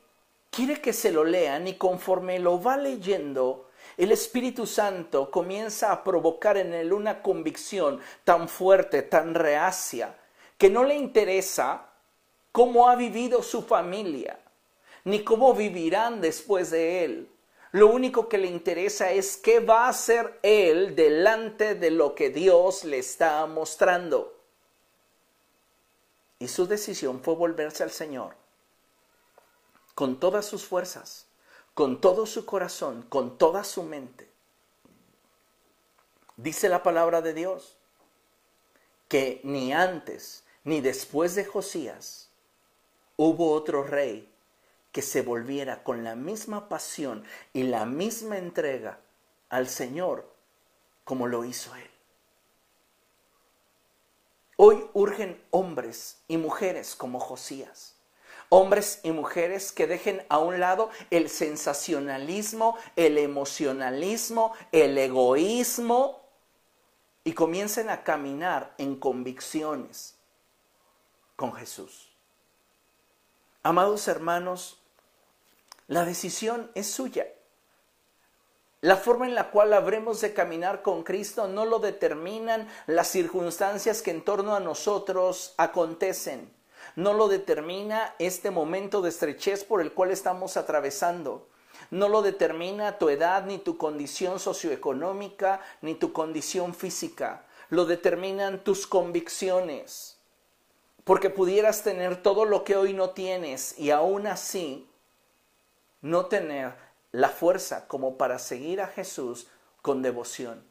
quiere 0.50 0.80
que 0.80 0.92
se 0.92 1.12
lo 1.12 1.24
lean 1.24 1.66
y 1.68 1.74
conforme 1.74 2.38
lo 2.38 2.60
va 2.60 2.76
leyendo, 2.76 3.70
el 3.96 4.12
Espíritu 4.12 4.66
Santo 4.66 5.30
comienza 5.30 5.92
a 5.92 6.02
provocar 6.04 6.56
en 6.56 6.74
él 6.74 6.92
una 6.92 7.22
convicción 7.22 8.00
tan 8.24 8.48
fuerte, 8.48 9.02
tan 9.02 9.34
reacia, 9.34 10.16
que 10.58 10.70
no 10.70 10.84
le 10.84 10.96
interesa 10.96 11.86
cómo 12.52 12.88
ha 12.88 12.96
vivido 12.96 13.42
su 13.42 13.62
familia, 13.62 14.38
ni 15.04 15.22
cómo 15.22 15.54
vivirán 15.54 16.20
después 16.20 16.70
de 16.70 17.04
él. 17.04 17.28
Lo 17.72 17.86
único 17.86 18.28
que 18.28 18.38
le 18.38 18.48
interesa 18.48 19.12
es 19.12 19.36
qué 19.36 19.60
va 19.60 19.86
a 19.86 19.90
hacer 19.90 20.38
él 20.42 20.96
delante 20.96 21.76
de 21.76 21.90
lo 21.90 22.14
que 22.14 22.30
Dios 22.30 22.84
le 22.84 22.98
está 22.98 23.46
mostrando. 23.46 24.36
Y 26.40 26.48
su 26.48 26.66
decisión 26.66 27.20
fue 27.22 27.36
volverse 27.36 27.84
al 27.84 27.90
Señor 27.90 28.39
con 29.94 30.20
todas 30.20 30.46
sus 30.46 30.64
fuerzas, 30.64 31.26
con 31.74 32.00
todo 32.00 32.26
su 32.26 32.46
corazón, 32.46 33.02
con 33.08 33.38
toda 33.38 33.64
su 33.64 33.82
mente. 33.82 34.30
Dice 36.36 36.68
la 36.68 36.82
palabra 36.82 37.20
de 37.20 37.34
Dios 37.34 37.76
que 39.08 39.40
ni 39.44 39.72
antes 39.72 40.44
ni 40.64 40.80
después 40.80 41.34
de 41.34 41.44
Josías 41.44 42.30
hubo 43.16 43.52
otro 43.52 43.82
rey 43.82 44.32
que 44.92 45.02
se 45.02 45.22
volviera 45.22 45.82
con 45.82 46.04
la 46.04 46.14
misma 46.16 46.68
pasión 46.68 47.24
y 47.52 47.64
la 47.64 47.84
misma 47.86 48.38
entrega 48.38 49.00
al 49.48 49.68
Señor 49.68 50.32
como 51.04 51.26
lo 51.26 51.44
hizo 51.44 51.74
él. 51.76 51.90
Hoy 54.56 54.88
urgen 54.92 55.42
hombres 55.50 56.18
y 56.28 56.36
mujeres 56.36 56.94
como 56.94 57.18
Josías. 57.18 57.96
Hombres 58.50 59.00
y 59.04 59.12
mujeres 59.12 59.72
que 59.72 59.86
dejen 59.86 60.26
a 60.28 60.38
un 60.38 60.60
lado 60.60 60.90
el 61.10 61.30
sensacionalismo, 61.30 62.76
el 62.96 63.16
emocionalismo, 63.16 64.52
el 64.72 64.98
egoísmo 64.98 66.20
y 67.24 67.32
comiencen 67.32 67.88
a 67.90 68.02
caminar 68.02 68.74
en 68.76 68.96
convicciones 68.96 70.16
con 71.36 71.52
Jesús. 71.52 72.10
Amados 73.62 74.08
hermanos, 74.08 74.80
la 75.86 76.04
decisión 76.04 76.70
es 76.74 76.90
suya. 76.90 77.26
La 78.80 78.96
forma 78.96 79.26
en 79.26 79.34
la 79.34 79.50
cual 79.50 79.74
habremos 79.74 80.20
de 80.22 80.32
caminar 80.32 80.82
con 80.82 81.02
Cristo 81.02 81.46
no 81.46 81.66
lo 81.66 81.78
determinan 81.78 82.68
las 82.86 83.08
circunstancias 83.08 84.00
que 84.00 84.10
en 84.10 84.24
torno 84.24 84.54
a 84.54 84.60
nosotros 84.60 85.54
acontecen. 85.58 86.59
No 86.96 87.14
lo 87.14 87.28
determina 87.28 88.14
este 88.18 88.50
momento 88.50 89.02
de 89.02 89.10
estrechez 89.10 89.64
por 89.64 89.80
el 89.80 89.92
cual 89.92 90.10
estamos 90.10 90.56
atravesando. 90.56 91.48
No 91.90 92.08
lo 92.08 92.22
determina 92.22 92.98
tu 92.98 93.08
edad, 93.08 93.44
ni 93.44 93.58
tu 93.58 93.76
condición 93.76 94.38
socioeconómica, 94.38 95.60
ni 95.82 95.94
tu 95.94 96.12
condición 96.12 96.74
física. 96.74 97.46
Lo 97.68 97.84
determinan 97.84 98.62
tus 98.62 98.86
convicciones. 98.86 100.18
Porque 101.04 101.30
pudieras 101.30 101.82
tener 101.82 102.22
todo 102.22 102.44
lo 102.44 102.64
que 102.64 102.76
hoy 102.76 102.92
no 102.92 103.10
tienes 103.10 103.78
y 103.78 103.90
aún 103.90 104.26
así 104.26 104.88
no 106.02 106.26
tener 106.26 106.74
la 107.12 107.28
fuerza 107.28 107.88
como 107.88 108.16
para 108.16 108.38
seguir 108.38 108.80
a 108.80 108.86
Jesús 108.86 109.48
con 109.82 110.02
devoción. 110.02 110.64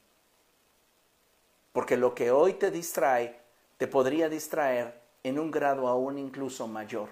Porque 1.71 1.97
lo 1.97 2.15
que 2.15 2.31
hoy 2.31 2.53
te 2.53 2.71
distrae, 2.71 3.39
te 3.77 3.87
podría 3.87 4.29
distraer 4.29 4.98
en 5.23 5.39
un 5.39 5.51
grado 5.51 5.87
aún 5.87 6.17
incluso 6.17 6.67
mayor. 6.67 7.09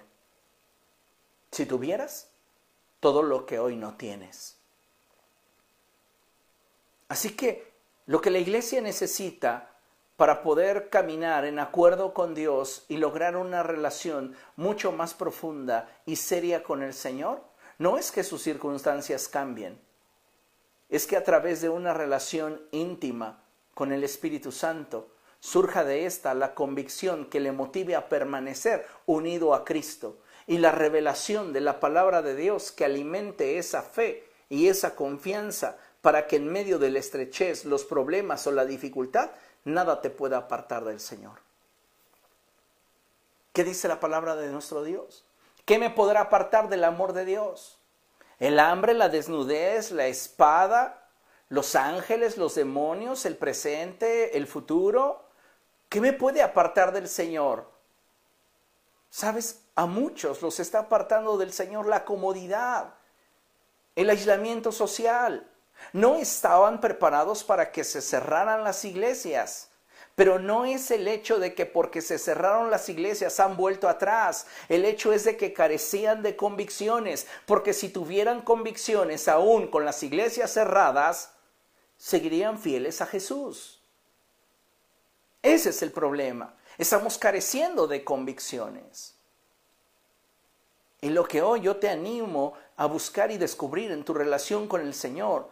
Si 1.51 1.65
tuvieras 1.65 2.31
todo 2.99 3.23
lo 3.23 3.45
que 3.45 3.59
hoy 3.59 3.75
no 3.75 3.95
tienes. 3.95 4.57
Así 7.09 7.35
que 7.35 7.71
lo 8.05 8.21
que 8.21 8.31
la 8.31 8.39
iglesia 8.39 8.81
necesita 8.81 9.69
para 10.17 10.41
poder 10.41 10.89
caminar 10.89 11.45
en 11.45 11.59
acuerdo 11.59 12.13
con 12.13 12.33
Dios 12.33 12.85
y 12.87 12.97
lograr 12.97 13.37
una 13.37 13.63
relación 13.63 14.35
mucho 14.55 14.91
más 14.91 15.13
profunda 15.13 15.89
y 16.05 16.15
seria 16.15 16.63
con 16.63 16.81
el 16.81 16.93
Señor 16.93 17.43
no 17.77 17.97
es 17.97 18.11
que 18.11 18.23
sus 18.23 18.41
circunstancias 18.41 19.27
cambien, 19.27 19.79
es 20.89 21.05
que 21.05 21.15
a 21.15 21.23
través 21.23 21.61
de 21.61 21.69
una 21.69 21.93
relación 21.93 22.61
íntima 22.71 23.43
con 23.75 23.91
el 23.91 24.03
Espíritu 24.03 24.51
Santo 24.51 25.11
surja 25.47 25.85
de 25.85 26.05
esta 26.05 26.33
la 26.33 26.53
convicción 26.53 27.25
que 27.25 27.39
le 27.39 27.53
motive 27.53 27.95
a 27.95 28.09
permanecer 28.09 28.85
unido 29.05 29.53
a 29.53 29.63
Cristo 29.63 30.17
y 30.45 30.57
la 30.57 30.73
revelación 30.73 31.53
de 31.53 31.61
la 31.61 31.79
palabra 31.79 32.21
de 32.21 32.35
Dios 32.35 32.73
que 32.73 32.83
alimente 32.83 33.57
esa 33.57 33.81
fe 33.81 34.27
y 34.49 34.67
esa 34.67 34.93
confianza 34.93 35.77
para 36.01 36.27
que 36.27 36.35
en 36.35 36.51
medio 36.51 36.79
de 36.79 36.89
la 36.89 36.99
estrechez, 36.99 37.63
los 37.63 37.85
problemas 37.85 38.45
o 38.45 38.51
la 38.51 38.65
dificultad, 38.65 39.31
nada 39.63 40.01
te 40.01 40.09
pueda 40.09 40.37
apartar 40.37 40.83
del 40.83 40.99
Señor. 40.99 41.39
¿Qué 43.53 43.63
dice 43.63 43.87
la 43.87 44.01
palabra 44.01 44.35
de 44.35 44.49
nuestro 44.49 44.83
Dios? 44.83 45.23
¿Qué 45.63 45.79
me 45.79 45.89
podrá 45.89 46.21
apartar 46.21 46.67
del 46.67 46.83
amor 46.83 47.13
de 47.13 47.23
Dios? 47.23 47.79
El 48.39 48.59
hambre, 48.59 48.93
la 48.93 49.07
desnudez, 49.07 49.91
la 49.91 50.07
espada, 50.07 51.07
los 51.47 51.75
ángeles, 51.75 52.37
los 52.37 52.55
demonios, 52.55 53.25
el 53.25 53.37
presente, 53.37 54.37
el 54.37 54.45
futuro. 54.45 55.26
¿Qué 55.89 56.01
me 56.01 56.13
puede 56.13 56.41
apartar 56.41 56.91
del 56.91 57.07
Señor? 57.07 57.71
Sabes, 59.09 59.61
a 59.75 59.85
muchos 59.85 60.41
los 60.41 60.59
está 60.59 60.79
apartando 60.79 61.38
del 61.38 61.53
Señor 61.53 61.88
la 61.88 62.03
comodidad, 62.03 62.95
el 63.95 64.09
aislamiento 64.09 64.71
social. 64.71 65.49
No 65.93 66.15
estaban 66.15 66.81
preparados 66.81 67.43
para 67.43 67.71
que 67.71 67.83
se 67.83 68.01
cerraran 68.01 68.63
las 68.63 68.83
iglesias. 68.83 69.69
Pero 70.15 70.39
no 70.39 70.65
es 70.65 70.89
el 70.89 71.07
hecho 71.07 71.38
de 71.38 71.53
que 71.53 71.67
porque 71.67 72.01
se 72.01 72.17
cerraron 72.17 72.71
las 72.71 72.89
iglesias 72.89 73.39
han 73.39 73.55
vuelto 73.55 73.88
atrás. 73.88 74.47
El 74.67 74.83
hecho 74.83 75.13
es 75.13 75.23
de 75.25 75.38
que 75.38 75.53
carecían 75.53 76.23
de 76.23 76.35
convicciones. 76.35 77.27
Porque 77.45 77.71
si 77.71 77.89
tuvieran 77.89 78.41
convicciones 78.41 79.27
aún 79.27 79.67
con 79.67 79.85
las 79.85 80.01
iglesias 80.01 80.51
cerradas, 80.51 81.33
seguirían 81.97 82.57
fieles 82.57 82.99
a 83.01 83.05
Jesús. 83.05 83.76
Ese 85.47 85.69
es 85.69 85.81
el 85.81 85.93
problema. 85.93 86.53
Estamos 86.77 87.17
careciendo 87.17 87.87
de 87.87 88.03
convicciones. 88.03 89.15
Y 90.99 91.07
lo 91.07 91.25
que 91.25 91.41
hoy 91.41 91.61
yo 91.61 91.77
te 91.77 91.87
animo 91.87 92.53
a 92.75 92.85
buscar 92.85 93.31
y 93.31 93.37
descubrir 93.37 93.91
en 93.91 94.03
tu 94.03 94.13
relación 94.13 94.67
con 94.67 94.81
el 94.81 94.93
Señor 94.93 95.49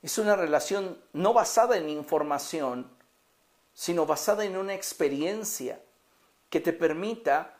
es 0.00 0.16
una 0.18 0.36
relación 0.36 0.96
no 1.12 1.32
basada 1.32 1.76
en 1.76 1.88
información, 1.88 2.88
sino 3.74 4.06
basada 4.06 4.44
en 4.44 4.56
una 4.56 4.74
experiencia 4.74 5.80
que 6.48 6.60
te 6.60 6.72
permita 6.72 7.58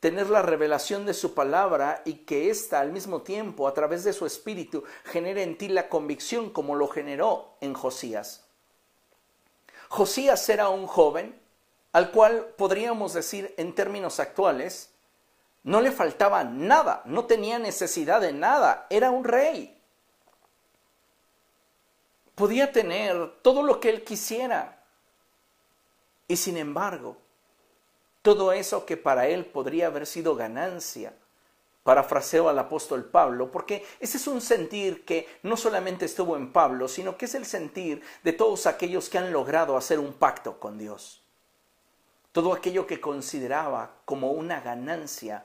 tener 0.00 0.28
la 0.28 0.42
revelación 0.42 1.06
de 1.06 1.14
su 1.14 1.32
palabra 1.32 2.02
y 2.04 2.26
que 2.26 2.50
ésta 2.50 2.78
al 2.78 2.92
mismo 2.92 3.22
tiempo, 3.22 3.66
a 3.66 3.72
través 3.72 4.04
de 4.04 4.12
su 4.12 4.26
espíritu, 4.26 4.84
genere 5.04 5.44
en 5.44 5.56
ti 5.56 5.68
la 5.68 5.88
convicción 5.88 6.50
como 6.50 6.74
lo 6.74 6.88
generó 6.88 7.56
en 7.62 7.72
Josías. 7.72 8.51
Josías 9.92 10.48
era 10.48 10.70
un 10.70 10.86
joven 10.86 11.38
al 11.92 12.12
cual 12.12 12.54
podríamos 12.56 13.12
decir 13.12 13.52
en 13.58 13.74
términos 13.74 14.20
actuales, 14.20 14.90
no 15.64 15.82
le 15.82 15.92
faltaba 15.92 16.44
nada, 16.44 17.02
no 17.04 17.26
tenía 17.26 17.58
necesidad 17.58 18.22
de 18.22 18.32
nada, 18.32 18.86
era 18.88 19.10
un 19.10 19.22
rey. 19.22 19.78
Podía 22.34 22.72
tener 22.72 23.42
todo 23.42 23.62
lo 23.62 23.80
que 23.80 23.90
él 23.90 24.02
quisiera, 24.02 24.82
y 26.26 26.36
sin 26.38 26.56
embargo, 26.56 27.18
todo 28.22 28.54
eso 28.54 28.86
que 28.86 28.96
para 28.96 29.26
él 29.26 29.44
podría 29.44 29.88
haber 29.88 30.06
sido 30.06 30.34
ganancia, 30.34 31.12
parafraseo 31.82 32.48
al 32.48 32.58
apóstol 32.58 33.04
Pablo, 33.04 33.50
porque 33.50 33.84
ese 33.98 34.16
es 34.16 34.26
un 34.26 34.40
sentir 34.40 35.04
que 35.04 35.28
no 35.42 35.56
solamente 35.56 36.04
estuvo 36.04 36.36
en 36.36 36.52
Pablo, 36.52 36.88
sino 36.88 37.16
que 37.16 37.24
es 37.24 37.34
el 37.34 37.44
sentir 37.44 38.02
de 38.22 38.32
todos 38.32 38.66
aquellos 38.66 39.08
que 39.08 39.18
han 39.18 39.32
logrado 39.32 39.76
hacer 39.76 39.98
un 39.98 40.12
pacto 40.12 40.60
con 40.60 40.78
Dios. 40.78 41.22
Todo 42.30 42.52
aquello 42.52 42.86
que 42.86 43.00
consideraba 43.00 43.96
como 44.04 44.30
una 44.30 44.60
ganancia, 44.60 45.44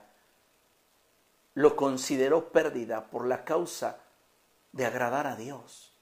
lo 1.54 1.74
consideró 1.74 2.50
pérdida 2.50 3.10
por 3.10 3.26
la 3.26 3.44
causa 3.44 3.98
de 4.70 4.86
agradar 4.86 5.26
a 5.26 5.34
Dios. 5.34 5.92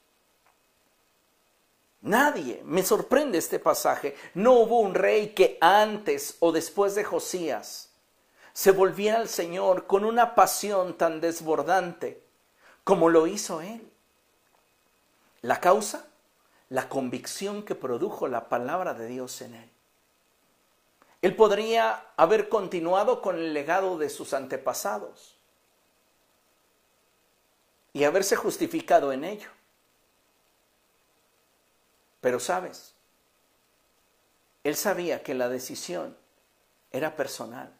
Nadie, 2.02 2.62
me 2.64 2.84
sorprende 2.84 3.38
este 3.38 3.58
pasaje, 3.58 4.14
no 4.34 4.52
hubo 4.52 4.80
un 4.80 4.94
rey 4.94 5.30
que 5.30 5.56
antes 5.62 6.36
o 6.40 6.52
después 6.52 6.94
de 6.94 7.04
Josías 7.04 7.85
se 8.56 8.70
volviera 8.70 9.18
al 9.18 9.28
Señor 9.28 9.86
con 9.86 10.02
una 10.06 10.34
pasión 10.34 10.96
tan 10.96 11.20
desbordante 11.20 12.24
como 12.84 13.10
lo 13.10 13.26
hizo 13.26 13.60
él. 13.60 13.92
La 15.42 15.60
causa, 15.60 16.06
la 16.70 16.88
convicción 16.88 17.66
que 17.66 17.74
produjo 17.74 18.28
la 18.28 18.48
palabra 18.48 18.94
de 18.94 19.08
Dios 19.08 19.42
en 19.42 19.56
él. 19.56 19.70
Él 21.20 21.36
podría 21.36 22.02
haber 22.16 22.48
continuado 22.48 23.20
con 23.20 23.36
el 23.36 23.52
legado 23.52 23.98
de 23.98 24.08
sus 24.08 24.32
antepasados 24.32 25.36
y 27.92 28.04
haberse 28.04 28.36
justificado 28.36 29.12
en 29.12 29.24
ello. 29.24 29.50
Pero 32.22 32.40
sabes, 32.40 32.94
él 34.64 34.76
sabía 34.76 35.22
que 35.22 35.34
la 35.34 35.50
decisión 35.50 36.16
era 36.90 37.16
personal 37.16 37.70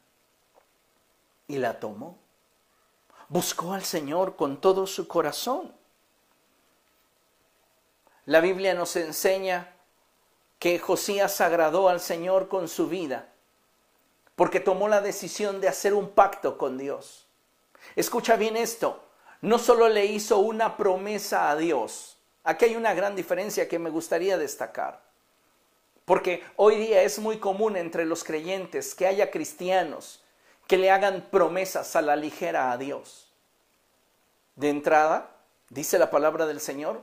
y 1.49 1.59
la 1.59 1.81
tomó. 1.81 2.19
Buscó 3.29 3.73
al 3.73 3.85
Señor 3.85 4.37
con 4.37 4.61
todo 4.61 4.87
su 4.87 5.09
corazón. 5.09 5.75
La 8.25 8.41
Biblia 8.41 8.75
nos 8.75 8.97
enseña 8.97 9.75
que 10.59 10.79
Josías 10.79 11.41
agradó 11.41 11.89
al 11.89 12.01
Señor 12.01 12.49
con 12.49 12.69
su 12.69 12.89
vida, 12.89 13.33
porque 14.35 14.61
tomó 14.61 14.89
la 14.89 15.01
decisión 15.01 15.61
de 15.61 15.69
hacer 15.69 15.95
un 15.95 16.11
pacto 16.11 16.59
con 16.59 16.79
Dios. 16.79 17.27
Escucha 17.95 18.37
bien 18.37 18.57
esto, 18.57 19.05
no 19.43 19.59
solo 19.59 19.89
le 19.89 20.07
hizo 20.07 20.39
una 20.39 20.77
promesa 20.77 21.51
a 21.51 21.57
Dios, 21.57 22.17
Aquí 22.47 22.67
hay 22.67 22.77
una 22.77 22.95
gran 22.95 23.17
diferencia 23.17 23.67
que 23.67 23.81
me 23.81 23.91
gustaría 23.91 24.39
destacar. 24.39 25.03
Porque 26.05 26.45
hoy 26.55 26.77
día 26.77 27.03
es 27.03 27.19
muy 27.19 27.39
común 27.39 27.77
entre 27.77 28.05
los 28.05 28.23
creyentes 28.23 28.95
que 28.95 29.09
haya 29.09 29.33
cristianos 29.33 30.23
que 30.67 30.79
le 30.79 30.91
hagan 30.91 31.29
promesas 31.31 31.97
a 31.97 32.03
la 32.03 32.17
ligera 32.17 32.73
a 32.73 32.79
Dios. 32.79 33.33
De 34.57 34.71
entrada, 34.71 35.31
dice 35.69 35.99
la 35.99 36.11
palabra 36.11 36.47
del 36.47 36.61
Señor, 36.61 37.03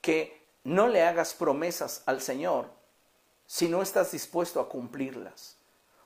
que 0.00 0.42
no 0.64 0.88
le 0.88 1.02
hagas 1.02 1.34
promesas 1.34 2.02
al 2.06 2.20
Señor 2.20 2.70
si 3.46 3.68
no 3.68 3.82
estás 3.82 4.12
dispuesto 4.12 4.60
a 4.60 4.68
cumplirlas. 4.68 5.56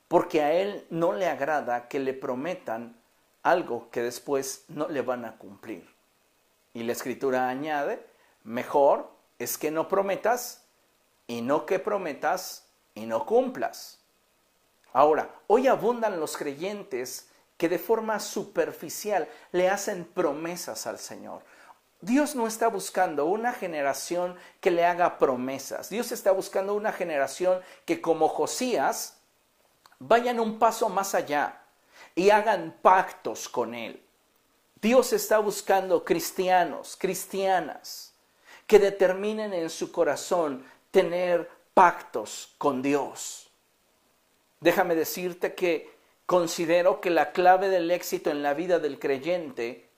Porque 0.07 0.41
a 0.41 0.53
Él 0.53 0.85
no 0.89 1.13
le 1.13 1.27
agrada 1.27 1.87
que 1.87 1.99
le 1.99 2.13
prometan 2.13 2.99
algo 3.43 3.89
que 3.91 4.01
después 4.01 4.65
no 4.67 4.87
le 4.87 5.01
van 5.01 5.25
a 5.25 5.37
cumplir. 5.37 5.87
Y 6.73 6.83
la 6.83 6.93
escritura 6.93 7.47
añade 7.49 8.05
Mejor 8.43 9.11
es 9.37 9.57
que 9.57 9.69
no 9.69 9.87
prometas 9.87 10.63
y 11.27 11.41
no 11.41 11.65
que 11.65 11.79
prometas 11.79 12.65
y 12.95 13.05
no 13.05 13.25
cumplas. 13.25 13.98
Ahora, 14.93 15.29
hoy 15.47 15.67
abundan 15.67 16.19
los 16.19 16.35
creyentes 16.35 17.29
que 17.57 17.69
de 17.69 17.79
forma 17.79 18.19
superficial 18.19 19.27
le 19.51 19.69
hacen 19.69 20.05
promesas 20.05 20.87
al 20.87 20.97
Señor. 20.97 21.43
Dios 22.01 22.33
no 22.33 22.47
está 22.47 22.69
buscando 22.69 23.25
una 23.25 23.51
generación 23.51 24.35
que 24.61 24.71
le 24.71 24.85
haga 24.85 25.17
promesas. 25.17 25.89
Dios 25.89 26.13
está 26.13 26.31
buscando 26.31 26.73
una 26.73 26.93
generación 26.93 27.59
que 27.85 27.99
como 27.99 28.29
Josías 28.29 29.17
vayan 29.99 30.39
un 30.39 30.57
paso 30.57 30.87
más 30.87 31.13
allá 31.13 31.61
y 32.15 32.29
hagan 32.29 32.77
pactos 32.81 33.49
con 33.49 33.73
Él. 33.73 34.01
Dios 34.81 35.11
está 35.11 35.39
buscando 35.39 36.05
cristianos, 36.05 36.95
cristianas, 36.97 38.13
que 38.65 38.79
determinen 38.79 39.53
en 39.53 39.69
su 39.69 39.91
corazón 39.91 40.65
tener 40.91 41.49
pactos 41.73 42.55
con 42.57 42.81
Dios. 42.81 43.48
Déjame 44.61 44.95
decirte 44.95 45.55
que 45.55 45.89
considero 46.25 47.01
que 47.01 47.09
la 47.09 47.31
clave 47.31 47.69
del 47.69 47.89
éxito 47.91 48.29
en 48.29 48.43
la 48.43 48.53
vida 48.53 48.79
del 48.79 48.99
creyente 48.99 49.89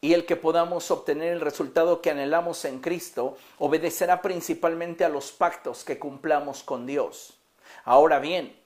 y 0.00 0.14
el 0.14 0.26
que 0.26 0.36
podamos 0.36 0.90
obtener 0.90 1.32
el 1.32 1.40
resultado 1.40 2.00
que 2.00 2.10
anhelamos 2.10 2.64
en 2.64 2.80
Cristo 2.80 3.36
obedecerá 3.58 4.22
principalmente 4.22 5.04
a 5.04 5.08
los 5.08 5.32
pactos 5.32 5.84
que 5.84 5.98
cumplamos 5.98 6.62
con 6.62 6.86
Dios. 6.86 7.38
Ahora 7.84 8.18
bien, 8.18 8.56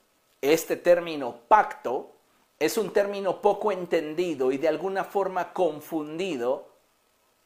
este 0.40 0.76
término 0.76 1.36
pacto 1.48 2.12
es 2.58 2.76
un 2.76 2.92
término 2.92 3.40
poco 3.40 3.72
entendido 3.72 4.52
y 4.52 4.58
de 4.58 4.68
alguna 4.68 5.04
forma 5.04 5.52
confundido 5.52 6.68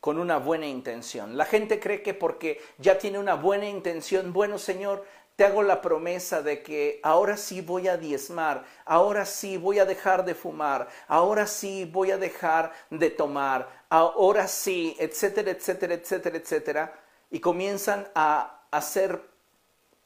con 0.01 0.19
una 0.19 0.39
buena 0.39 0.67
intención. 0.67 1.37
La 1.37 1.47
gente 1.47 1.81
cree 1.81 2.03
que 2.03 2.15
porque 2.15 2.61
ya 2.79 2.99
tiene 2.99 3.19
una 3.19 3.35
buena 3.35 3.69
intención, 3.69 4.33
bueno 4.33 4.59
Señor, 4.59 5.05
te 5.37 5.45
hago 5.45 5.63
la 5.63 5.81
promesa 5.81 6.43
de 6.43 6.63
que 6.63 7.01
ahora 7.03 7.37
sí 7.37 7.61
voy 7.61 7.89
a 7.89 7.97
diezmar, 7.97 8.65
ahora 8.85 9.27
sí 9.27 9.57
voy 9.57 9.81
a 9.81 9.85
dejar 9.85 10.25
de 10.25 10.35
fumar, 10.35 10.89
ahora 11.09 11.47
sí 11.47 11.85
voy 11.85 12.13
a 12.13 12.19
dejar 12.19 12.73
de 12.91 13.11
tomar, 13.11 13.69
ahora 13.89 14.47
sí, 14.47 14.97
etcétera, 14.99 15.51
etcétera, 15.51 15.95
etcétera, 15.95 16.37
etcétera. 16.37 17.01
Y 17.31 17.41
comienzan 17.41 18.07
a 18.15 18.63
hacer 18.71 19.21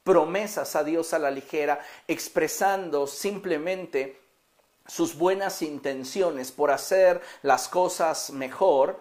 promesas 0.03 0.75
a 0.75 0.85
Dios 0.85 1.13
a 1.13 1.19
la 1.19 1.31
ligera, 1.31 1.81
expresando 2.07 3.07
simplemente 3.07 4.19
sus 4.87 5.15
buenas 5.15 5.61
intenciones 5.61 6.51
por 6.51 6.71
hacer 6.71 7.21
las 7.43 7.69
cosas 7.69 8.31
mejor, 8.31 8.99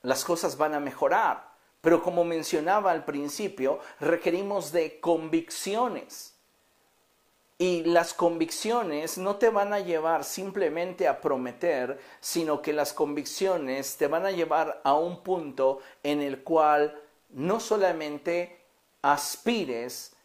las 0.00 0.24
cosas 0.24 0.56
van 0.56 0.72
a 0.72 0.80
mejorar. 0.80 1.53
Pero 1.84 2.02
como 2.02 2.24
mencionaba 2.24 2.92
al 2.92 3.04
principio, 3.04 3.78
requerimos 4.00 4.72
de 4.72 5.00
convicciones. 5.00 6.34
Y 7.58 7.84
las 7.84 8.14
convicciones 8.14 9.18
no 9.18 9.36
te 9.36 9.50
van 9.50 9.74
a 9.74 9.80
llevar 9.80 10.24
simplemente 10.24 11.06
a 11.06 11.20
prometer, 11.20 12.00
sino 12.20 12.62
que 12.62 12.72
las 12.72 12.94
convicciones 12.94 13.98
te 13.98 14.06
van 14.06 14.24
a 14.24 14.30
llevar 14.30 14.80
a 14.82 14.94
un 14.94 15.22
punto 15.22 15.80
en 16.02 16.22
el 16.22 16.42
cual 16.42 16.98
no 17.28 17.60
solamente 17.60 18.64
aspires 19.02 20.16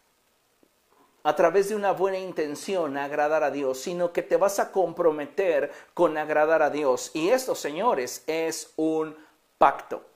a 1.23 1.35
través 1.35 1.67
de 1.67 1.75
una 1.75 1.91
buena 1.91 2.19
intención 2.19 2.95
a 2.95 3.03
agradar 3.03 3.43
a 3.43 3.51
Dios, 3.51 3.81
sino 3.81 4.13
que 4.13 4.23
te 4.23 4.37
vas 4.37 4.59
a 4.59 4.71
comprometer 4.71 5.73
con 5.93 6.17
agradar 6.17 6.61
a 6.61 6.69
Dios. 6.69 7.11
Y 7.13 7.29
esto, 7.29 7.53
señores, 7.53 8.23
es 8.27 8.71
un 8.77 9.13
pacto. 9.57 10.08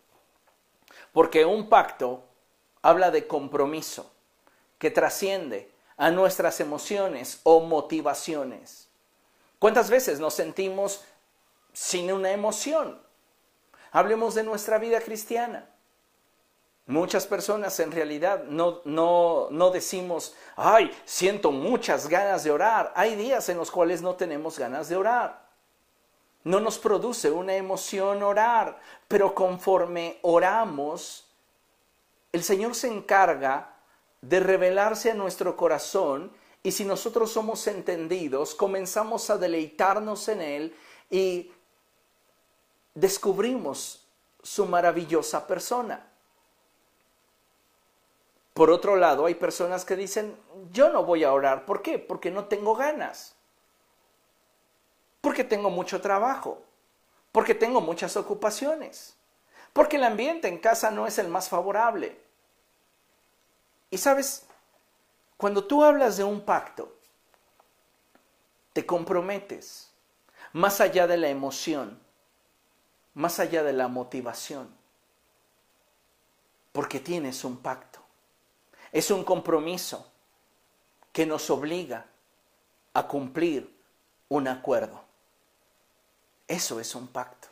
Porque 1.14 1.46
un 1.46 1.70
pacto 1.70 2.24
habla 2.82 3.12
de 3.12 3.28
compromiso 3.28 4.12
que 4.78 4.92
trasciende 4.92 5.72
a 5.96 6.12
nuestras 6.12 6.60
emociones 6.60 7.40
o 7.44 7.62
motivaciones. 7.62 8.90
¿Cuántas 9.60 9.90
veces 9.90 10.20
nos 10.20 10.34
sentimos 10.34 11.06
sin 11.72 12.12
una 12.12 12.32
emoción? 12.32 13.02
Hablemos 13.92 14.36
de 14.36 14.44
nuestra 14.44 14.80
vida 14.80 15.00
cristiana. 15.00 15.70
Muchas 16.86 17.26
personas 17.26 17.80
en 17.80 17.94
realidad 17.94 18.44
no, 18.44 18.82
no, 18.84 19.48
no 19.52 19.70
decimos, 19.70 20.36
ay, 20.58 20.92
siento 21.06 21.52
muchas 21.52 22.10
ganas 22.10 22.44
de 22.44 22.52
orar. 22.52 22.92
Hay 22.96 23.16
días 23.16 23.48
en 23.48 23.58
los 23.58 23.72
cuales 23.72 24.02
no 24.02 24.16
tenemos 24.16 24.60
ganas 24.60 24.90
de 24.90 24.98
orar. 24.98 25.43
No 26.44 26.60
nos 26.60 26.78
produce 26.78 27.32
una 27.32 27.56
emoción 27.56 28.22
orar, 28.22 28.80
pero 29.08 29.34
conforme 29.34 30.20
oramos, 30.24 31.28
el 32.32 32.44
Señor 32.44 32.76
se 32.76 32.88
encarga 32.88 33.76
de 34.22 34.40
revelarse 34.40 35.12
a 35.12 35.16
nuestro 35.16 35.56
corazón 35.56 36.32
y 36.64 36.72
si 36.72 36.86
nosotros 36.86 37.32
somos 37.32 37.68
entendidos, 37.68 38.56
comenzamos 38.56 39.30
a 39.30 39.38
deleitarnos 39.38 40.28
en 40.30 40.42
Él 40.42 40.76
y 41.10 41.52
descubrimos 42.94 44.08
su 44.42 44.66
maravillosa 44.66 45.46
persona. 45.46 46.10
Por 48.54 48.70
otro 48.70 48.96
lado, 48.96 49.26
hay 49.26 49.36
personas 49.36 49.84
que 49.84 49.96
dicen, 49.96 50.38
yo 50.72 50.90
no 50.90 51.04
voy 51.04 51.24
a 51.24 51.34
orar. 51.34 51.66
¿Por 51.66 51.82
qué? 51.82 51.98
Porque 51.98 52.30
no 52.30 52.46
tengo 52.46 52.76
ganas. 52.76 53.33
Porque 55.24 55.46
tengo 55.46 55.70
mucho 55.70 56.02
trabajo. 56.02 56.62
Porque 57.32 57.56
tengo 57.56 57.80
muchas 57.80 58.18
ocupaciones. 58.18 59.16
Porque 59.72 59.96
el 59.96 60.04
ambiente 60.04 60.50
en 60.50 60.58
casa 60.58 60.92
no 60.92 61.08
es 61.08 61.18
el 61.18 61.30
más 61.30 61.48
favorable. 61.48 62.22
Y 63.90 63.98
sabes, 63.98 64.46
cuando 65.38 65.64
tú 65.64 65.82
hablas 65.82 66.18
de 66.18 66.26
un 66.26 66.42
pacto, 66.42 66.94
te 68.74 68.86
comprometes 68.86 69.94
más 70.52 70.82
allá 70.82 71.08
de 71.08 71.16
la 71.16 71.30
emoción, 71.30 71.98
más 73.14 73.40
allá 73.40 73.64
de 73.64 73.72
la 73.72 73.88
motivación, 73.88 74.76
porque 76.74 77.00
tienes 77.00 77.46
un 77.46 77.56
pacto. 77.56 78.02
Es 78.92 79.10
un 79.10 79.24
compromiso 79.24 80.12
que 81.14 81.26
nos 81.26 81.50
obliga 81.50 82.08
a 82.94 83.08
cumplir 83.08 83.74
un 84.28 84.50
acuerdo. 84.50 85.03
Eso 86.48 86.80
es 86.80 86.96
un 86.96 87.08
pacto. 87.08 87.48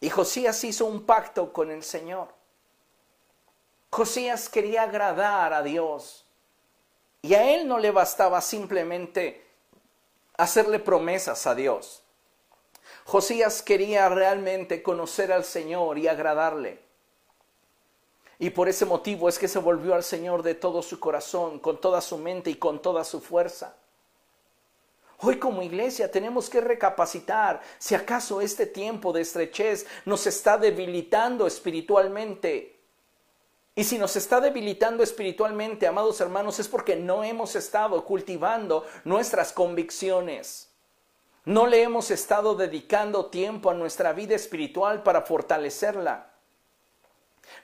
Y 0.00 0.10
Josías 0.10 0.62
hizo 0.64 0.86
un 0.86 1.04
pacto 1.04 1.52
con 1.52 1.70
el 1.70 1.82
Señor. 1.82 2.28
Josías 3.90 4.48
quería 4.48 4.82
agradar 4.82 5.52
a 5.52 5.62
Dios. 5.62 6.26
Y 7.22 7.34
a 7.34 7.54
él 7.54 7.66
no 7.66 7.78
le 7.78 7.90
bastaba 7.90 8.40
simplemente 8.40 9.46
hacerle 10.36 10.78
promesas 10.78 11.46
a 11.46 11.54
Dios. 11.54 12.02
Josías 13.04 13.62
quería 13.62 14.08
realmente 14.08 14.82
conocer 14.82 15.32
al 15.32 15.44
Señor 15.44 15.98
y 15.98 16.08
agradarle. 16.08 16.80
Y 18.38 18.50
por 18.50 18.68
ese 18.68 18.84
motivo 18.84 19.28
es 19.28 19.38
que 19.38 19.48
se 19.48 19.58
volvió 19.58 19.94
al 19.94 20.04
Señor 20.04 20.42
de 20.42 20.54
todo 20.54 20.82
su 20.82 21.00
corazón, 21.00 21.58
con 21.58 21.80
toda 21.80 22.00
su 22.00 22.18
mente 22.18 22.50
y 22.50 22.56
con 22.56 22.82
toda 22.82 23.02
su 23.04 23.20
fuerza. 23.20 23.76
Hoy 25.20 25.38
como 25.38 25.62
iglesia 25.62 26.10
tenemos 26.10 26.50
que 26.50 26.60
recapacitar 26.60 27.62
si 27.78 27.94
acaso 27.94 28.40
este 28.40 28.66
tiempo 28.66 29.12
de 29.12 29.22
estrechez 29.22 29.86
nos 30.04 30.26
está 30.26 30.58
debilitando 30.58 31.46
espiritualmente. 31.46 32.80
Y 33.74 33.84
si 33.84 33.98
nos 33.98 34.16
está 34.16 34.40
debilitando 34.40 35.02
espiritualmente, 35.02 35.86
amados 35.86 36.20
hermanos, 36.20 36.58
es 36.58 36.68
porque 36.68 36.96
no 36.96 37.24
hemos 37.24 37.56
estado 37.56 38.04
cultivando 38.04 38.86
nuestras 39.04 39.52
convicciones. 39.52 40.70
No 41.44 41.66
le 41.66 41.82
hemos 41.82 42.10
estado 42.10 42.54
dedicando 42.54 43.26
tiempo 43.26 43.70
a 43.70 43.74
nuestra 43.74 44.12
vida 44.12 44.34
espiritual 44.34 45.02
para 45.02 45.22
fortalecerla. 45.22 46.35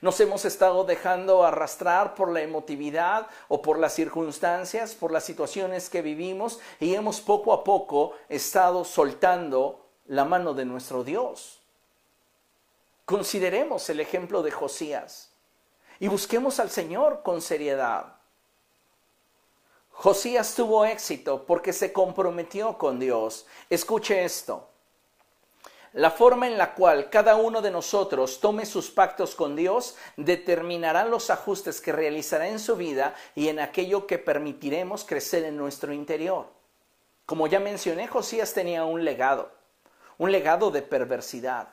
Nos 0.01 0.19
hemos 0.19 0.45
estado 0.45 0.83
dejando 0.83 1.43
arrastrar 1.43 2.15
por 2.15 2.31
la 2.31 2.41
emotividad 2.41 3.27
o 3.47 3.61
por 3.61 3.79
las 3.79 3.93
circunstancias, 3.93 4.95
por 4.95 5.11
las 5.11 5.23
situaciones 5.23 5.89
que 5.89 6.01
vivimos 6.01 6.59
y 6.79 6.95
hemos 6.95 7.21
poco 7.21 7.53
a 7.53 7.63
poco 7.63 8.13
estado 8.29 8.83
soltando 8.83 9.85
la 10.07 10.25
mano 10.25 10.53
de 10.53 10.65
nuestro 10.65 11.03
Dios. 11.03 11.61
Consideremos 13.05 13.89
el 13.89 13.99
ejemplo 13.99 14.43
de 14.43 14.51
Josías 14.51 15.31
y 15.99 16.07
busquemos 16.07 16.59
al 16.59 16.69
Señor 16.69 17.21
con 17.23 17.41
seriedad. 17.41 18.15
Josías 19.91 20.55
tuvo 20.55 20.85
éxito 20.85 21.45
porque 21.45 21.71
se 21.71 21.93
comprometió 21.93 22.77
con 22.77 22.99
Dios. 22.99 23.45
Escuche 23.69 24.23
esto. 24.23 24.72
La 25.93 26.09
forma 26.09 26.47
en 26.47 26.57
la 26.57 26.73
cual 26.73 27.09
cada 27.11 27.35
uno 27.35 27.61
de 27.61 27.69
nosotros 27.69 28.39
tome 28.39 28.65
sus 28.65 28.89
pactos 28.89 29.35
con 29.35 29.55
Dios 29.55 29.95
determinará 30.17 31.05
los 31.05 31.29
ajustes 31.29 31.79
que 31.79 31.91
realizará 31.91 32.47
en 32.47 32.59
su 32.59 32.75
vida 32.75 33.13
y 33.35 33.47
en 33.47 33.59
aquello 33.59 34.07
que 34.07 34.17
permitiremos 34.17 35.05
crecer 35.05 35.43
en 35.43 35.55
nuestro 35.55 35.93
interior. 35.93 36.47
Como 37.27 37.45
ya 37.45 37.59
mencioné, 37.59 38.07
Josías 38.07 38.53
tenía 38.53 38.85
un 38.85 39.05
legado, 39.05 39.51
un 40.17 40.31
legado 40.31 40.71
de 40.71 40.81
perversidad, 40.81 41.69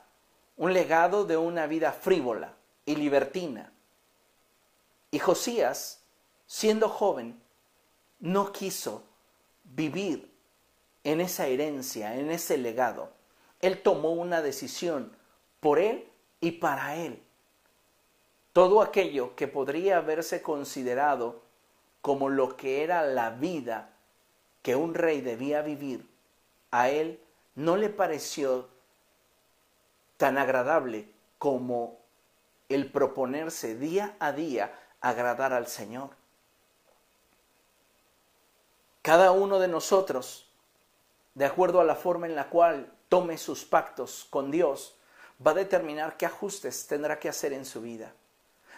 un 0.59 0.75
legado 0.75 1.25
de 1.25 1.39
una 1.39 1.67
vida 1.67 1.91
frívola 1.93 2.55
y 2.85 2.97
libertina. 2.97 3.73
Y 5.11 5.19
Josías 5.19 6.01
siendo 6.51 6.89
joven, 6.89 7.41
no 8.19 8.53
quiso 8.53 9.05
vivir 9.63 10.29
en 11.05 11.21
esa 11.21 11.47
herencia, 11.47 12.17
en 12.17 12.29
ese 12.33 12.59
legado. 12.59 13.20
Él 13.61 13.83
tomó 13.83 14.11
una 14.11 14.43
decisión 14.43 15.15
por 15.61 15.79
él 15.79 16.09
y 16.41 16.53
para 16.53 16.97
él. 16.97 17.23
Todo 18.53 18.83
aquello 18.83 19.37
que 19.37 19.49
podría 19.49 19.99
haberse 19.99 20.43
considerado 20.43 21.43
como 22.01 22.29
lo 22.29 22.57
que 22.57 22.83
era 22.83 23.03
la 23.03 23.31
vida 23.31 23.91
que 24.63 24.77
un 24.77 24.95
rey 24.95 25.21
debía 25.21 25.63
vivir, 25.63 26.09
a 26.71 26.89
él 26.89 27.21
no 27.55 27.77
le 27.77 27.89
pareció 27.89 28.69
tan 30.17 30.39
agradable 30.39 31.09
como 31.39 31.99
el 32.69 32.91
proponerse 32.91 33.75
día 33.75 34.17
a 34.19 34.33
día 34.33 34.73
agradar 35.01 35.53
al 35.53 35.67
Señor. 35.67 36.11
Cada 39.03 39.33
uno 39.33 39.59
de 39.59 39.69
nosotros, 39.69 40.47
de 41.35 41.47
acuerdo 41.47 41.81
a 41.81 41.85
la 41.85 41.97
forma 41.97 42.27
en 42.27 42.35
la 42.35 42.51
cual 42.51 42.93
tome 43.11 43.37
sus 43.37 43.67
pactos 43.67 44.27
con 44.31 44.51
Dios, 44.51 44.97
va 45.47 45.51
a 45.51 45.55
determinar 45.55 46.17
qué 46.17 46.25
ajustes 46.25 46.87
tendrá 46.87 47.19
que 47.19 47.29
hacer 47.29 47.53
en 47.53 47.67
su 47.67 47.83
vida. 47.83 48.15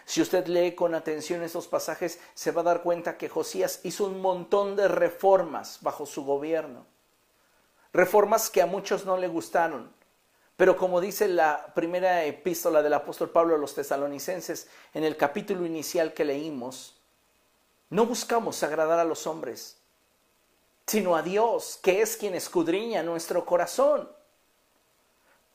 Si 0.05 0.21
usted 0.21 0.47
lee 0.47 0.75
con 0.75 0.95
atención 0.95 1.43
esos 1.43 1.67
pasajes, 1.67 2.19
se 2.33 2.51
va 2.51 2.61
a 2.61 2.65
dar 2.65 2.81
cuenta 2.81 3.17
que 3.17 3.29
Josías 3.29 3.79
hizo 3.83 4.05
un 4.05 4.19
montón 4.19 4.75
de 4.75 4.87
reformas 4.89 5.77
bajo 5.81 6.05
su 6.05 6.25
gobierno. 6.25 6.85
Reformas 7.93 8.49
que 8.49 8.61
a 8.61 8.65
muchos 8.65 9.05
no 9.05 9.17
le 9.17 9.27
gustaron. 9.27 9.93
Pero 10.57 10.77
como 10.77 10.99
dice 10.99 11.27
la 11.27 11.71
primera 11.73 12.25
epístola 12.25 12.81
del 12.81 12.93
apóstol 12.93 13.29
Pablo 13.29 13.55
a 13.55 13.59
los 13.59 13.75
tesalonicenses, 13.75 14.67
en 14.93 15.03
el 15.03 15.15
capítulo 15.15 15.65
inicial 15.65 16.13
que 16.13 16.25
leímos, 16.25 16.99
no 17.89 18.05
buscamos 18.05 18.61
agradar 18.63 18.99
a 18.99 19.03
los 19.03 19.27
hombres, 19.27 19.77
sino 20.85 21.15
a 21.15 21.21
Dios, 21.21 21.79
que 21.81 22.01
es 22.01 22.17
quien 22.17 22.35
escudriña 22.35 23.03
nuestro 23.03 23.45
corazón. 23.45 24.09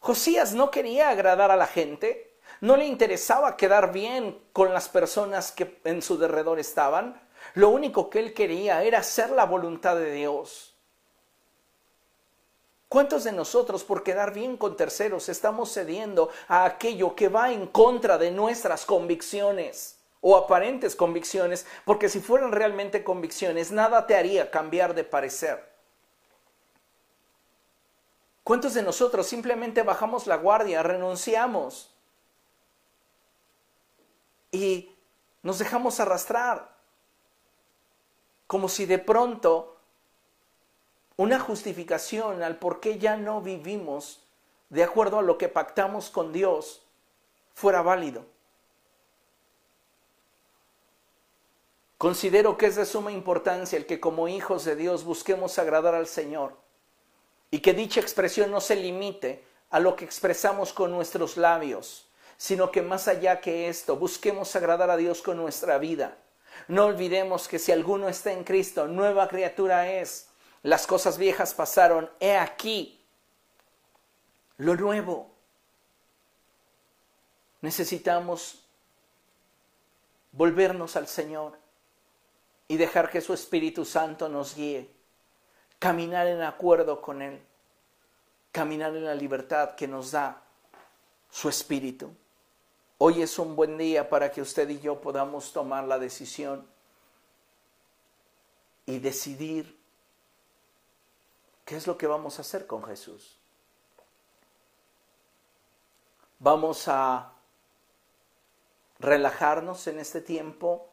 Josías 0.00 0.54
no 0.54 0.70
quería 0.70 1.10
agradar 1.10 1.50
a 1.50 1.56
la 1.56 1.66
gente, 1.66 2.36
no 2.60 2.76
le 2.76 2.86
interesaba 2.86 3.56
quedar 3.56 3.92
bien 3.92 4.38
con 4.52 4.72
las 4.72 4.88
personas 4.88 5.52
que 5.52 5.80
en 5.84 6.02
su 6.02 6.18
derredor 6.18 6.58
estaban, 6.58 7.20
lo 7.54 7.70
único 7.70 8.10
que 8.10 8.20
él 8.20 8.34
quería 8.34 8.82
era 8.82 8.98
hacer 8.98 9.30
la 9.30 9.44
voluntad 9.44 9.96
de 9.96 10.12
Dios. 10.12 10.74
¿Cuántos 12.88 13.24
de 13.24 13.32
nosotros 13.32 13.84
por 13.84 14.02
quedar 14.02 14.32
bien 14.32 14.56
con 14.56 14.76
terceros 14.76 15.28
estamos 15.28 15.72
cediendo 15.72 16.30
a 16.48 16.64
aquello 16.64 17.14
que 17.14 17.28
va 17.28 17.52
en 17.52 17.66
contra 17.66 18.16
de 18.16 18.30
nuestras 18.30 18.86
convicciones? 18.86 19.98
o 20.20 20.36
aparentes 20.36 20.96
convicciones, 20.96 21.66
porque 21.84 22.08
si 22.08 22.20
fueran 22.20 22.52
realmente 22.52 23.04
convicciones, 23.04 23.70
nada 23.70 24.06
te 24.06 24.16
haría 24.16 24.50
cambiar 24.50 24.94
de 24.94 25.04
parecer. 25.04 25.67
¿Cuántos 28.48 28.72
de 28.72 28.82
nosotros 28.82 29.26
simplemente 29.26 29.82
bajamos 29.82 30.26
la 30.26 30.36
guardia, 30.36 30.82
renunciamos 30.82 31.94
y 34.50 34.90
nos 35.42 35.58
dejamos 35.58 36.00
arrastrar? 36.00 36.74
Como 38.46 38.70
si 38.70 38.86
de 38.86 38.98
pronto 38.98 39.76
una 41.18 41.38
justificación 41.38 42.42
al 42.42 42.56
por 42.58 42.80
qué 42.80 42.98
ya 42.98 43.18
no 43.18 43.42
vivimos 43.42 44.24
de 44.70 44.82
acuerdo 44.82 45.18
a 45.18 45.22
lo 45.22 45.36
que 45.36 45.50
pactamos 45.50 46.08
con 46.08 46.32
Dios 46.32 46.82
fuera 47.52 47.82
válido. 47.82 48.24
Considero 51.98 52.56
que 52.56 52.64
es 52.64 52.76
de 52.76 52.86
suma 52.86 53.12
importancia 53.12 53.76
el 53.76 53.84
que 53.84 54.00
como 54.00 54.26
hijos 54.26 54.64
de 54.64 54.74
Dios 54.74 55.04
busquemos 55.04 55.58
agradar 55.58 55.94
al 55.94 56.06
Señor 56.06 56.66
y 57.50 57.60
que 57.60 57.72
dicha 57.72 58.00
expresión 58.00 58.50
no 58.50 58.60
se 58.60 58.76
limite 58.76 59.44
a 59.70 59.80
lo 59.80 59.96
que 59.96 60.04
expresamos 60.04 60.72
con 60.72 60.90
nuestros 60.90 61.36
labios, 61.36 62.06
sino 62.36 62.70
que 62.70 62.82
más 62.82 63.08
allá 63.08 63.40
que 63.40 63.68
esto, 63.68 63.96
busquemos 63.96 64.54
agradar 64.56 64.90
a 64.90 64.96
Dios 64.96 65.22
con 65.22 65.36
nuestra 65.36 65.78
vida. 65.78 66.16
No 66.66 66.86
olvidemos 66.86 67.48
que 67.48 67.58
si 67.58 67.72
alguno 67.72 68.08
está 68.08 68.32
en 68.32 68.44
Cristo, 68.44 68.86
nueva 68.86 69.28
criatura 69.28 69.92
es. 69.92 70.28
Las 70.62 70.86
cosas 70.86 71.18
viejas 71.18 71.54
pasaron, 71.54 72.10
he 72.20 72.36
aquí 72.36 73.00
lo 74.56 74.74
nuevo. 74.74 75.30
Necesitamos 77.60 78.64
volvernos 80.32 80.96
al 80.96 81.08
Señor 81.08 81.58
y 82.68 82.76
dejar 82.76 83.10
que 83.10 83.20
su 83.20 83.32
Espíritu 83.32 83.84
Santo 83.84 84.28
nos 84.28 84.54
guíe, 84.54 84.90
caminar 85.78 86.26
en 86.26 86.42
acuerdo 86.42 87.00
con 87.00 87.22
Él, 87.22 87.40
caminar 88.52 88.94
en 88.96 89.04
la 89.04 89.14
libertad 89.14 89.74
que 89.74 89.86
nos 89.86 90.10
da 90.10 90.42
su 91.30 91.48
Espíritu. 91.48 92.10
Hoy 92.98 93.22
es 93.22 93.38
un 93.38 93.54
buen 93.54 93.78
día 93.78 94.08
para 94.08 94.32
que 94.32 94.42
usted 94.42 94.68
y 94.70 94.80
yo 94.80 95.00
podamos 95.00 95.52
tomar 95.52 95.84
la 95.84 95.98
decisión 95.98 96.66
y 98.86 98.98
decidir 98.98 99.78
qué 101.64 101.76
es 101.76 101.86
lo 101.86 101.96
que 101.96 102.06
vamos 102.06 102.38
a 102.38 102.42
hacer 102.42 102.66
con 102.66 102.82
Jesús. 102.84 103.38
Vamos 106.40 106.88
a 106.88 107.32
relajarnos 108.98 109.86
en 109.86 110.00
este 110.00 110.20
tiempo 110.20 110.88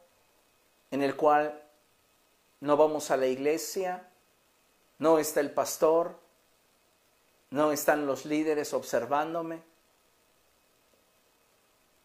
en 0.90 1.02
el 1.02 1.16
cual 1.16 1.60
no 2.60 2.76
vamos 2.76 3.10
a 3.10 3.16
la 3.16 3.26
iglesia, 3.26 4.08
no 4.98 5.18
está 5.18 5.40
el 5.40 5.50
pastor, 5.50 6.18
no 7.50 7.72
están 7.72 8.06
los 8.06 8.24
líderes 8.24 8.72
observándome. 8.72 9.62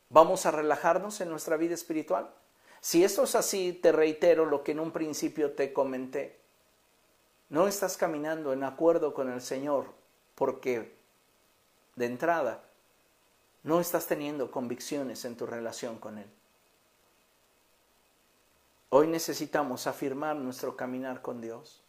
¿Vamos 0.10 0.46
a 0.46 0.52
relajarnos 0.52 1.22
en 1.22 1.30
nuestra 1.30 1.58
vida 1.58 1.74
espiritual? 1.74 2.30
Si 2.82 3.04
esto 3.04 3.24
es 3.24 3.36
así, 3.36 3.74
te 3.74 3.92
reitero 3.92 4.46
lo 4.46 4.64
que 4.64 4.74
en 4.74 4.80
un 4.80 4.92
principio 4.92 5.54
te 5.54 5.72
comenté. 5.72 6.40
No 7.50 7.68
estás 7.68 7.98
caminando 7.98 8.54
en 8.54 8.64
acuerdo 8.64 9.14
con 9.14 9.32
el 9.32 9.42
Señor 9.42 9.86
porque, 10.36 10.96
de 11.96 12.06
entrada, 12.06 12.64
no 13.64 13.80
estás 13.80 14.08
teniendo 14.08 14.52
convicciones 14.52 15.24
en 15.26 15.38
tu 15.38 15.46
relación 15.46 15.98
con 15.98 16.18
Él. 16.18 16.30
Hoy 18.90 19.08
necesitamos 19.08 19.88
afirmar 19.88 20.36
nuestro 20.36 20.76
caminar 20.76 21.22
con 21.22 21.40
Dios 21.40 21.82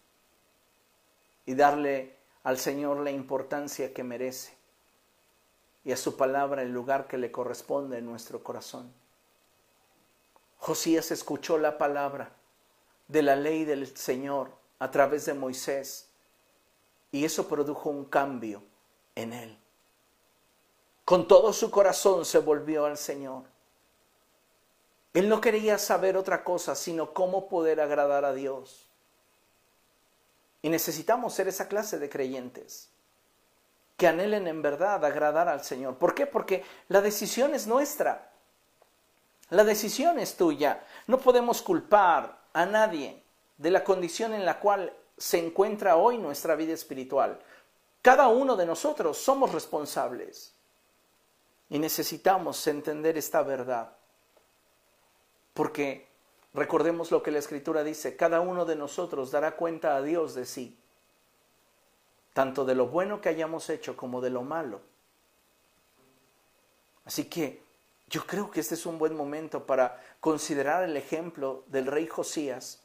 y 1.46 1.54
darle 1.54 2.16
al 2.44 2.58
Señor 2.58 2.98
la 2.98 3.10
importancia 3.10 3.92
que 3.92 4.04
merece 4.04 4.56
y 5.84 5.92
a 5.92 5.96
su 5.96 6.16
palabra 6.16 6.62
el 6.62 6.72
lugar 6.72 7.06
que 7.06 7.18
le 7.18 7.32
corresponde 7.32 7.98
en 7.98 8.06
nuestro 8.06 8.42
corazón. 8.42 8.92
Josías 10.58 11.10
escuchó 11.10 11.58
la 11.58 11.76
palabra 11.76 12.30
de 13.08 13.22
la 13.22 13.34
ley 13.34 13.64
del 13.64 13.96
Señor 13.96 14.50
a 14.78 14.90
través 14.90 15.26
de 15.26 15.34
Moisés 15.34 16.08
y 17.10 17.24
eso 17.24 17.48
produjo 17.48 17.90
un 17.90 18.04
cambio 18.04 18.62
en 19.14 19.32
él. 19.32 19.58
Con 21.04 21.26
todo 21.26 21.52
su 21.52 21.70
corazón 21.70 22.24
se 22.24 22.38
volvió 22.38 22.86
al 22.86 22.96
Señor. 22.96 23.44
Él 25.14 25.28
no 25.28 25.40
quería 25.40 25.78
saber 25.78 26.16
otra 26.16 26.42
cosa, 26.42 26.74
sino 26.74 27.12
cómo 27.12 27.48
poder 27.48 27.80
agradar 27.80 28.24
a 28.24 28.32
Dios. 28.32 28.88
Y 30.62 30.68
necesitamos 30.68 31.34
ser 31.34 31.48
esa 31.48 31.68
clase 31.68 31.98
de 31.98 32.08
creyentes 32.08 32.88
que 33.96 34.08
anhelen 34.08 34.48
en 34.48 34.62
verdad 34.62 35.04
agradar 35.04 35.48
al 35.48 35.62
Señor. 35.62 35.96
¿Por 35.96 36.14
qué? 36.14 36.26
Porque 36.26 36.64
la 36.88 37.00
decisión 37.00 37.54
es 37.54 37.66
nuestra. 37.66 38.32
La 39.50 39.64
decisión 39.64 40.18
es 40.18 40.36
tuya. 40.36 40.84
No 41.06 41.18
podemos 41.18 41.62
culpar 41.62 42.38
a 42.52 42.66
nadie 42.66 43.22
de 43.58 43.70
la 43.70 43.84
condición 43.84 44.34
en 44.34 44.44
la 44.44 44.58
cual 44.58 44.92
se 45.16 45.38
encuentra 45.38 45.96
hoy 45.96 46.18
nuestra 46.18 46.54
vida 46.54 46.72
espiritual. 46.72 47.38
Cada 48.00 48.28
uno 48.28 48.56
de 48.56 48.66
nosotros 48.66 49.18
somos 49.18 49.52
responsables 49.52 50.52
y 51.68 51.78
necesitamos 51.78 52.66
entender 52.66 53.16
esta 53.16 53.42
verdad. 53.42 53.92
Porque 55.54 56.08
recordemos 56.54 57.10
lo 57.10 57.22
que 57.22 57.30
la 57.30 57.38
Escritura 57.38 57.84
dice, 57.84 58.16
cada 58.16 58.40
uno 58.40 58.64
de 58.64 58.76
nosotros 58.76 59.30
dará 59.30 59.56
cuenta 59.56 59.96
a 59.96 60.02
Dios 60.02 60.34
de 60.34 60.46
sí, 60.46 60.78
tanto 62.32 62.64
de 62.64 62.74
lo 62.74 62.86
bueno 62.86 63.20
que 63.20 63.28
hayamos 63.28 63.68
hecho 63.70 63.96
como 63.96 64.20
de 64.20 64.30
lo 64.30 64.42
malo. 64.42 64.80
Así 67.04 67.24
que 67.24 67.62
yo 68.08 68.26
creo 68.26 68.50
que 68.50 68.60
este 68.60 68.74
es 68.74 68.86
un 68.86 68.98
buen 68.98 69.16
momento 69.16 69.66
para 69.66 69.98
considerar 70.20 70.84
el 70.84 70.96
ejemplo 70.96 71.64
del 71.68 71.86
rey 71.86 72.06
Josías 72.06 72.82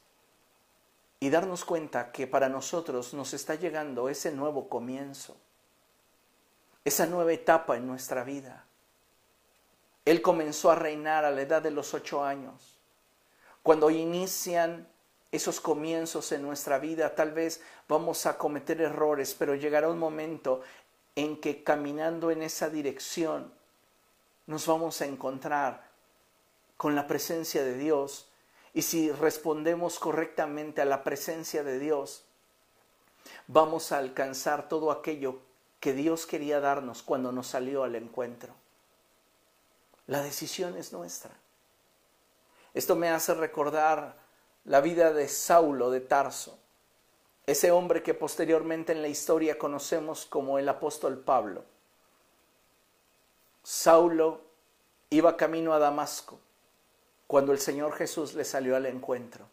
y 1.20 1.30
darnos 1.30 1.66
cuenta 1.66 2.12
que 2.12 2.28
para 2.28 2.50
nosotros 2.50 3.14
nos 3.14 3.34
está 3.34 3.56
llegando 3.56 4.10
ese 4.10 4.32
nuevo 4.32 4.70
comienzo, 4.70 5.36
esa 6.86 7.06
nueva 7.06 7.34
etapa 7.34 7.76
en 7.76 7.88
nuestra 7.88 8.24
vida. 8.24 8.66
Él 10.06 10.22
comenzó 10.22 10.72
a 10.72 10.76
reinar 10.76 11.26
a 11.26 11.32
la 11.32 11.42
edad 11.42 11.62
de 11.62 11.72
los 11.72 11.94
ocho 11.94 12.24
años. 12.24 12.77
Cuando 13.68 13.90
inician 13.90 14.88
esos 15.30 15.60
comienzos 15.60 16.32
en 16.32 16.42
nuestra 16.42 16.80
vida, 16.80 17.16
tal 17.16 17.34
vez 17.34 17.60
vamos 17.90 18.26
a 18.26 18.38
cometer 18.38 18.80
errores, 18.80 19.36
pero 19.38 19.56
llegará 19.56 19.90
un 19.90 20.00
momento 20.00 20.62
en 21.18 21.42
que 21.42 21.66
caminando 21.66 22.32
en 22.32 22.44
esa 22.44 22.70
dirección 22.70 23.52
nos 24.46 24.66
vamos 24.68 25.02
a 25.02 25.06
encontrar 25.06 25.84
con 26.78 26.96
la 26.96 27.08
presencia 27.08 27.62
de 27.66 27.78
Dios. 27.78 28.30
Y 28.74 28.84
si 28.84 29.12
respondemos 29.12 30.00
correctamente 30.00 30.82
a 30.82 30.86
la 30.86 31.04
presencia 31.04 31.62
de 31.62 31.78
Dios, 31.78 32.24
vamos 33.48 33.92
a 33.92 33.98
alcanzar 33.98 34.70
todo 34.70 34.92
aquello 34.92 35.42
que 35.82 35.92
Dios 35.92 36.26
quería 36.26 36.62
darnos 36.62 37.04
cuando 37.04 37.34
nos 37.34 37.48
salió 37.48 37.84
al 37.84 37.96
encuentro. 37.96 38.54
La 40.06 40.22
decisión 40.22 40.78
es 40.78 40.94
nuestra. 40.94 41.38
Esto 42.78 42.96
me 42.96 43.10
hace 43.10 43.34
recordar 43.34 44.16
la 44.66 44.82
vida 44.82 45.12
de 45.12 45.28
Saulo 45.28 45.90
de 45.90 46.00
Tarso, 46.00 46.60
ese 47.48 47.72
hombre 47.72 48.04
que 48.04 48.14
posteriormente 48.14 48.92
en 48.92 49.02
la 49.02 49.08
historia 49.08 49.58
conocemos 49.58 50.28
como 50.28 50.60
el 50.60 50.70
apóstol 50.70 51.18
Pablo. 51.18 51.66
Saulo 53.64 54.42
iba 55.10 55.36
camino 55.38 55.74
a 55.74 55.80
Damasco 55.80 56.40
cuando 57.26 57.52
el 57.52 57.58
Señor 57.58 57.94
Jesús 57.94 58.36
le 58.36 58.46
salió 58.46 58.76
al 58.76 58.86
encuentro. 58.86 59.48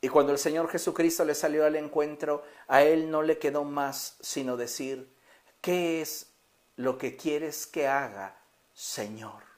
Y 0.00 0.08
cuando 0.08 0.30
el 0.30 0.38
Señor 0.38 0.68
Jesucristo 0.68 1.24
le 1.24 1.34
salió 1.34 1.66
al 1.66 1.74
encuentro, 1.74 2.44
a 2.68 2.84
él 2.84 3.10
no 3.10 3.22
le 3.22 3.40
quedó 3.40 3.64
más 3.64 4.16
sino 4.20 4.56
decir, 4.56 5.12
¿qué 5.60 6.02
es 6.02 6.30
lo 6.76 6.98
que 6.98 7.16
quieres 7.16 7.66
que 7.66 7.88
haga, 7.88 8.38
Señor? 8.74 9.55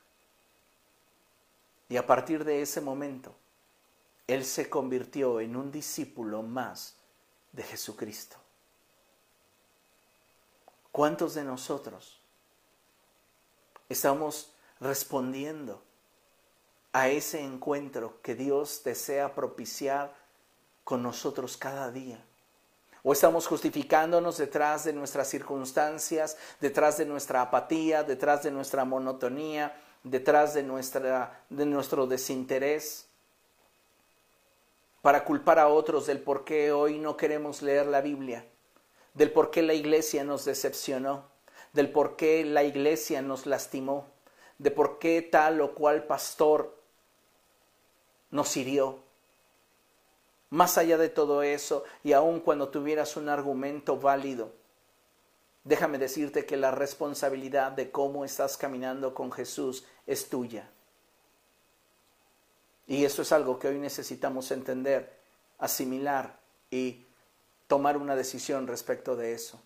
Y 1.89 1.97
a 1.97 2.07
partir 2.07 2.45
de 2.45 2.61
ese 2.61 2.80
momento, 2.80 3.34
él 4.26 4.45
se 4.45 4.68
convirtió 4.68 5.41
en 5.41 5.57
un 5.57 5.72
discípulo 5.72 6.43
más 6.43 6.97
de 7.53 7.62
Jesucristo. 7.62 8.36
¿Cuántos 10.93 11.34
de 11.34 11.45
nosotros 11.45 12.20
estamos 13.89 14.53
respondiendo 14.80 15.82
a 16.93 17.09
ese 17.09 17.41
encuentro 17.41 18.20
que 18.20 18.34
Dios 18.34 18.82
desea 18.84 19.34
propiciar 19.34 20.14
con 20.84 21.03
nosotros 21.03 21.57
cada 21.57 21.91
día? 21.91 22.22
¿O 23.03 23.12
estamos 23.12 23.47
justificándonos 23.47 24.36
detrás 24.36 24.84
de 24.84 24.93
nuestras 24.93 25.28
circunstancias, 25.28 26.36
detrás 26.61 26.99
de 26.99 27.07
nuestra 27.07 27.43
apatía, 27.43 28.03
detrás 28.03 28.43
de 28.43 28.51
nuestra 28.51 28.84
monotonía, 28.84 29.74
detrás 30.03 30.55
de, 30.55 30.62
nuestra, 30.62 31.44
de 31.51 31.66
nuestro 31.66 32.07
desinterés? 32.07 33.09
para 35.03 35.24
culpar 35.24 35.59
a 35.59 35.68
otros 35.68 36.07
del 36.07 36.20
por 36.20 36.44
qué 36.44 36.72
hoy 36.72 36.99
no 36.99 37.16
queremos 37.16 37.62
leer 37.62 37.86
la 37.86 38.01
Biblia, 38.01 38.44
del 39.14 39.30
por 39.30 39.51
qué 39.51 39.62
la 39.62 39.74
iglesia 39.74 40.24
nos 40.24 40.44
decepcionó, 40.44 41.24
del 41.72 41.90
por 41.90 42.16
qué 42.16 42.44
la 42.44 42.64
iglesia 42.64 43.22
nos 43.22 43.46
lastimó, 43.46 44.07
de 44.59 44.70
por 44.70 44.99
qué 44.99 45.22
tal 45.22 45.61
o 45.61 45.74
cual 45.74 46.05
pastor 46.05 46.76
nos 48.30 48.57
hirió. 48.57 48.99
Más 50.51 50.78
allá 50.78 50.99
de 50.99 51.09
todo 51.09 51.42
eso, 51.42 51.84
y 52.03 52.12
aun 52.12 52.40
cuando 52.40 52.68
tuvieras 52.68 53.16
un 53.16 53.28
argumento 53.28 53.99
válido, 53.99 54.51
déjame 55.69 55.99
decirte 55.99 56.47
que 56.47 56.57
la 56.57 56.71
responsabilidad 56.71 57.73
de 57.73 57.91
cómo 57.91 58.25
estás 58.25 58.57
caminando 58.57 59.12
con 59.12 59.31
Jesús 59.31 59.85
es 60.07 60.31
tuya. 60.31 60.66
Y 62.87 63.05
eso 63.05 63.21
es 63.21 63.33
algo 63.33 63.59
que 63.59 63.69
hoy 63.69 63.79
necesitamos 63.79 64.51
entender, 64.51 65.14
asimilar 65.59 66.39
y 66.71 67.05
tomar 67.66 67.99
una 67.99 68.16
decisión 68.16 68.66
respecto 68.66 69.14
de 69.14 69.35
eso. 69.35 69.61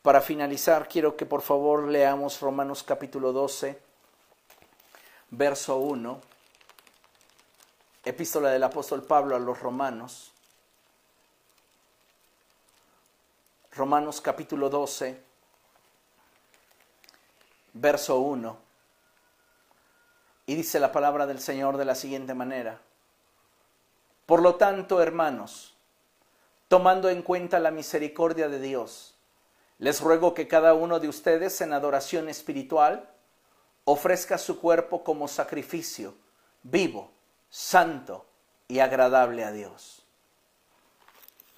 Para 0.00 0.22
finalizar, 0.22 0.88
quiero 0.88 1.14
que 1.14 1.26
por 1.26 1.42
favor 1.42 1.86
leamos 1.86 2.40
Romanos 2.40 2.82
capítulo 2.82 3.34
12, 3.34 3.78
verso 5.30 5.76
1, 5.76 6.20
epístola 8.06 8.48
del 8.48 8.62
apóstol 8.62 9.02
Pablo 9.02 9.36
a 9.36 9.38
los 9.38 9.60
romanos. 9.60 10.33
Romanos 13.76 14.20
capítulo 14.20 14.70
12, 14.70 15.20
verso 17.72 18.18
1. 18.20 18.56
Y 20.46 20.54
dice 20.54 20.78
la 20.78 20.92
palabra 20.92 21.26
del 21.26 21.40
Señor 21.40 21.76
de 21.76 21.84
la 21.84 21.96
siguiente 21.96 22.34
manera. 22.34 22.80
Por 24.26 24.42
lo 24.42 24.54
tanto, 24.54 25.02
hermanos, 25.02 25.74
tomando 26.68 27.08
en 27.08 27.22
cuenta 27.22 27.58
la 27.58 27.72
misericordia 27.72 28.48
de 28.48 28.60
Dios, 28.60 29.16
les 29.78 30.00
ruego 30.00 30.34
que 30.34 30.46
cada 30.46 30.74
uno 30.74 31.00
de 31.00 31.08
ustedes 31.08 31.60
en 31.60 31.72
adoración 31.72 32.28
espiritual 32.28 33.10
ofrezca 33.84 34.38
su 34.38 34.60
cuerpo 34.60 35.02
como 35.02 35.26
sacrificio 35.26 36.14
vivo, 36.62 37.10
santo 37.50 38.24
y 38.68 38.78
agradable 38.78 39.44
a 39.44 39.50
Dios. 39.50 40.03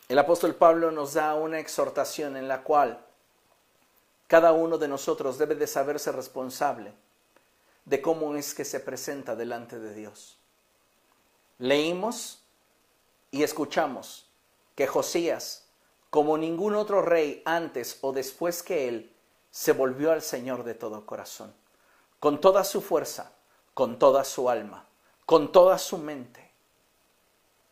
El 0.08 0.20
apóstol 0.20 0.54
Pablo 0.54 0.92
nos 0.92 1.14
da 1.14 1.34
una 1.34 1.58
exhortación 1.58 2.36
en 2.36 2.46
la 2.46 2.62
cual 2.62 3.04
cada 4.28 4.52
uno 4.52 4.78
de 4.78 4.86
nosotros 4.86 5.36
debe 5.36 5.56
de 5.56 5.66
saberse 5.66 6.12
responsable 6.12 6.92
de 7.84 8.00
cómo 8.00 8.36
es 8.36 8.54
que 8.54 8.64
se 8.64 8.78
presenta 8.78 9.34
delante 9.34 9.80
de 9.80 9.94
Dios. 9.94 10.38
Leímos 11.58 12.42
y 13.32 13.42
escuchamos 13.42 14.28
que 14.76 14.86
Josías, 14.86 15.66
como 16.10 16.38
ningún 16.38 16.76
otro 16.76 17.02
rey 17.02 17.42
antes 17.44 17.98
o 18.00 18.12
después 18.12 18.62
que 18.62 18.88
él, 18.88 19.12
se 19.50 19.72
volvió 19.72 20.12
al 20.12 20.22
Señor 20.22 20.62
de 20.62 20.74
todo 20.74 21.04
corazón, 21.04 21.52
con 22.20 22.40
toda 22.40 22.62
su 22.62 22.80
fuerza, 22.80 23.32
con 23.74 23.98
toda 23.98 24.22
su 24.22 24.50
alma, 24.50 24.86
con 25.24 25.50
toda 25.50 25.78
su 25.78 25.98
mente, 25.98 26.52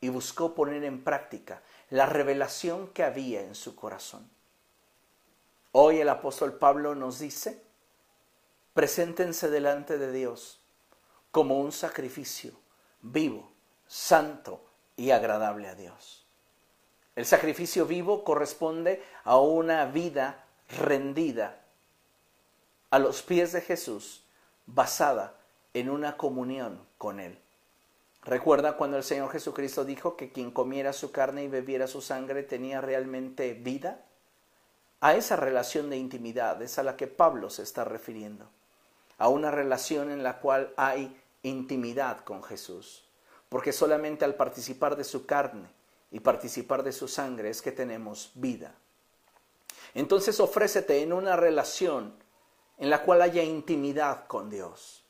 y 0.00 0.08
buscó 0.08 0.54
poner 0.54 0.82
en 0.84 1.02
práctica 1.02 1.62
la 1.94 2.06
revelación 2.06 2.88
que 2.88 3.04
había 3.04 3.42
en 3.42 3.54
su 3.54 3.76
corazón. 3.76 4.28
Hoy 5.70 6.00
el 6.00 6.08
apóstol 6.08 6.54
Pablo 6.54 6.96
nos 6.96 7.20
dice 7.20 7.62
preséntense 8.72 9.48
delante 9.48 9.96
de 9.96 10.10
Dios 10.10 10.60
como 11.30 11.60
un 11.60 11.70
sacrificio 11.70 12.50
vivo, 13.00 13.52
santo 13.86 14.64
y 14.96 15.12
agradable 15.12 15.68
a 15.68 15.76
Dios. 15.76 16.26
El 17.14 17.26
sacrificio 17.26 17.86
vivo 17.86 18.24
corresponde 18.24 19.00
a 19.22 19.38
una 19.38 19.84
vida 19.84 20.46
rendida 20.70 21.62
a 22.90 22.98
los 22.98 23.22
pies 23.22 23.52
de 23.52 23.60
Jesús, 23.60 24.24
basada 24.66 25.38
en 25.74 25.90
una 25.90 26.16
comunión 26.16 26.84
con 26.98 27.20
Él. 27.20 27.38
Recuerda 28.24 28.76
cuando 28.76 28.96
el 28.96 29.04
Señor 29.04 29.30
Jesucristo 29.30 29.84
dijo 29.84 30.16
que 30.16 30.32
quien 30.32 30.50
comiera 30.50 30.92
su 30.92 31.12
carne 31.12 31.44
y 31.44 31.48
bebiera 31.48 31.86
su 31.86 32.00
sangre 32.00 32.42
tenía 32.42 32.80
realmente 32.80 33.52
vida. 33.52 34.04
A 35.00 35.14
esa 35.14 35.36
relación 35.36 35.90
de 35.90 35.98
intimidad 35.98 36.62
es 36.62 36.78
a 36.78 36.82
la 36.82 36.96
que 36.96 37.06
Pablo 37.06 37.50
se 37.50 37.62
está 37.62 37.84
refiriendo 37.84 38.48
a 39.18 39.28
una 39.28 39.50
relación 39.50 40.10
en 40.10 40.22
la 40.22 40.40
cual 40.40 40.72
hay 40.76 41.20
intimidad 41.42 42.20
con 42.24 42.42
Jesús. 42.42 43.04
Porque 43.48 43.72
solamente 43.72 44.24
al 44.24 44.34
participar 44.34 44.96
de 44.96 45.04
su 45.04 45.26
carne 45.26 45.68
y 46.10 46.20
participar 46.20 46.82
de 46.82 46.92
su 46.92 47.08
sangre 47.08 47.50
es 47.50 47.62
que 47.62 47.72
tenemos 47.72 48.32
vida. 48.34 48.74
Entonces 49.94 50.40
ofrécete 50.40 51.02
en 51.02 51.12
una 51.12 51.36
relación 51.36 52.14
en 52.78 52.90
la 52.90 53.02
cual 53.02 53.22
haya 53.22 53.42
intimidad 53.42 54.26
con 54.26 54.50
Dios. 54.50 55.03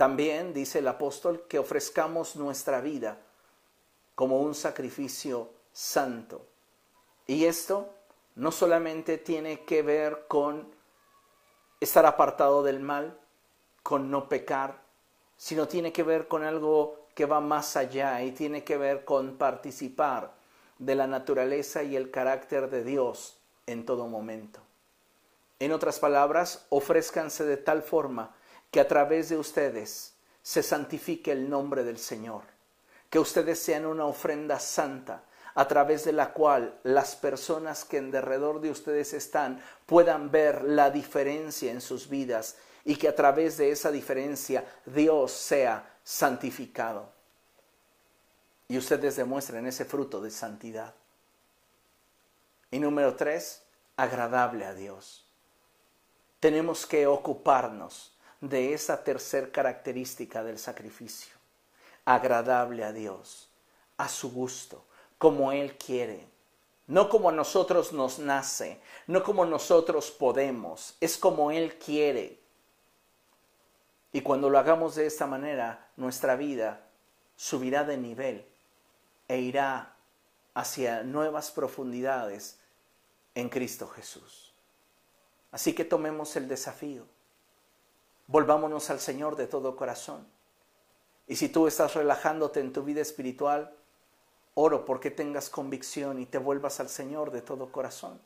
También 0.00 0.54
dice 0.54 0.78
el 0.78 0.88
apóstol 0.88 1.44
que 1.46 1.58
ofrezcamos 1.58 2.34
nuestra 2.34 2.80
vida 2.80 3.18
como 4.14 4.40
un 4.40 4.54
sacrificio 4.54 5.50
santo. 5.74 6.46
Y 7.26 7.44
esto 7.44 7.92
no 8.34 8.50
solamente 8.50 9.18
tiene 9.18 9.66
que 9.66 9.82
ver 9.82 10.24
con 10.26 10.74
estar 11.80 12.06
apartado 12.06 12.62
del 12.62 12.80
mal, 12.80 13.20
con 13.82 14.10
no 14.10 14.26
pecar, 14.26 14.80
sino 15.36 15.68
tiene 15.68 15.92
que 15.92 16.02
ver 16.02 16.28
con 16.28 16.44
algo 16.44 17.04
que 17.14 17.26
va 17.26 17.42
más 17.42 17.76
allá 17.76 18.22
y 18.22 18.32
tiene 18.32 18.64
que 18.64 18.78
ver 18.78 19.04
con 19.04 19.36
participar 19.36 20.32
de 20.78 20.94
la 20.94 21.08
naturaleza 21.08 21.82
y 21.82 21.94
el 21.94 22.10
carácter 22.10 22.70
de 22.70 22.84
Dios 22.84 23.36
en 23.66 23.84
todo 23.84 24.06
momento. 24.06 24.60
En 25.58 25.72
otras 25.72 25.98
palabras, 25.98 26.64
ofrézcanse 26.70 27.44
de 27.44 27.58
tal 27.58 27.82
forma 27.82 28.34
que 28.70 28.80
a 28.80 28.88
través 28.88 29.28
de 29.28 29.36
ustedes 29.36 30.14
se 30.42 30.62
santifique 30.62 31.32
el 31.32 31.48
nombre 31.48 31.84
del 31.84 31.98
Señor, 31.98 32.42
que 33.08 33.18
ustedes 33.18 33.58
sean 33.58 33.86
una 33.86 34.06
ofrenda 34.06 34.58
santa, 34.58 35.24
a 35.54 35.66
través 35.66 36.04
de 36.04 36.12
la 36.12 36.32
cual 36.32 36.78
las 36.84 37.16
personas 37.16 37.84
que 37.84 37.96
en 37.96 38.10
derredor 38.10 38.60
de 38.60 38.70
ustedes 38.70 39.12
están 39.12 39.62
puedan 39.86 40.30
ver 40.30 40.62
la 40.62 40.90
diferencia 40.90 41.72
en 41.72 41.80
sus 41.80 42.08
vidas 42.08 42.56
y 42.84 42.96
que 42.96 43.08
a 43.08 43.14
través 43.14 43.56
de 43.56 43.70
esa 43.70 43.90
diferencia 43.90 44.64
Dios 44.86 45.32
sea 45.32 45.98
santificado. 46.04 47.12
Y 48.68 48.78
ustedes 48.78 49.16
demuestren 49.16 49.66
ese 49.66 49.84
fruto 49.84 50.20
de 50.20 50.30
santidad. 50.30 50.94
Y 52.70 52.78
número 52.78 53.16
tres, 53.16 53.62
agradable 53.96 54.64
a 54.64 54.74
Dios. 54.74 55.26
Tenemos 56.38 56.86
que 56.86 57.06
ocuparnos 57.08 58.16
de 58.40 58.72
esa 58.72 59.04
tercer 59.04 59.52
característica 59.52 60.42
del 60.42 60.58
sacrificio. 60.58 61.34
Agradable 62.04 62.84
a 62.84 62.92
Dios, 62.92 63.48
a 63.96 64.08
su 64.08 64.32
gusto, 64.32 64.84
como 65.18 65.52
Él 65.52 65.76
quiere. 65.76 66.28
No 66.86 67.08
como 67.08 67.28
a 67.28 67.32
nosotros 67.32 67.92
nos 67.92 68.18
nace, 68.18 68.80
no 69.06 69.22
como 69.22 69.44
nosotros 69.44 70.10
podemos, 70.10 70.96
es 71.00 71.16
como 71.16 71.50
Él 71.50 71.78
quiere. 71.78 72.40
Y 74.12 74.22
cuando 74.22 74.50
lo 74.50 74.58
hagamos 74.58 74.96
de 74.96 75.06
esta 75.06 75.26
manera, 75.26 75.88
nuestra 75.96 76.34
vida 76.34 76.84
subirá 77.36 77.84
de 77.84 77.96
nivel 77.96 78.44
e 79.28 79.38
irá 79.38 79.94
hacia 80.54 81.04
nuevas 81.04 81.52
profundidades 81.52 82.58
en 83.34 83.48
Cristo 83.48 83.86
Jesús. 83.86 84.52
Así 85.52 85.74
que 85.74 85.84
tomemos 85.84 86.34
el 86.34 86.48
desafío. 86.48 87.06
Volvámonos 88.30 88.90
al 88.90 89.00
Señor 89.00 89.34
de 89.34 89.48
todo 89.48 89.74
corazón. 89.74 90.24
Y 91.26 91.34
si 91.34 91.48
tú 91.48 91.66
estás 91.66 91.94
relajándote 91.94 92.60
en 92.60 92.72
tu 92.72 92.84
vida 92.84 93.00
espiritual, 93.00 93.74
oro 94.54 94.84
porque 94.84 95.10
tengas 95.10 95.50
convicción 95.50 96.20
y 96.20 96.26
te 96.26 96.38
vuelvas 96.38 96.78
al 96.78 96.88
Señor 96.88 97.32
de 97.32 97.42
todo 97.42 97.72
corazón. 97.72 98.20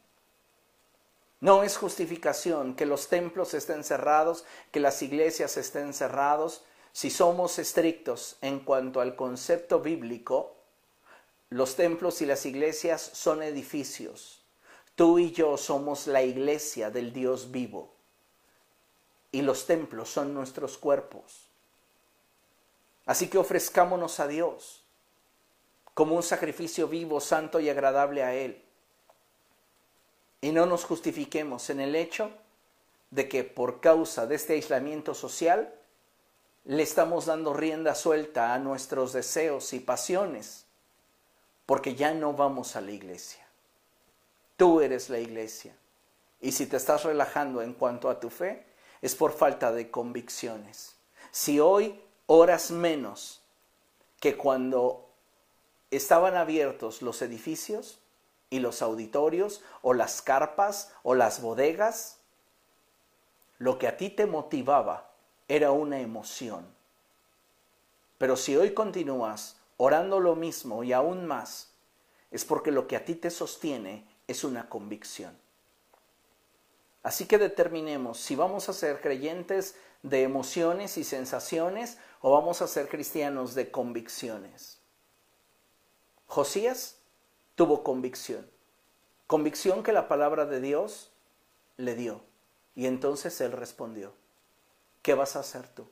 No 1.41 1.63
es 1.63 1.79
justificación 1.79 2.77
que 2.77 2.85
los 2.85 3.09
templos 3.09 3.55
estén 3.55 3.83
cerrados, 3.83 4.45
que 4.73 4.79
las 4.79 5.01
iglesias 5.01 5.57
estén 5.57 5.95
cerrados. 5.95 6.67
Si 6.93 7.09
somos 7.09 7.59
estrictos 7.59 8.37
en 8.43 8.61
cuanto 8.61 9.01
al 9.01 9.17
concepto 9.17 9.81
bíblico, 9.81 10.55
los 11.49 11.77
templos 11.77 12.21
y 12.21 12.27
las 12.27 12.45
iglesias 12.45 13.01
son 13.01 13.43
edificios. 13.43 14.45
Tú 14.97 15.19
y 15.19 15.33
yo 15.33 15.57
somos 15.57 16.07
la 16.07 16.23
iglesia 16.23 16.91
del 16.91 17.15
Dios 17.15 17.51
vivo. 17.51 17.94
Y 19.35 19.43
los 19.43 19.67
templos 19.67 20.09
son 20.09 20.33
nuestros 20.33 20.79
cuerpos. 20.79 21.49
Así 23.07 23.29
que 23.29 23.39
ofrezcámonos 23.39 24.21
a 24.21 24.29
Dios 24.29 24.85
como 25.93 26.17
un 26.17 26.23
sacrificio 26.23 26.89
vivo, 26.89 27.21
santo 27.21 27.61
y 27.61 27.69
agradable 27.69 28.23
a 28.23 28.35
Él 28.35 28.65
y 30.45 30.53
no 30.53 30.67
nos 30.67 30.85
justifiquemos 30.85 31.71
en 31.71 31.81
el 31.81 31.97
hecho 31.97 32.31
de 33.11 33.31
que 33.31 33.45
por 33.45 33.81
causa 33.81 34.27
de 34.27 34.35
este 34.35 34.53
aislamiento 34.53 35.15
social 35.15 35.73
le 36.67 36.83
estamos 36.83 37.25
dando 37.25 37.55
rienda 37.55 37.95
suelta 37.95 38.53
a 38.53 38.59
nuestros 38.59 39.15
deseos 39.15 39.73
y 39.73 39.81
pasiones, 39.81 40.67
porque 41.65 41.95
ya 41.95 42.13
no 42.13 42.35
vamos 42.35 42.77
a 42.77 42.83
la 42.83 42.91
iglesia. 42.91 43.43
Tú 44.59 44.83
eres 44.83 45.09
la 45.09 45.19
iglesia. 45.19 45.75
Y 46.43 46.53
si 46.53 46.67
te 46.67 46.77
estás 46.77 47.05
relajando 47.05 47.63
en 47.63 47.73
cuanto 47.73 48.11
a 48.11 48.21
tu 48.21 48.29
fe, 48.29 48.67
es 49.05 49.15
por 49.15 49.33
falta 49.33 49.71
de 49.71 49.91
convicciones. 49.91 50.97
Si 51.31 51.61
hoy 51.61 52.01
oras 52.27 52.71
menos 52.71 53.43
que 54.19 54.37
cuando 54.37 55.11
estaban 55.91 56.37
abiertos 56.37 57.03
los 57.03 57.23
edificios, 57.23 58.01
y 58.55 58.61
los 58.61 58.83
auditorios 58.83 59.63
o 59.83 59.95
las 59.95 60.23
carpas 60.23 60.93
o 61.03 61.17
las 61.17 61.43
bodegas, 61.43 62.21
lo 63.59 63.81
que 63.81 63.89
a 63.89 63.97
ti 63.97 64.11
te 64.11 64.27
motivaba 64.27 65.11
era 65.49 65.73
una 65.73 65.99
emoción. 65.99 66.65
Pero 68.17 68.37
si 68.37 68.57
hoy 68.57 68.73
continúas 68.73 69.57
orando 69.77 70.21
lo 70.21 70.37
mismo 70.37 70.85
y 70.85 70.93
aún 70.93 71.27
más, 71.27 71.73
es 72.31 72.45
porque 72.45 72.71
lo 72.71 72.87
que 72.87 72.95
a 72.95 73.05
ti 73.05 73.17
te 73.17 73.29
sostiene 73.29 74.07
es 74.29 74.45
una 74.45 74.69
convicción. 74.69 75.37
Así 77.05 77.27
que 77.27 77.37
determinemos 77.37 78.19
si 78.19 78.35
vamos 78.35 78.69
a 78.69 78.73
ser 78.73 79.03
creyentes 79.03 79.77
de 80.03 80.23
emociones 80.23 80.97
y 80.97 81.05
sensaciones 81.05 81.99
o 82.23 82.33
vamos 82.33 82.63
a 82.63 82.67
ser 82.67 82.89
cristianos 82.89 83.55
de 83.55 83.71
convicciones. 83.71 84.79
Josías 86.27 86.97
tuvo 87.57 87.85
convicción. 87.85 88.51
Convicción 89.27 89.83
que 89.83 89.93
la 89.93 90.09
palabra 90.09 90.47
de 90.47 90.63
Dios 90.63 91.11
le 91.77 91.95
dio. 91.95 92.23
Y 92.75 92.87
entonces 92.87 93.39
él 93.43 93.53
respondió, 93.53 94.15
¿qué 95.03 95.13
vas 95.13 95.37
a 95.37 95.41
hacer 95.41 95.69
tú? 95.69 95.87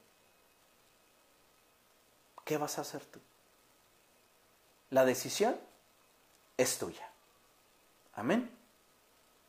¿Qué 2.47 2.57
vas 2.57 2.79
a 2.79 2.81
hacer 2.81 3.05
tú? 3.05 3.21
La 4.89 5.05
decisión 5.05 5.57
es 6.57 6.79
tuya. 6.79 7.07
Amén. 8.15 8.51